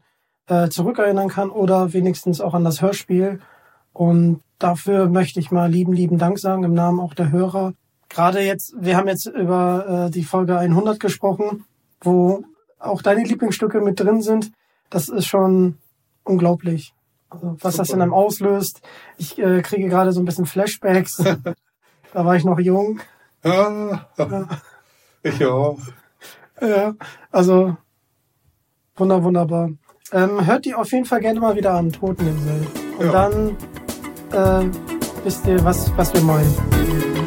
äh, 0.49 0.69
zurückerinnern 0.69 1.29
kann 1.29 1.51
oder 1.51 1.93
wenigstens 1.93 2.41
auch 2.41 2.55
an 2.55 2.65
das 2.65 2.81
Hörspiel. 2.83 3.41
Und 3.93 4.41
dafür 4.59 5.09
möchte 5.09 5.41
ich 5.41 5.51
mal 5.51 5.71
lieben, 5.71 5.93
lieben 5.93 6.19
Dank 6.19 6.39
sagen 6.39 6.65
im 6.65 6.75
Namen 6.75 7.01
auch 7.01 7.15
der 7.15 7.31
Hörer. 7.31 7.75
Gerade 8.09 8.41
jetzt, 8.41 8.75
wir 8.79 8.97
haben 8.97 9.09
jetzt 9.09 9.27
über 9.27 10.07
äh, 10.07 10.11
die 10.11 10.25
Folge 10.25 10.59
100 10.59 11.01
gesprochen, 11.01 11.65
wo 12.01 12.45
auch 12.79 13.03
deine 13.03 13.25
Lieblingsstücke 13.25 13.81
mit 13.81 13.99
drin 14.01 14.23
sind. 14.23 14.53
Das 14.91 15.09
ist 15.09 15.27
schon 15.27 15.79
unglaublich. 16.25 16.95
Also, 17.29 17.57
was 17.61 17.77
das 17.77 17.91
in 17.91 18.01
einem 18.01 18.15
auslöst. 18.15 18.83
Ich 19.19 19.39
äh, 19.39 19.61
kriege 19.63 19.89
gerade 19.89 20.13
so 20.13 20.21
ein 20.21 20.25
bisschen 20.25 20.47
Flashbacks. 20.47 21.17
da 22.13 22.25
war 22.25 22.37
ich 22.37 22.45
noch 22.45 22.59
jung. 22.61 23.01
Ja, 23.45 24.07
ich 25.23 25.45
auch. 25.45 25.79
Ja, 26.61 26.95
also 27.31 27.77
wunder, 28.97 29.23
wunderbar. 29.23 29.71
Ähm, 30.13 30.47
hört 30.47 30.65
die 30.65 30.75
auf 30.75 30.91
jeden 30.93 31.05
Fall 31.05 31.21
gerne 31.21 31.41
mal 31.41 31.57
wieder 31.57 31.75
an, 31.75 31.93
Toteninsel. 31.93 32.67
Und 32.99 33.07
Ja. 33.07 33.13
dann 33.13 33.57
äh, 34.33 34.71
wisst 35.25 35.47
ihr, 35.47 35.63
was, 35.65 35.95
was 35.97 36.15
wir 36.15 36.21
meinen. 36.23 37.26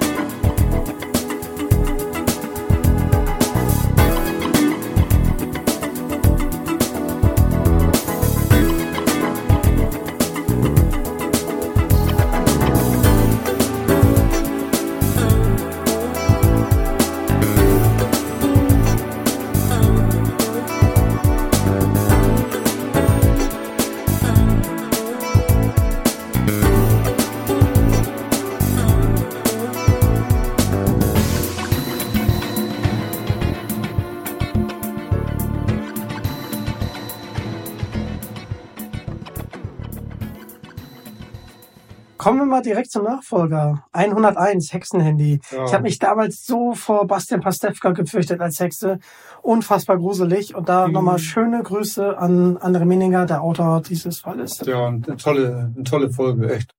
Kommen 42.29 42.41
wir 42.41 42.45
mal 42.45 42.61
direkt 42.61 42.91
zum 42.91 43.05
Nachfolger. 43.05 43.85
101, 43.91 44.71
Hexenhandy. 44.71 45.39
Ja. 45.49 45.65
Ich 45.65 45.73
habe 45.73 45.81
mich 45.81 45.97
damals 45.97 46.45
so 46.45 46.75
vor 46.75 47.07
Bastian 47.07 47.41
Pastewka 47.41 47.89
gefürchtet 47.89 48.39
als 48.39 48.59
Hexe. 48.59 48.99
Unfassbar 49.41 49.97
gruselig. 49.97 50.53
Und 50.53 50.69
da 50.69 50.85
Mhm. 50.85 50.93
nochmal 50.93 51.17
schöne 51.17 51.63
Grüße 51.63 52.19
an 52.19 52.59
André 52.59 52.85
Minninger, 52.85 53.25
der 53.25 53.41
Autor 53.41 53.81
dieses 53.81 54.19
Falles. 54.19 54.61
Ja, 54.63 54.85
und 54.85 55.07
eine 55.07 55.17
tolle, 55.17 55.73
eine 55.75 55.83
tolle 55.83 56.11
Folge, 56.11 56.53
echt. 56.53 56.69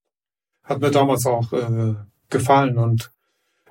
Hat 0.63 0.81
mir 0.81 0.93
damals 0.93 1.27
auch 1.27 1.53
äh, 1.53 1.97
gefallen 2.29 2.79
und 2.79 3.11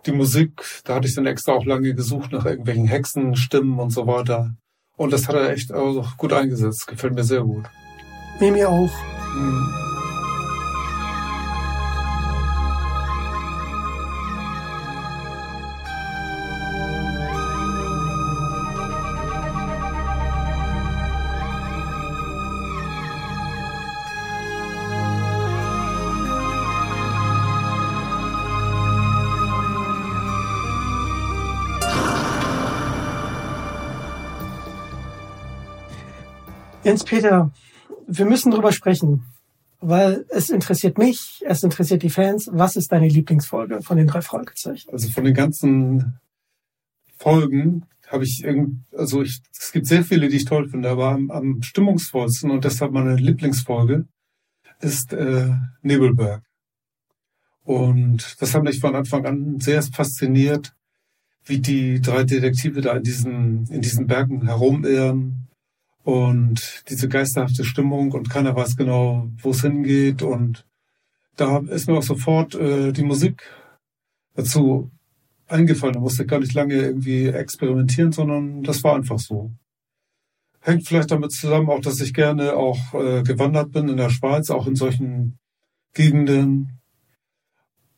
die 0.05 0.11
Musik, 0.11 0.61
da 0.83 0.95
hatte 0.95 1.07
ich 1.07 1.15
dann 1.15 1.27
extra 1.27 1.53
auch 1.53 1.63
lange 1.63 1.93
gesucht 1.93 2.33
nach 2.33 2.45
irgendwelchen 2.45 2.87
Hexenstimmen 2.87 3.79
und 3.79 3.91
so 3.91 4.05
weiter. 4.05 4.51
Und 4.97 5.13
das 5.13 5.29
hat 5.29 5.35
er 5.35 5.51
echt 5.51 5.73
auch 5.73 6.17
gut 6.17 6.33
eingesetzt. 6.33 6.87
Gefällt 6.87 7.13
mir 7.13 7.23
sehr 7.23 7.43
gut. 7.43 7.63
Mir 8.41 8.51
mir 8.51 8.67
auch. 8.67 8.91
Mhm. 9.33 9.88
Jens 36.89 37.03
Peter, 37.03 37.51
wir 38.07 38.25
müssen 38.25 38.49
drüber 38.49 38.71
sprechen, 38.71 39.23
weil 39.79 40.25
es 40.29 40.49
interessiert 40.49 40.97
mich, 40.97 41.43
es 41.45 41.61
interessiert 41.61 42.01
die 42.01 42.09
Fans. 42.09 42.49
Was 42.51 42.75
ist 42.75 42.91
deine 42.91 43.07
Lieblingsfolge 43.07 43.83
von 43.83 43.95
den 43.95 44.07
drei 44.07 44.21
Fragezeichen? 44.21 44.89
Also 44.89 45.07
von 45.11 45.23
den 45.23 45.35
ganzen 45.35 46.19
Folgen 47.15 47.85
habe 48.07 48.23
ich 48.23 48.43
irgend, 48.43 48.85
also 48.91 49.21
ich, 49.21 49.39
es 49.55 49.71
gibt 49.71 49.85
sehr 49.85 50.03
viele, 50.03 50.29
die 50.29 50.37
ich 50.37 50.45
toll 50.45 50.67
finde, 50.67 50.89
aber 50.89 51.09
am, 51.09 51.29
am 51.29 51.61
stimmungsvollsten 51.61 52.49
und 52.49 52.65
deshalb 52.65 52.91
meine 52.91 53.17
Lieblingsfolge 53.17 54.07
ist 54.81 55.13
äh, 55.13 55.51
Nebelberg. 55.83 56.41
Und 57.65 58.41
das 58.41 58.55
hat 58.55 58.63
mich 58.63 58.79
von 58.79 58.95
Anfang 58.95 59.27
an 59.27 59.59
sehr 59.59 59.83
fasziniert, 59.83 60.73
wie 61.45 61.59
die 61.59 62.01
drei 62.01 62.23
Detektive 62.23 62.81
da 62.81 62.93
in 62.93 63.03
diesen, 63.03 63.67
in 63.67 63.81
diesen 63.81 64.07
Bergen 64.07 64.47
herumirren 64.47 65.48
und 66.03 66.83
diese 66.89 67.07
geisterhafte 67.09 67.63
Stimmung 67.63 68.11
und 68.11 68.29
keiner 68.29 68.55
weiß 68.55 68.75
genau, 68.75 69.29
wo 69.41 69.51
es 69.51 69.61
hingeht 69.61 70.21
und 70.21 70.65
da 71.35 71.59
ist 71.59 71.87
mir 71.87 71.97
auch 71.97 72.03
sofort 72.03 72.55
äh, 72.55 72.91
die 72.91 73.03
Musik 73.03 73.43
dazu 74.35 74.91
eingefallen. 75.47 75.93
Da 75.93 75.99
musste 75.99 76.23
ich 76.23 76.29
gar 76.29 76.39
nicht 76.39 76.53
lange 76.53 76.75
irgendwie 76.75 77.27
experimentieren, 77.27 78.11
sondern 78.11 78.63
das 78.63 78.83
war 78.83 78.95
einfach 78.95 79.19
so. 79.19 79.51
Hängt 80.61 80.85
vielleicht 80.85 81.11
damit 81.11 81.31
zusammen 81.31 81.69
auch, 81.69 81.79
dass 81.79 82.01
ich 82.01 82.13
gerne 82.13 82.53
auch 82.55 82.93
äh, 82.93 83.23
gewandert 83.23 83.71
bin 83.71 83.87
in 83.87 83.97
der 83.97 84.09
Schweiz, 84.09 84.49
auch 84.49 84.67
in 84.67 84.75
solchen 84.75 85.39
Gegenden. 85.93 86.79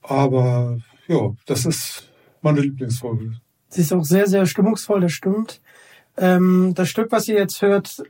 Aber 0.01 0.79
ja, 1.07 1.33
das 1.47 1.65
ist 1.65 2.11
meine 2.41 2.61
Lieblingsfolge. 2.61 3.39
Sie 3.69 3.81
ist 3.81 3.93
auch 3.93 4.03
sehr, 4.03 4.27
sehr 4.27 4.45
stimmungsvoll, 4.45 5.01
das 5.01 5.13
stimmt. 5.13 5.61
Ähm, 6.17 6.73
das 6.75 6.89
Stück, 6.89 7.11
was 7.11 7.27
ihr 7.27 7.35
jetzt 7.35 7.61
hört, 7.61 8.03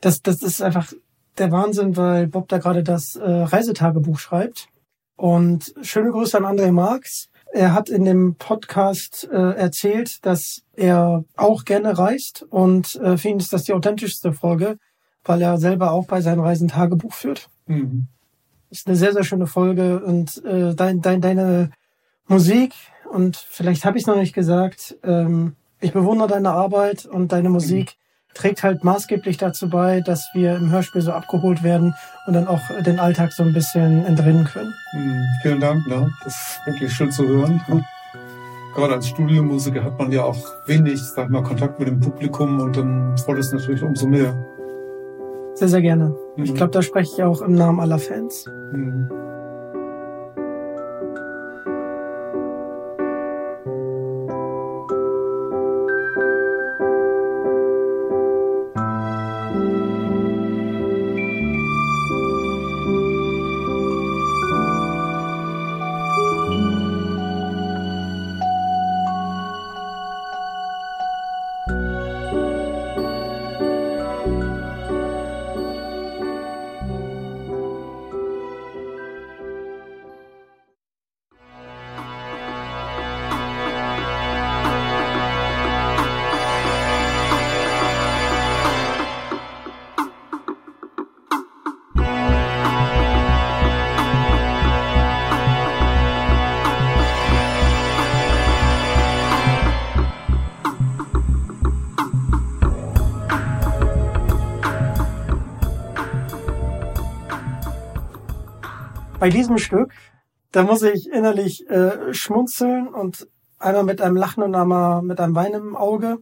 das, 0.00 0.22
das 0.22 0.42
ist 0.42 0.62
einfach 0.62 0.92
der 1.38 1.52
Wahnsinn, 1.52 1.96
weil 1.96 2.26
Bob 2.26 2.48
da 2.48 2.58
gerade 2.58 2.82
das 2.82 3.16
äh, 3.16 3.30
Reisetagebuch 3.30 4.18
schreibt. 4.18 4.68
Und 5.16 5.74
schöne 5.82 6.10
Grüße 6.10 6.36
an 6.36 6.44
André 6.44 6.72
Marx. 6.72 7.28
Er 7.52 7.72
hat 7.72 7.88
in 7.88 8.04
dem 8.04 8.34
Podcast 8.34 9.28
äh, 9.30 9.52
erzählt, 9.52 10.24
dass 10.26 10.62
er 10.74 11.24
auch 11.36 11.64
gerne 11.64 11.96
reist 11.96 12.44
und 12.50 12.96
äh, 12.96 13.16
für 13.16 13.28
ihn 13.28 13.38
ist 13.38 13.52
das 13.52 13.64
die 13.64 13.72
authentischste 13.72 14.32
Folge, 14.32 14.76
weil 15.24 15.40
er 15.40 15.56
selber 15.56 15.92
auch 15.92 16.06
bei 16.06 16.20
seinen 16.20 16.40
Reisen 16.40 16.68
Tagebuch 16.68 17.14
führt. 17.14 17.48
Mhm. 17.66 18.08
Ist 18.70 18.86
eine 18.86 18.96
sehr, 18.96 19.12
sehr 19.12 19.24
schöne 19.24 19.46
Folge 19.46 20.04
und 20.04 20.44
äh, 20.44 20.74
dein, 20.74 21.00
dein, 21.00 21.22
deine 21.22 21.70
Musik 22.26 22.74
und 23.10 23.36
vielleicht 23.36 23.84
habe 23.84 23.96
ich 23.96 24.02
es 24.02 24.08
noch 24.08 24.16
nicht 24.16 24.34
gesagt, 24.34 24.96
ähm, 25.02 25.56
ich 25.80 25.92
bewundere 25.92 26.28
deine 26.28 26.50
Arbeit 26.50 27.06
und 27.06 27.32
deine 27.32 27.48
Musik 27.48 27.96
trägt 28.34 28.62
halt 28.62 28.84
maßgeblich 28.84 29.38
dazu 29.38 29.70
bei, 29.70 30.00
dass 30.00 30.28
wir 30.34 30.56
im 30.56 30.70
Hörspiel 30.70 31.00
so 31.00 31.12
abgeholt 31.12 31.62
werden 31.62 31.94
und 32.26 32.34
dann 32.34 32.46
auch 32.46 32.60
den 32.84 32.98
Alltag 32.98 33.32
so 33.32 33.42
ein 33.42 33.52
bisschen 33.54 34.04
entrinnen 34.04 34.44
können. 34.44 34.74
Mhm. 34.92 35.22
Vielen 35.42 35.60
Dank, 35.60 35.86
ne? 35.86 36.10
das 36.22 36.34
ist 36.34 36.60
wirklich 36.66 36.92
schön 36.92 37.10
zu 37.10 37.26
hören. 37.26 37.62
Gerade 38.74 38.94
als 38.94 39.08
Studiomusiker 39.08 39.82
hat 39.82 39.98
man 39.98 40.12
ja 40.12 40.22
auch 40.24 40.36
wenig, 40.66 41.02
sag 41.02 41.30
mal, 41.30 41.42
Kontakt 41.42 41.78
mit 41.78 41.88
dem 41.88 41.98
Publikum 41.98 42.60
und 42.60 42.76
dann 42.76 43.16
freut 43.16 43.38
es 43.38 43.52
natürlich 43.52 43.82
umso 43.82 44.06
mehr. 44.06 44.34
Sehr, 45.54 45.68
sehr 45.68 45.80
gerne. 45.80 46.14
Ich 46.36 46.50
Mhm. 46.50 46.56
glaube, 46.56 46.72
da 46.72 46.82
spreche 46.82 47.10
ich 47.16 47.22
auch 47.22 47.40
im 47.40 47.54
Namen 47.54 47.80
aller 47.80 47.98
Fans. 47.98 48.44
Mhm. 48.72 49.08
Bei 109.26 109.30
diesem 109.30 109.58
Stück, 109.58 109.92
da 110.52 110.62
muss 110.62 110.82
ich 110.82 111.10
innerlich 111.10 111.68
äh, 111.68 112.14
schmunzeln 112.14 112.86
und 112.86 113.26
einmal 113.58 113.82
mit 113.82 114.00
einem 114.00 114.14
Lachen 114.14 114.44
und 114.44 114.54
einmal 114.54 115.02
mit 115.02 115.18
einem 115.18 115.34
Wein 115.34 115.52
im 115.52 115.74
Auge. 115.74 116.18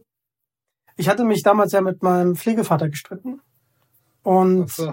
Ich 0.97 1.07
hatte 1.07 1.23
mich 1.23 1.43
damals 1.43 1.71
ja 1.71 1.81
mit 1.81 2.01
meinem 2.01 2.35
Pflegevater 2.35 2.89
gestritten. 2.89 3.41
Und 4.23 4.71
So. 4.71 4.91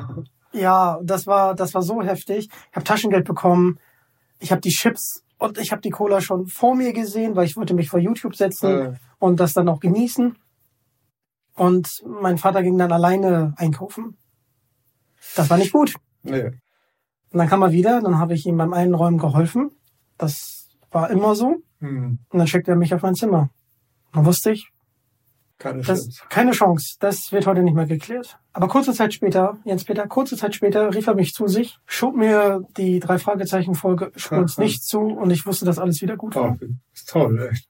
ja, 0.53 1.01
das 1.03 1.27
war, 1.27 1.55
das 1.55 1.73
war 1.73 1.81
so 1.81 2.03
heftig. 2.03 2.51
Ich 2.51 2.77
habe 2.77 2.85
Taschengeld 2.85 3.25
bekommen. 3.25 3.79
Ich 4.41 4.51
habe 4.53 4.61
die 4.61 4.69
Chips 4.69 5.25
und 5.39 5.57
ich 5.57 5.73
habe 5.73 5.81
die 5.81 5.89
Cola 5.89 6.21
schon 6.21 6.49
vor 6.49 6.75
mir 6.75 6.93
gesehen, 6.93 7.35
weil 7.35 7.47
ich 7.47 7.57
wollte 7.57 7.73
mich 7.73 7.89
vor 7.89 7.99
YouTube 7.99 8.37
setzen 8.37 8.69
Äh, 8.69 8.93
und 9.21 9.41
das 9.41 9.55
dann 9.55 9.71
auch 9.71 9.81
genießen. 9.81 10.37
Und 11.55 11.89
mein 12.05 12.37
Vater 12.37 12.63
ging 12.63 12.77
dann 12.77 12.93
alleine 12.93 13.55
einkaufen. 13.57 14.19
Das 15.35 15.49
war 15.49 15.57
nicht 15.57 15.73
gut. 15.73 15.95
nee. 16.25 16.51
Und 17.33 17.39
dann 17.39 17.49
kam 17.49 17.63
er 17.63 17.73
wieder, 17.73 18.01
dann 18.01 18.19
habe 18.19 18.35
ich 18.35 18.47
ihm 18.47 18.57
beim 18.59 18.73
Einräumen 18.73 19.19
geholfen. 19.19 19.71
Das 20.19 20.69
war 20.91 21.11
immer 21.11 21.35
so. 21.35 21.57
Hm. 21.81 22.19
Und 22.29 22.39
dann 22.39 22.47
schickte 22.47 22.73
er 22.73 22.77
mich 22.77 22.95
auf 22.95 23.03
mein 23.03 23.15
Zimmer. 23.15 23.51
Dann 24.13 24.27
wusste 24.27 24.53
ich, 24.53 24.71
Keine 25.59 25.83
das, 25.83 26.01
Chance. 26.05 26.23
keine 26.29 26.51
Chance. 26.53 26.97
Das 27.01 27.33
wird 27.33 27.47
heute 27.47 27.63
nicht 27.63 27.75
mehr 27.75 27.87
geklärt. 27.87 28.39
Aber 28.53 28.69
kurze 28.69 28.93
Zeit 28.93 29.15
später, 29.15 29.57
Jens 29.65 29.85
Peter, 29.85 30.07
kurze 30.07 30.37
Zeit 30.37 30.55
später 30.55 30.95
rief 30.95 31.07
er 31.07 31.15
mich 31.15 31.33
zu 31.33 31.47
sich, 31.47 31.79
schob 31.87 32.15
mir 32.15 32.67
die 32.77 33.01
drei 33.01 33.19
Fragezeichen 33.19 33.75
Folge 33.75 34.13
Aha. 34.31 34.45
nicht 34.59 34.85
zu 34.85 35.01
und 35.01 35.31
ich 35.31 35.47
wusste, 35.47 35.65
dass 35.65 35.79
alles 35.79 36.03
wieder 36.03 36.17
gut 36.17 36.37
war. 36.37 36.59
Oh, 36.61 36.67
ist 36.93 37.09
toll, 37.09 37.49
echt. 37.51 37.67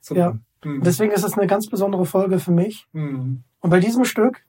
Super. 0.00 0.20
Ja. 0.20 0.38
Hm. 0.62 0.82
Deswegen 0.82 1.10
ist 1.12 1.24
es 1.24 1.36
eine 1.36 1.48
ganz 1.48 1.68
besondere 1.68 2.06
Folge 2.06 2.38
für 2.38 2.52
mich. 2.52 2.86
Hm. 2.92 3.42
Und 3.58 3.70
bei 3.70 3.80
diesem 3.80 4.04
Stück, 4.04 4.44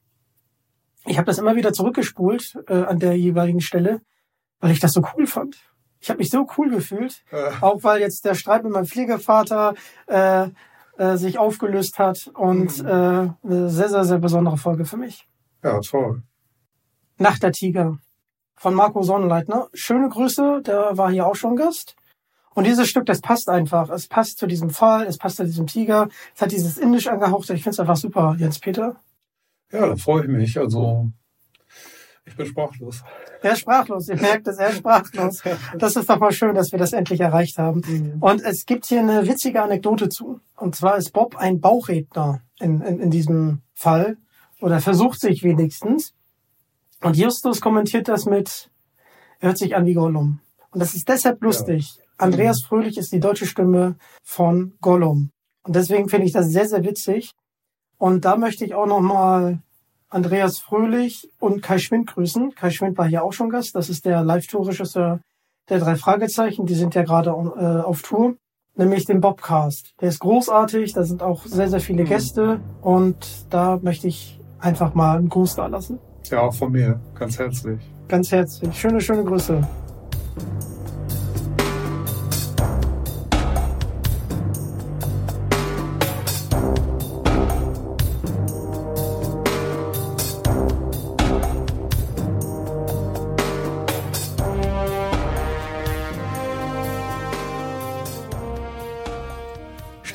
ich 1.05 1.17
habe 1.17 1.25
das 1.25 1.39
immer 1.39 1.55
wieder 1.55 1.73
zurückgespult 1.73 2.53
äh, 2.67 2.83
an 2.83 2.99
der 2.99 3.17
jeweiligen 3.17 3.61
Stelle, 3.61 4.01
weil 4.63 4.71
ich 4.71 4.79
das 4.79 4.93
so 4.93 5.01
cool 5.15 5.27
fand. 5.27 5.57
Ich 5.99 6.09
habe 6.09 6.17
mich 6.19 6.29
so 6.29 6.47
cool 6.57 6.69
gefühlt, 6.69 7.23
Äh, 7.31 7.51
auch 7.61 7.83
weil 7.83 7.99
jetzt 8.01 8.23
der 8.25 8.33
Streit 8.33 8.63
mit 8.63 8.71
meinem 8.71 8.85
Pflegevater 8.85 9.73
äh, 10.07 10.47
äh, 10.97 11.17
sich 11.17 11.37
aufgelöst 11.37 11.99
hat 11.99 12.29
und 12.33 12.81
Mhm. 12.81 12.87
äh, 12.87 12.91
eine 12.91 13.69
sehr, 13.69 13.89
sehr, 13.89 14.03
sehr 14.05 14.19
besondere 14.19 14.57
Folge 14.57 14.85
für 14.85 14.97
mich. 14.97 15.27
ja, 15.63 15.79
toll. 15.81 16.23
Nacht 17.17 17.43
der 17.43 17.51
Tiger 17.51 17.97
von 18.55 18.73
Marco 18.73 19.01
Sonnenleitner. 19.03 19.67
Schöne 19.73 20.09
Grüße, 20.09 20.61
der 20.65 20.97
war 20.97 21.11
hier 21.11 21.25
auch 21.27 21.35
schon 21.35 21.55
Gast. 21.55 21.95
Und 22.55 22.65
dieses 22.67 22.87
Stück, 22.87 23.05
das 23.05 23.19
passt 23.21 23.49
einfach. 23.49 23.89
Es 23.89 24.07
passt 24.07 24.37
zu 24.37 24.45
diesem 24.47 24.69
Fall, 24.69 25.05
es 25.07 25.17
passt 25.17 25.37
zu 25.37 25.45
diesem 25.45 25.67
Tiger. 25.67 26.07
Es 26.35 26.41
hat 26.41 26.51
dieses 26.51 26.77
Indisch 26.77 27.07
angehauchte. 27.07 27.53
Ich 27.53 27.63
finde 27.63 27.73
es 27.75 27.79
einfach 27.79 27.97
super, 27.97 28.35
Jens 28.37 28.59
Peter. 28.59 28.95
Ja, 29.71 29.87
da 29.87 29.95
freue 29.95 30.23
ich 30.23 30.29
mich. 30.29 30.57
Also, 30.59 31.11
ich 32.25 32.37
bin 32.37 32.45
sprachlos. 32.45 33.03
Er 33.41 33.53
ist 33.53 33.59
sprachlos, 33.59 34.07
ihr 34.07 34.19
merkt 34.19 34.47
es, 34.47 34.57
er 34.57 34.69
ist 34.69 34.77
sprachlos. 34.77 35.41
Das 35.77 35.95
ist 35.95 36.09
doch 36.09 36.19
mal 36.19 36.31
schön, 36.31 36.55
dass 36.55 36.71
wir 36.71 36.79
das 36.79 36.93
endlich 36.93 37.19
erreicht 37.19 37.57
haben. 37.57 38.17
Und 38.21 38.41
es 38.41 38.65
gibt 38.65 38.85
hier 38.87 38.99
eine 38.99 39.27
witzige 39.27 39.61
Anekdote 39.61 40.09
zu. 40.09 40.39
Und 40.55 40.75
zwar 40.75 40.97
ist 40.97 41.11
Bob 41.11 41.35
ein 41.35 41.59
Bauchredner 41.59 42.41
in, 42.59 42.81
in, 42.81 42.99
in 42.99 43.11
diesem 43.11 43.61
Fall. 43.73 44.17
Oder 44.61 44.79
versucht 44.79 45.19
sich 45.19 45.43
wenigstens. 45.43 46.13
Und 47.01 47.17
Justus 47.17 47.59
kommentiert 47.59 48.07
das 48.07 48.25
mit, 48.25 48.71
hört 49.39 49.57
sich 49.57 49.75
an 49.75 49.85
wie 49.85 49.93
Gollum. 49.93 50.39
Und 50.71 50.79
das 50.79 50.95
ist 50.95 51.09
deshalb 51.09 51.41
lustig. 51.41 51.99
Andreas 52.17 52.63
Fröhlich 52.63 52.97
ist 52.97 53.11
die 53.11 53.19
deutsche 53.19 53.45
Stimme 53.45 53.97
von 54.23 54.75
Gollum. 54.79 55.31
Und 55.63 55.75
deswegen 55.75 56.07
finde 56.07 56.27
ich 56.27 56.31
das 56.31 56.47
sehr, 56.47 56.67
sehr 56.67 56.83
witzig. 56.85 57.31
Und 57.97 58.23
da 58.23 58.37
möchte 58.37 58.63
ich 58.63 58.73
auch 58.73 58.85
nochmal 58.85 59.61
Andreas 60.13 60.59
Fröhlich 60.59 61.29
und 61.39 61.63
Kai 61.63 61.79
Schwind 61.79 62.07
grüßen. 62.07 62.53
Kai 62.53 62.69
Schwind 62.69 62.97
war 62.97 63.07
hier 63.07 63.23
auch 63.23 63.33
schon 63.33 63.49
Gast. 63.49 63.75
Das 63.75 63.89
ist 63.89 64.05
der 64.05 64.23
Live-Tour-Regisseur 64.23 65.19
der 65.69 65.79
drei 65.79 65.95
Fragezeichen. 65.95 66.65
Die 66.65 66.75
sind 66.75 66.93
ja 66.93 67.03
gerade 67.03 67.31
äh, 67.31 67.81
auf 67.81 68.03
Tour. 68.03 68.35
Nämlich 68.75 69.05
den 69.05 69.21
Bobcast. 69.21 69.93
Der 70.01 70.09
ist 70.09 70.19
großartig. 70.19 70.93
Da 70.93 71.03
sind 71.03 71.23
auch 71.23 71.45
sehr, 71.45 71.67
sehr 71.67 71.79
viele 71.79 72.03
Gäste. 72.03 72.59
Und 72.81 73.47
da 73.49 73.79
möchte 73.81 74.07
ich 74.07 74.39
einfach 74.59 74.93
mal 74.93 75.17
einen 75.17 75.29
Gruß 75.29 75.55
da 75.55 75.67
lassen. 75.67 75.99
Ja, 76.29 76.41
auch 76.41 76.53
von 76.53 76.71
mir. 76.71 76.99
Ganz 77.15 77.39
herzlich. 77.39 77.81
Ganz 78.07 78.31
herzlich. 78.31 78.79
Schöne, 78.79 79.01
schöne 79.01 79.23
Grüße. 79.23 79.67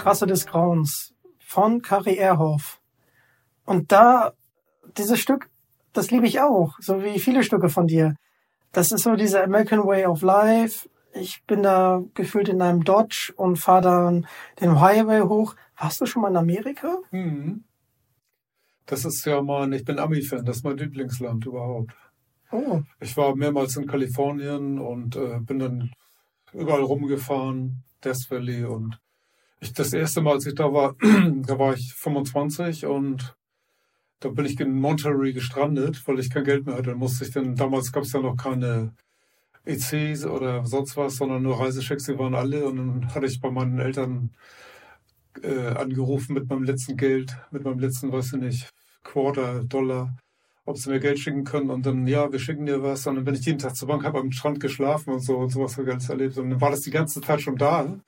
Straße 0.09 0.27
des 0.27 0.47
Grauens 0.47 1.13
von 1.39 1.83
Kari 1.83 2.17
Erhoff. 2.17 2.81
Und 3.67 3.93
da, 3.93 4.33
dieses 4.97 5.21
Stück, 5.21 5.51
das 5.93 6.11
liebe 6.11 6.27
ich 6.27 6.41
auch, 6.41 6.79
so 6.81 7.03
wie 7.03 7.19
viele 7.19 7.43
Stücke 7.43 7.69
von 7.69 7.87
dir. 7.87 8.15
Das 8.73 8.91
ist 8.91 9.03
so 9.03 9.17
dieser 9.17 9.45
American 9.45 9.85
Way 9.85 10.07
of 10.07 10.23
Life. 10.23 10.89
Ich 11.13 11.45
bin 11.47 11.63
da 11.63 12.03
gefühlt 12.15 12.49
in 12.49 12.63
einem 12.63 12.85
Dodge 12.85 13.35
und 13.37 13.57
fahre 13.57 13.83
dann 13.83 14.27
den 14.63 14.81
Highway 14.81 15.21
hoch. 15.21 15.57
Warst 15.79 16.01
du 16.01 16.07
schon 16.07 16.23
mal 16.23 16.31
in 16.31 16.39
Amerika? 16.39 16.97
Mhm. 17.11 17.65
Das 18.87 19.05
ist 19.05 19.27
ja 19.27 19.43
mein, 19.43 19.75
ich 19.75 19.85
bin 19.85 19.99
Ami-Fan, 19.99 20.47
das 20.47 20.57
ist 20.57 20.65
mein 20.65 20.79
Lieblingsland 20.79 21.45
überhaupt. 21.45 21.93
Oh, 22.51 22.81
Ich 22.99 23.15
war 23.19 23.37
mehrmals 23.37 23.77
in 23.77 23.87
Kalifornien 23.87 24.79
und 24.79 25.17
äh, 25.17 25.39
bin 25.41 25.59
dann 25.59 25.91
überall 26.55 26.81
rumgefahren, 26.81 27.85
Death 28.03 28.31
Valley 28.31 28.65
und 28.65 28.99
ich, 29.61 29.73
das 29.73 29.93
erste 29.93 30.21
Mal, 30.21 30.35
als 30.35 30.47
ich 30.47 30.55
da 30.55 30.73
war, 30.73 30.95
da 31.01 31.59
war 31.59 31.75
ich 31.75 31.95
25 31.95 32.87
und 32.87 33.37
da 34.21 34.31
bin 34.31 34.47
ich 34.47 34.59
in 34.61 34.79
Monterey 34.79 35.33
gestrandet, 35.33 36.03
weil 36.07 36.19
ich 36.19 36.31
kein 36.31 36.45
Geld 36.45 36.67
mehr 36.67 36.77
hatte. 36.77 36.95
Musste 36.95 37.25
ich 37.25 37.31
dann, 37.33 37.55
damals 37.57 37.93
gab 37.93 38.03
es 38.03 38.13
ja 38.13 38.21
noch 38.21 38.37
keine 38.37 38.93
ECs 39.65 40.25
oder 40.25 40.65
sonst 40.67 40.97
was, 40.97 41.17
sondern 41.17 41.43
nur 41.43 41.61
Reiseschecks, 41.61 42.05
die 42.05 42.19
waren 42.19 42.35
alle 42.35 42.67
und 42.67 42.77
dann 42.77 43.15
hatte 43.15 43.27
ich 43.27 43.41
bei 43.41 43.51
meinen 43.51 43.79
Eltern 43.79 44.31
äh, 45.43 45.69
angerufen 45.69 46.35
mit 46.35 46.49
meinem 46.49 46.65
letzten 46.65 46.97
Geld, 46.97 47.37
mit 47.51 47.65
meinem 47.65 47.79
letzten, 47.79 48.13
weiß 48.13 48.35
ich 48.35 48.41
nicht, 48.41 48.71
Quarter, 49.05 49.65
Dollar, 49.65 50.17
ob 50.65 50.79
sie 50.79 50.91
mir 50.91 51.01
Geld 51.01 51.19
schicken 51.19 51.45
können 51.45 51.71
und 51.71 51.87
dann, 51.87 52.07
ja, 52.07 52.31
wir 52.33 52.39
schicken 52.39 52.67
dir 52.67 52.83
was. 52.83 53.07
Und 53.07 53.17
dann 53.17 53.25
bin 53.25 53.35
ich 53.35 53.47
jeden 53.47 53.59
Tag 53.59 53.77
zur 53.77 53.89
Bank, 53.89 54.05
habe 54.05 54.19
am 54.19 54.33
Strand 54.33 54.61
geschlafen 54.61 55.13
und 55.13 55.21
so 55.21 55.39
und 55.39 55.51
sowas 55.51 55.77
habe 55.77 55.97
ich 55.99 56.09
erlebt. 56.09 56.37
Und 56.39 56.51
dann 56.51 56.61
war 56.61 56.71
das 56.71 56.83
die 56.83 56.91
ganze 56.91 57.21
Zeit 57.21 57.41
schon 57.41 57.57
da. 57.57 57.99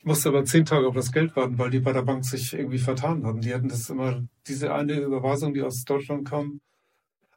Ich 0.00 0.06
musste 0.06 0.30
aber 0.30 0.46
zehn 0.46 0.64
Tage 0.64 0.88
auf 0.88 0.94
das 0.94 1.12
Geld 1.12 1.36
warten, 1.36 1.58
weil 1.58 1.68
die 1.68 1.78
bei 1.78 1.92
der 1.92 2.00
Bank 2.00 2.24
sich 2.24 2.54
irgendwie 2.54 2.78
vertan 2.78 3.22
hatten. 3.26 3.42
Die 3.42 3.52
hatten 3.52 3.68
das 3.68 3.90
immer, 3.90 4.22
diese 4.48 4.72
eine 4.72 4.94
Überweisung, 4.94 5.52
die 5.52 5.60
aus 5.60 5.84
Deutschland 5.84 6.26
kam. 6.26 6.62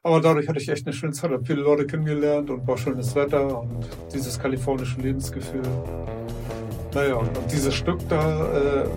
Aber 0.02 0.18
dadurch 0.22 0.48
hatte 0.48 0.58
ich 0.58 0.70
echt 0.70 0.86
eine 0.86 0.94
schöne 0.94 1.12
Zeit, 1.12 1.30
habe 1.30 1.44
viele 1.44 1.60
Leute 1.60 1.86
kennengelernt 1.86 2.48
und 2.48 2.66
war 2.66 2.78
schönes 2.78 3.14
Wetter 3.14 3.60
und 3.60 3.86
dieses 4.14 4.38
kalifornische 4.38 4.98
Lebensgefühl. 4.98 5.60
Naja, 6.94 7.16
und 7.16 7.28
dieses 7.52 7.74
Stück 7.74 7.98
da 8.08 8.84
äh, 8.84 8.88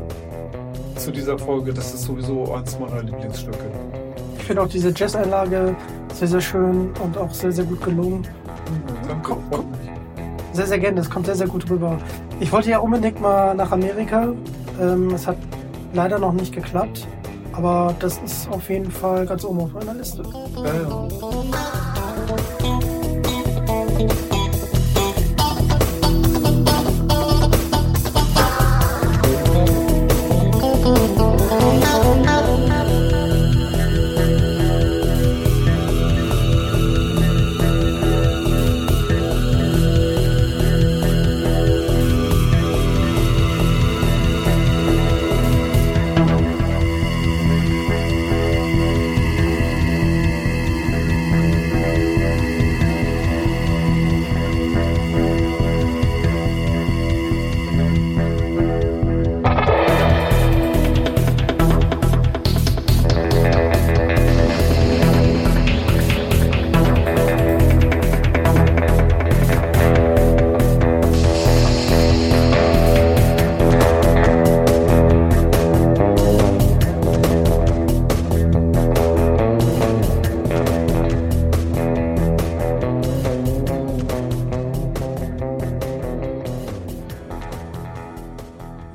zu 0.95 1.11
dieser 1.11 1.37
Folge, 1.37 1.73
das 1.73 1.93
ist 1.93 2.03
sowieso 2.03 2.53
eins 2.53 2.79
meiner 2.79 3.03
Lieblingsstücke. 3.03 3.69
ich 4.37 4.43
finde 4.45 4.61
auch 4.61 4.69
diese 4.69 4.93
Jazz-Einlage 4.95 5.75
sehr, 6.13 6.27
sehr 6.29 6.41
schön 6.41 6.91
und 7.03 7.17
auch 7.17 7.33
sehr, 7.33 7.51
sehr 7.51 7.65
gut 7.65 7.83
gelungen. 7.83 8.25
Danke, 9.09 9.35
freut 9.49 9.69
mich. 9.71 9.86
Sehr, 10.57 10.65
sehr 10.65 10.79
gerne, 10.79 10.97
das 10.97 11.07
kommt 11.07 11.27
sehr, 11.27 11.35
sehr 11.35 11.45
gut 11.45 11.69
rüber. 11.69 11.99
Ich 12.39 12.51
wollte 12.51 12.71
ja 12.71 12.79
unbedingt 12.79 13.21
mal 13.21 13.53
nach 13.53 13.71
Amerika. 13.71 14.29
Ähm, 14.81 15.13
es 15.13 15.27
hat 15.27 15.37
leider 15.93 16.17
noch 16.17 16.33
nicht 16.33 16.51
geklappt. 16.51 17.05
Aber 17.53 17.93
das 17.99 18.17
ist 18.25 18.49
auf 18.49 18.67
jeden 18.67 18.89
Fall 18.89 19.27
ganz 19.27 19.43
oben 19.43 19.59
auf 19.59 19.73
meiner 19.73 19.93
Liste. 19.93 20.23
Ja, 20.55 20.65
ja. 23.99 24.26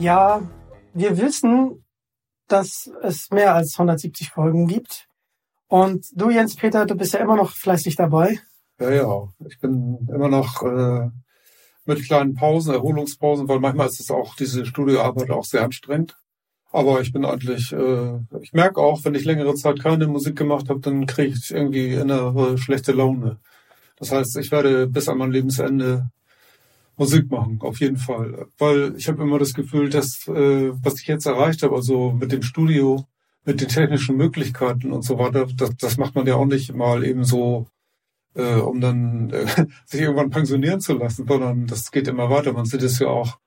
Ja, 0.03 0.43
wir 0.95 1.17
wissen, 1.17 1.85
dass 2.49 2.91
es 3.03 3.31
mehr 3.31 3.55
als 3.55 3.75
170 3.79 4.31
Folgen 4.31 4.67
gibt. 4.67 5.07
Und 5.69 6.05
du, 6.17 6.29
Jens 6.29 6.57
Peter, 6.57 6.87
du 6.87 6.97
bist 6.97 7.13
ja 7.13 7.21
immer 7.21 7.37
noch 7.37 7.53
fleißig 7.53 7.95
dabei. 7.95 8.41
Ja, 8.81 8.91
ja. 8.91 9.29
Ich 9.47 9.61
bin 9.61 10.09
immer 10.13 10.29
noch 10.29 10.61
äh, 10.65 11.09
mit 11.85 12.05
kleinen 12.05 12.35
Pausen, 12.35 12.75
Erholungspausen, 12.75 13.47
weil 13.47 13.61
manchmal 13.61 13.87
ist 13.87 14.01
es 14.01 14.11
auch 14.11 14.35
diese 14.35 14.67
Studioarbeit 14.67 15.31
auch 15.31 15.45
sehr 15.45 15.63
anstrengend. 15.63 16.17
Aber 16.73 17.01
ich 17.01 17.13
bin 17.13 17.25
eigentlich, 17.25 17.73
äh, 17.73 18.19
ich 18.41 18.53
merke 18.53 18.81
auch, 18.81 19.05
wenn 19.05 19.15
ich 19.15 19.25
längere 19.25 19.55
Zeit 19.55 19.81
keine 19.81 20.09
Musik 20.09 20.35
gemacht 20.35 20.69
habe, 20.69 20.81
dann 20.81 21.07
kriege 21.07 21.33
ich 21.37 21.53
irgendwie 21.53 21.93
innere 21.93 22.59
schlechte 22.59 22.91
Laune. 22.91 23.39
Das 23.99 24.11
heißt, 24.11 24.37
ich 24.39 24.51
werde 24.51 24.89
bis 24.89 25.09
an 25.09 25.19
mein 25.19 25.31
Lebensende 25.31 26.11
Musik 26.97 27.31
machen, 27.31 27.59
auf 27.61 27.81
jeden 27.81 27.97
Fall. 27.97 28.47
Weil 28.59 28.95
ich 28.97 29.09
habe 29.09 29.23
immer 29.23 29.39
das 29.39 29.55
Gefühl, 29.55 29.89
dass 29.89 30.29
äh, 30.29 30.73
was 30.83 31.01
ich 31.01 31.07
jetzt 31.07 31.27
erreicht 31.27 31.63
habe, 31.63 31.75
also 31.75 32.13
mit 32.13 32.33
dem 32.33 32.43
Studio, 32.43 33.07
mit 33.45 33.61
den 33.61 33.69
technischen 33.69 34.17
Möglichkeiten 34.17 34.93
und 34.93 35.03
so 35.03 35.19
weiter, 35.19 35.47
das, 35.57 35.77
das 35.77 35.97
macht 35.97 36.15
man 36.15 36.27
ja 36.27 36.35
auch 36.37 36.47
nicht 36.47 36.75
mal 36.75 37.05
eben 37.05 37.25
so, 37.25 37.67
äh, 38.35 38.55
um 38.57 38.81
dann 38.81 39.31
äh, 39.31 39.47
sich 39.87 40.01
irgendwann 40.01 40.31
pensionieren 40.31 40.81
zu 40.81 40.95
lassen, 40.95 41.27
sondern 41.27 41.67
das 41.67 41.91
geht 41.91 42.09
immer 42.09 42.31
weiter. 42.31 42.53
Man 42.53 42.67
sieht 42.67 42.83
es 42.83 42.99
ja 42.99 43.09
auch 43.09 43.39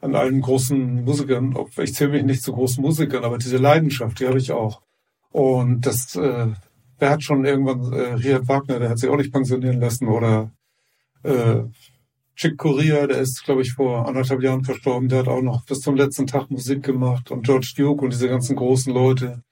an 0.00 0.14
allen 0.14 0.40
großen 0.40 1.04
Musikern. 1.04 1.56
Ich 1.78 1.94
zähle 1.94 2.12
mich 2.12 2.24
nicht 2.24 2.42
zu 2.42 2.52
großen 2.52 2.82
Musikern, 2.82 3.24
aber 3.24 3.38
diese 3.38 3.56
Leidenschaft, 3.56 4.20
die 4.20 4.26
habe 4.26 4.38
ich 4.38 4.52
auch. 4.52 4.82
Und 5.30 5.86
das, 5.86 6.14
äh, 6.16 6.48
wer 6.98 7.10
hat 7.10 7.22
schon 7.22 7.44
irgendwann, 7.44 7.92
äh, 7.92 8.14
Richard 8.14 8.48
Wagner, 8.48 8.78
der 8.78 8.90
hat 8.90 8.98
sich 8.98 9.08
auch 9.08 9.16
nicht 9.16 9.32
pensionieren 9.32 9.80
lassen 9.80 10.08
oder 10.08 10.50
äh, 11.22 11.62
Chick 12.36 12.58
Corea, 12.58 13.06
der 13.06 13.18
ist, 13.18 13.44
glaube 13.44 13.62
ich, 13.62 13.72
vor 13.72 14.08
anderthalb 14.08 14.42
Jahren 14.42 14.64
verstorben, 14.64 15.08
der 15.08 15.20
hat 15.20 15.28
auch 15.28 15.42
noch 15.42 15.64
bis 15.64 15.80
zum 15.80 15.94
letzten 15.94 16.26
Tag 16.26 16.50
Musik 16.50 16.82
gemacht 16.82 17.30
und 17.30 17.44
George 17.44 17.72
Duke 17.76 18.04
und 18.04 18.12
diese 18.12 18.28
ganzen 18.28 18.56
großen 18.56 18.92
Leute. 18.92 19.42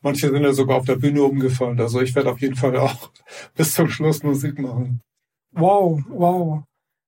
Manche 0.00 0.30
sind 0.30 0.42
ja 0.42 0.52
sogar 0.52 0.78
auf 0.78 0.84
der 0.84 0.96
Bühne 0.96 1.22
umgefallen. 1.22 1.80
Also 1.80 2.00
ich 2.00 2.14
werde 2.14 2.30
auf 2.30 2.40
jeden 2.40 2.56
Fall 2.56 2.76
auch 2.76 3.10
bis 3.56 3.72
zum 3.72 3.88
Schluss 3.88 4.22
Musik 4.22 4.58
machen. 4.58 5.00
Wow, 5.52 6.02
wow. 6.08 6.62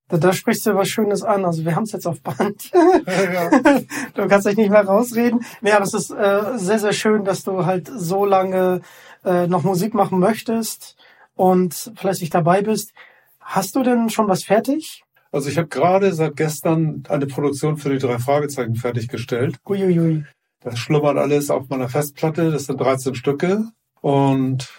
Da, 0.09 0.19
da 0.19 0.33
sprichst 0.33 0.65
du 0.67 0.75
was 0.75 0.89
Schönes 0.89 1.23
an. 1.23 1.45
Also 1.45 1.65
wir 1.65 1.75
haben 1.75 1.83
es 1.83 1.93
jetzt 1.93 2.07
auf 2.07 2.21
Band. 2.23 2.71
Ja, 2.73 3.51
du 4.15 4.29
kannst 4.29 4.47
dich 4.47 4.57
nicht 4.57 4.71
mehr 4.71 4.85
rausreden. 4.85 5.45
Aber 5.63 5.83
es 5.83 5.95
ist 5.95 6.11
äh, 6.11 6.57
sehr, 6.57 6.79
sehr 6.79 6.93
schön, 6.93 7.25
dass 7.25 7.43
du 7.43 7.67
halt 7.67 7.91
so 7.95 8.25
lange 8.25 8.83
äh, 9.25 9.47
noch 9.47 9.65
Musik 9.65 9.95
machen 9.95 10.19
möchtest 10.19 10.97
und 11.35 11.93
fleißig 11.97 12.31
dabei 12.31 12.63
bist. 12.63 12.93
Hast 13.41 13.77
du 13.77 13.83
denn 13.83 14.11
schon 14.11 14.29
was 14.29 14.45
fertig? 14.45 15.05
Also 15.37 15.51
ich 15.51 15.59
habe 15.59 15.69
gerade 15.69 16.15
seit 16.15 16.35
gestern 16.35 17.03
eine 17.11 17.27
Produktion 17.27 17.77
für 17.77 17.91
die 17.91 17.99
drei 17.99 18.19
Fragezeichen 18.19 18.75
fertiggestellt. 18.75 19.59
Uiuiui. 19.67 20.25
Das 20.61 20.79
schlummert 20.79 21.19
alles 21.19 21.51
auf 21.51 21.69
meiner 21.69 21.91
Festplatte. 21.91 22.51
Das 22.51 22.65
sind 22.65 22.81
13 22.81 23.15
Stücke. 23.15 23.67
Und 24.01 24.73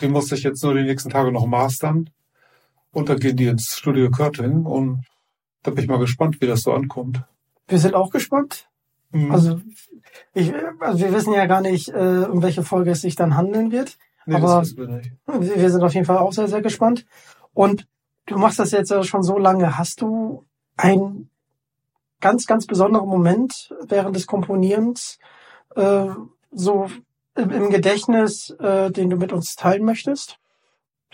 die 0.00 0.06
muss 0.06 0.30
ich 0.30 0.44
jetzt 0.44 0.62
nur 0.62 0.74
die 0.74 0.84
nächsten 0.84 1.10
Tage 1.10 1.32
noch 1.32 1.46
mastern. 1.46 2.08
Und 2.92 3.08
dann 3.08 3.18
gehen 3.18 3.36
die 3.36 3.48
ins 3.48 3.74
Studio 3.76 4.08
Körting. 4.08 4.64
Und 4.64 5.04
da 5.64 5.72
bin 5.72 5.82
ich 5.82 5.90
mal 5.90 5.98
gespannt, 5.98 6.40
wie 6.40 6.46
das 6.46 6.60
so 6.60 6.72
ankommt. 6.72 7.24
Wir 7.66 7.80
sind 7.80 7.96
auch 7.96 8.10
gespannt. 8.10 8.68
Mhm. 9.10 9.32
Also, 9.32 9.60
ich, 10.34 10.52
also 10.78 11.00
wir 11.00 11.12
wissen 11.12 11.32
ja 11.32 11.46
gar 11.46 11.62
nicht, 11.62 11.88
äh, 11.88 12.28
um 12.30 12.44
welche 12.44 12.62
Folge 12.62 12.92
es 12.92 13.00
sich 13.00 13.16
dann 13.16 13.36
handeln 13.36 13.72
wird. 13.72 13.98
nee, 14.24 14.36
aber- 14.36 14.60
das 14.60 14.68
wissen 14.68 14.78
wir 14.78 14.96
nicht. 14.98 15.10
Wir 15.26 15.56
wir 15.62 15.70
sind 15.70 15.82
auf 15.82 15.94
jeden 15.94 16.06
Fall 16.06 16.18
auch 16.18 16.32
sehr, 16.32 16.46
sehr 16.46 16.62
gespannt. 16.62 17.06
Und 17.54 17.88
du 18.26 18.38
machst 18.38 18.58
das 18.58 18.72
jetzt 18.72 18.92
schon 19.06 19.22
so 19.22 19.38
lange. 19.38 19.78
Hast 19.78 20.02
du 20.02 20.44
einen 20.76 21.30
ganz, 22.20 22.46
ganz 22.46 22.66
besonderen 22.66 23.08
Moment 23.08 23.74
während 23.88 24.16
des 24.16 24.26
Komponierens 24.26 25.18
äh, 25.74 26.08
so 26.50 26.90
im, 27.34 27.50
im 27.50 27.70
Gedächtnis, 27.70 28.50
äh, 28.60 28.90
den 28.90 29.10
du 29.10 29.16
mit 29.16 29.32
uns 29.32 29.54
teilen 29.54 29.84
möchtest? 29.84 30.38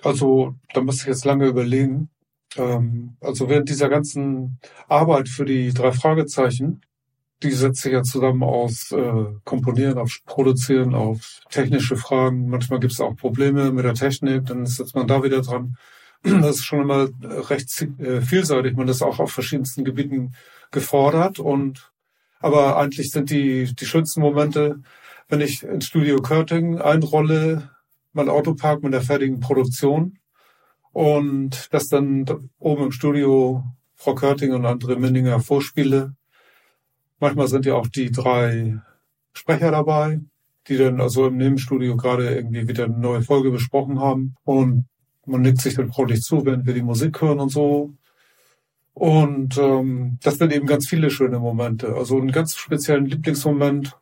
Also, 0.02 0.54
da 0.72 0.80
muss 0.80 1.00
ich 1.02 1.06
jetzt 1.06 1.24
lange 1.24 1.46
überlegen. 1.46 2.10
Ähm, 2.56 3.16
also 3.20 3.48
während 3.48 3.68
dieser 3.68 3.88
ganzen 3.88 4.58
Arbeit 4.88 5.28
für 5.28 5.44
die 5.44 5.72
drei 5.72 5.92
Fragezeichen, 5.92 6.82
die 7.42 7.50
setzt 7.50 7.82
sich 7.82 7.92
ja 7.92 8.02
zusammen 8.02 8.42
aus 8.42 8.92
äh, 8.92 9.24
Komponieren, 9.44 9.98
auf 9.98 10.20
Produzieren, 10.26 10.94
auf 10.94 11.40
technische 11.50 11.96
Fragen. 11.96 12.48
Manchmal 12.48 12.78
gibt 12.78 12.92
es 12.92 13.00
auch 13.00 13.16
Probleme 13.16 13.72
mit 13.72 13.84
der 13.84 13.94
Technik, 13.94 14.46
dann 14.46 14.64
sitzt 14.66 14.94
man 14.94 15.08
da 15.08 15.22
wieder 15.22 15.42
dran. 15.42 15.76
Das 16.22 16.56
ist 16.56 16.64
schon 16.64 16.82
immer 16.82 17.08
recht 17.50 17.86
äh, 17.98 18.20
vielseitig. 18.20 18.76
Man 18.76 18.88
ist 18.88 19.02
auch 19.02 19.18
auf 19.18 19.32
verschiedensten 19.32 19.84
Gebieten 19.84 20.34
gefordert 20.70 21.38
und 21.38 21.92
aber 22.40 22.76
eigentlich 22.76 23.10
sind 23.10 23.30
die, 23.30 23.72
die 23.74 23.86
schönsten 23.86 24.20
Momente, 24.20 24.80
wenn 25.28 25.40
ich 25.40 25.62
ins 25.62 25.86
Studio 25.86 26.20
Körting 26.20 26.78
einrolle, 26.78 27.70
mein 28.12 28.28
Auto 28.28 28.54
park 28.54 28.82
mit 28.82 28.92
der 28.92 29.02
fertigen 29.02 29.40
Produktion 29.40 30.18
und 30.92 31.72
das 31.72 31.88
dann 31.88 32.24
oben 32.58 32.84
im 32.84 32.92
Studio 32.92 33.64
Frau 33.94 34.14
Körting 34.14 34.52
und 34.52 34.66
André 34.66 34.96
Minninger 34.96 35.40
vorspiele. 35.40 36.14
Manchmal 37.20 37.48
sind 37.48 37.64
ja 37.64 37.74
auch 37.74 37.86
die 37.86 38.10
drei 38.10 38.80
Sprecher 39.32 39.70
dabei, 39.70 40.20
die 40.66 40.76
dann 40.76 41.00
also 41.00 41.28
im 41.28 41.36
Nebenstudio 41.36 41.96
gerade 41.96 42.34
irgendwie 42.34 42.66
wieder 42.68 42.84
eine 42.84 42.98
neue 42.98 43.22
Folge 43.22 43.50
besprochen 43.50 44.00
haben 44.00 44.34
und 44.44 44.86
man 45.26 45.42
nickt 45.42 45.60
sich 45.60 45.74
dann 45.74 45.92
freundlich 45.92 46.22
zu, 46.22 46.44
wenn 46.44 46.66
wir 46.66 46.74
die 46.74 46.82
Musik 46.82 47.20
hören 47.20 47.40
und 47.40 47.50
so. 47.50 47.92
Und 48.94 49.56
ähm, 49.58 50.18
das 50.22 50.38
sind 50.38 50.52
eben 50.52 50.66
ganz 50.66 50.86
viele 50.86 51.10
schöne 51.10 51.38
Momente. 51.38 51.94
Also 51.94 52.18
einen 52.18 52.32
ganz 52.32 52.56
speziellen 52.56 53.06
Lieblingsmoment. 53.06 53.96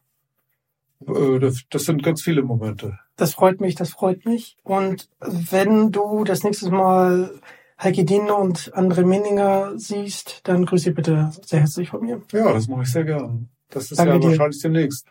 Äh, 1.06 1.38
das, 1.38 1.62
das 1.70 1.84
sind 1.84 2.02
ganz 2.02 2.22
viele 2.22 2.42
Momente. 2.42 2.98
Das 3.16 3.34
freut 3.34 3.60
mich, 3.60 3.74
das 3.74 3.90
freut 3.90 4.24
mich. 4.24 4.56
Und 4.62 5.08
wenn 5.20 5.92
du 5.92 6.24
das 6.24 6.42
nächste 6.42 6.70
Mal 6.70 7.38
Heike 7.80 8.04
Dien 8.04 8.30
und 8.30 8.74
André 8.74 9.04
Minninger 9.04 9.72
siehst, 9.76 10.40
dann 10.48 10.66
grüße 10.66 10.84
sie 10.84 10.90
bitte 10.90 11.30
sehr 11.44 11.60
herzlich 11.60 11.90
von 11.90 12.02
mir. 12.02 12.20
Ja, 12.32 12.52
das 12.52 12.66
mache 12.66 12.82
ich 12.82 12.92
sehr 12.92 13.04
gern. 13.04 13.48
Das 13.70 13.90
ist 13.90 13.98
Danke 13.98 14.14
ja 14.14 14.18
dir. 14.18 14.28
wahrscheinlich 14.28 14.60
demnächst. 14.60 15.06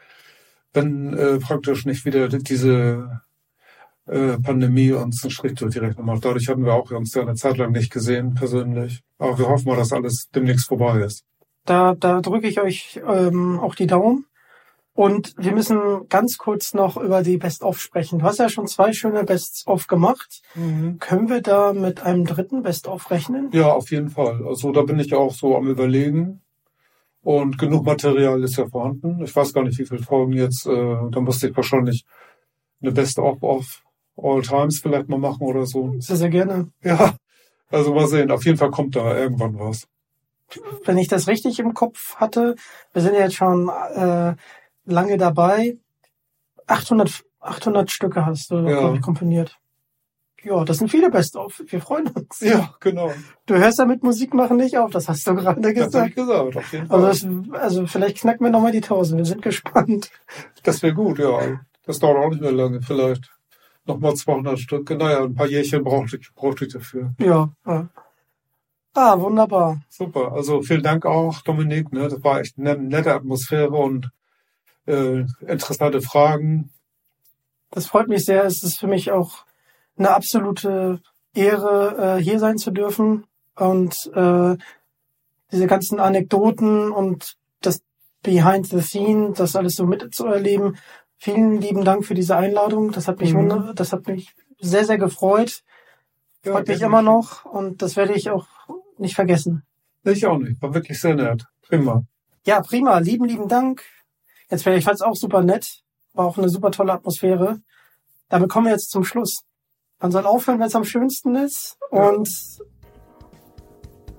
Wenn 0.73 1.13
äh, 1.13 1.39
praktisch 1.39 1.85
nicht 1.85 2.05
wieder 2.05 2.27
diese 2.27 3.21
äh, 4.09 4.37
Pandemie 4.39 4.91
uns 4.91 5.23
einen 5.23 5.31
Strich 5.31 5.53
durch 5.55 5.73
die 5.73 5.79
Rechnung 5.79 6.05
macht. 6.05 6.25
Dadurch 6.25 6.47
hatten 6.47 6.65
wir 6.65 6.73
auch 6.73 6.89
uns 6.91 7.13
ja 7.13 7.21
eine 7.21 7.35
Zeit 7.35 7.57
lang 7.57 7.71
nicht 7.71 7.91
gesehen, 7.91 8.33
persönlich. 8.33 9.01
Aber 9.17 9.37
wir 9.37 9.47
hoffen 9.47 9.67
mal, 9.67 9.77
dass 9.77 9.93
alles 9.93 10.29
demnächst 10.33 10.67
vorbei 10.67 10.99
ist. 11.01 11.23
Da, 11.65 11.93
da 11.93 12.21
drücke 12.21 12.47
ich 12.47 12.59
euch 12.59 12.99
ähm, 13.07 13.59
auch 13.59 13.75
die 13.75 13.87
Daumen. 13.87 14.25
Und 14.93 15.33
wir 15.37 15.53
müssen 15.53 16.09
ganz 16.09 16.37
kurz 16.37 16.73
noch 16.73 16.97
über 16.97 17.23
die 17.23 17.37
Best-of 17.37 17.79
sprechen. 17.79 18.19
Du 18.19 18.25
hast 18.25 18.39
ja 18.39 18.49
schon 18.49 18.67
zwei 18.67 18.91
schöne 18.91 19.23
Best-of 19.23 19.87
gemacht. 19.87 20.41
Können 20.99 21.29
wir 21.29 21.41
da 21.41 21.71
mit 21.71 22.01
einem 22.01 22.25
dritten 22.25 22.63
Best-of 22.63 23.09
rechnen? 23.09 23.49
Ja, 23.53 23.71
auf 23.71 23.91
jeden 23.91 24.09
Fall. 24.09 24.45
Also 24.45 24.73
da 24.73 24.81
bin 24.81 24.99
ich 24.99 25.13
auch 25.13 25.33
so 25.33 25.55
am 25.55 25.67
überlegen. 25.67 26.41
Und 27.21 27.57
genug 27.57 27.85
Material 27.85 28.43
ist 28.43 28.57
ja 28.57 28.67
vorhanden. 28.67 29.21
Ich 29.23 29.33
weiß 29.33 29.53
gar 29.53 29.63
nicht, 29.63 29.79
wie 29.79 29.85
viele 29.85 30.03
Folgen 30.03 30.33
jetzt. 30.33 30.65
Äh, 30.65 30.97
da 31.11 31.21
musste 31.21 31.47
ich 31.47 31.55
wahrscheinlich 31.55 32.03
eine 32.81 32.91
Best-of 32.91 33.41
of 33.41 33.83
All 34.23 34.41
Times 34.41 34.79
vielleicht 34.81 35.09
mal 35.09 35.17
machen 35.19 35.43
oder 35.43 35.65
so. 35.65 35.93
Sehr, 35.99 36.15
sehr 36.17 36.29
gerne. 36.29 36.69
Ja, 36.83 37.13
also 37.71 37.93
mal 37.93 38.07
sehen. 38.07 38.31
Auf 38.31 38.45
jeden 38.45 38.57
Fall 38.57 38.71
kommt 38.71 38.95
da 38.95 39.15
irgendwann 39.17 39.57
was. 39.59 39.87
Wenn 40.85 40.97
ich 40.97 41.07
das 41.07 41.27
richtig 41.27 41.59
im 41.59 41.73
Kopf 41.73 42.15
hatte, 42.15 42.55
wir 42.93 43.01
sind 43.01 43.13
ja 43.13 43.21
jetzt 43.21 43.35
schon 43.35 43.69
äh, 43.69 44.33
lange 44.85 45.17
dabei. 45.17 45.77
800, 46.67 47.23
800 47.39 47.91
Stücke 47.91 48.25
hast 48.25 48.51
du, 48.51 48.57
Ja. 48.67 48.93
ich, 48.93 49.01
komponiert. 49.01 49.57
Ja, 50.43 50.63
das 50.63 50.77
sind 50.77 50.89
viele 50.89 51.09
Best-of. 51.11 51.61
Wir 51.67 51.81
freuen 51.81 52.07
uns. 52.07 52.39
Ja, 52.39 52.73
genau. 52.79 53.11
Du 53.45 53.55
hörst 53.55 53.77
damit 53.77 54.03
Musik 54.03 54.33
machen 54.33 54.55
nicht 54.57 54.77
auf, 54.77 54.89
das 54.91 55.09
hast 55.09 55.27
du 55.27 55.35
gerade 55.35 55.59
Das 55.59 55.73
gesagt. 55.73 56.09
ich 56.09 56.15
gesagt, 56.15 56.55
auf 56.57 56.71
jeden 56.73 56.87
Fall. 56.87 57.05
Also, 57.05 57.27
das, 57.51 57.59
also 57.61 57.87
vielleicht 57.87 58.19
knacken 58.19 58.45
wir 58.45 58.51
nochmal 58.51 58.71
die 58.71 58.77
1000. 58.81 59.17
Wir 59.17 59.25
sind 59.25 59.41
gespannt. 59.41 60.09
Das 60.63 60.81
wäre 60.81 60.93
gut, 60.93 61.19
ja. 61.19 61.59
Das 61.85 61.99
dauert 61.99 62.17
auch 62.17 62.29
nicht 62.29 62.41
mehr 62.41 62.51
lange. 62.53 62.81
Vielleicht 62.81 63.29
nochmal 63.89 64.15
200 64.15 64.57
Stück. 64.57 64.89
Naja, 64.91 65.23
ein 65.23 65.35
paar 65.35 65.47
Jährchen 65.47 65.83
brauchte 65.83 66.17
ich, 66.17 66.33
brauchte 66.33 66.65
ich 66.65 66.73
dafür. 66.73 67.13
Ja. 67.19 67.49
ja. 67.65 67.89
Ah, 68.93 69.19
wunderbar. 69.19 69.81
Super. 69.89 70.31
Also 70.31 70.61
vielen 70.61 70.83
Dank 70.83 71.05
auch, 71.05 71.41
Dominik. 71.41 71.91
Ne? 71.91 72.07
Das 72.07 72.23
war 72.23 72.39
echt 72.39 72.57
eine 72.57 72.77
nette 72.77 73.13
Atmosphäre 73.13 73.71
und 73.71 74.11
äh, 74.85 75.25
interessante 75.41 76.01
Fragen. 76.01 76.71
Das 77.71 77.87
freut 77.87 78.07
mich 78.07 78.25
sehr. 78.25 78.45
Es 78.45 78.63
ist 78.63 78.79
für 78.79 78.87
mich 78.87 79.11
auch 79.11 79.45
eine 79.97 80.09
absolute 80.11 81.01
Ehre, 81.33 82.17
äh, 82.17 82.23
hier 82.23 82.39
sein 82.39 82.57
zu 82.57 82.71
dürfen 82.71 83.25
und 83.55 83.93
äh, 84.13 84.57
diese 85.51 85.67
ganzen 85.67 85.99
Anekdoten 85.99 86.91
und 86.91 87.35
das 87.61 87.81
Behind 88.23 88.67
the 88.67 88.81
Scene, 88.81 89.33
das 89.33 89.55
alles 89.55 89.75
so 89.75 89.85
mitzuerleben. 89.85 90.77
Vielen 91.19 91.59
lieben 91.59 91.83
Dank 91.83 92.05
für 92.05 92.13
diese 92.15 92.35
Einladung. 92.37 92.91
Das 92.91 93.07
hat 93.07 93.19
mich, 93.19 93.33
Mhm. 93.33 93.73
das 93.75 93.91
hat 93.91 94.07
mich 94.07 94.33
sehr, 94.59 94.85
sehr 94.85 94.97
gefreut. 94.97 95.61
Ja, 96.45 96.53
Freut 96.53 96.67
mich 96.69 96.81
immer 96.81 97.01
noch 97.01 97.43
und 97.45 97.81
das 97.81 97.97
werde 97.97 98.13
ich 98.13 98.29
auch 98.29 98.47
nicht 98.97 99.15
vergessen. 99.15 99.63
Ich 100.03 100.25
auch 100.25 100.37
nicht. 100.37 100.61
War 100.61 100.73
wirklich 100.73 100.99
sehr 100.99 101.15
nett. 101.15 101.43
Prima. 101.67 102.03
Ja, 102.45 102.61
prima. 102.61 102.97
Lieben, 102.99 103.25
lieben 103.25 103.49
Dank. 103.49 103.83
Jetzt 104.49 104.65
wäre 104.65 104.77
ich 104.77 104.85
fand's 104.85 105.01
auch 105.01 105.15
super 105.15 105.41
nett. 105.41 105.67
War 106.13 106.25
auch 106.25 106.37
eine 106.37 106.47
super 106.49 106.71
tolle 106.71 106.93
Atmosphäre. 106.93 107.59
Damit 108.29 108.49
kommen 108.49 108.67
wir 108.67 108.71
jetzt 108.73 108.89
zum 108.89 109.03
Schluss. 109.03 109.41
Man 109.99 110.11
soll 110.11 110.25
aufhören, 110.25 110.59
wenn 110.59 110.67
es 110.67 110.75
am 110.75 110.85
schönsten 110.85 111.35
ist. 111.35 111.77
Und 111.91 112.29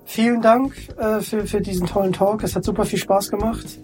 vielen 0.05 0.41
Dank 0.41 0.75
äh, 0.97 1.21
für, 1.21 1.47
für 1.47 1.61
diesen 1.61 1.87
tollen 1.87 2.13
Talk. 2.13 2.43
Es 2.43 2.55
hat 2.55 2.63
super 2.63 2.85
viel 2.85 2.99
Spaß 2.99 3.29
gemacht. 3.31 3.79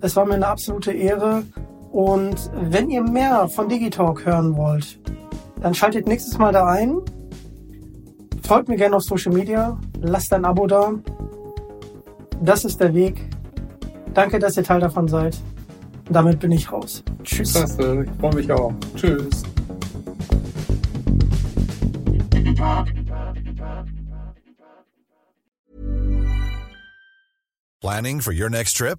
Es 0.00 0.14
war 0.16 0.26
mir 0.26 0.34
eine 0.34 0.48
absolute 0.48 0.92
Ehre. 0.92 1.44
Und 1.90 2.50
wenn 2.54 2.90
ihr 2.90 3.02
mehr 3.02 3.48
von 3.48 3.68
Digitalk 3.68 4.24
hören 4.24 4.56
wollt, 4.56 4.98
dann 5.60 5.74
schaltet 5.74 6.06
nächstes 6.06 6.38
Mal 6.38 6.52
da 6.52 6.66
ein. 6.66 6.98
Folgt 8.42 8.68
mir 8.68 8.76
gerne 8.76 8.96
auf 8.96 9.02
Social 9.02 9.32
Media. 9.32 9.78
Lasst 10.00 10.32
ein 10.32 10.44
Abo 10.44 10.66
da. 10.66 10.92
Das 12.42 12.64
ist 12.64 12.80
der 12.80 12.94
Weg. 12.94 13.28
Danke, 14.14 14.38
dass 14.38 14.56
ihr 14.56 14.64
Teil 14.64 14.80
davon 14.80 15.08
seid. 15.08 15.36
Damit 16.10 16.40
bin 16.40 16.52
ich 16.52 16.70
raus. 16.72 17.02
Tschüss. 17.24 17.52
Klasse, 17.52 18.04
ich 18.04 18.20
freue 18.20 18.34
mich 18.34 18.50
auch. 18.50 18.72
Tschüss. 18.94 19.42
Planning 27.80 28.20
for 28.20 28.32
your 28.32 28.50
next 28.50 28.76
trip? 28.76 28.98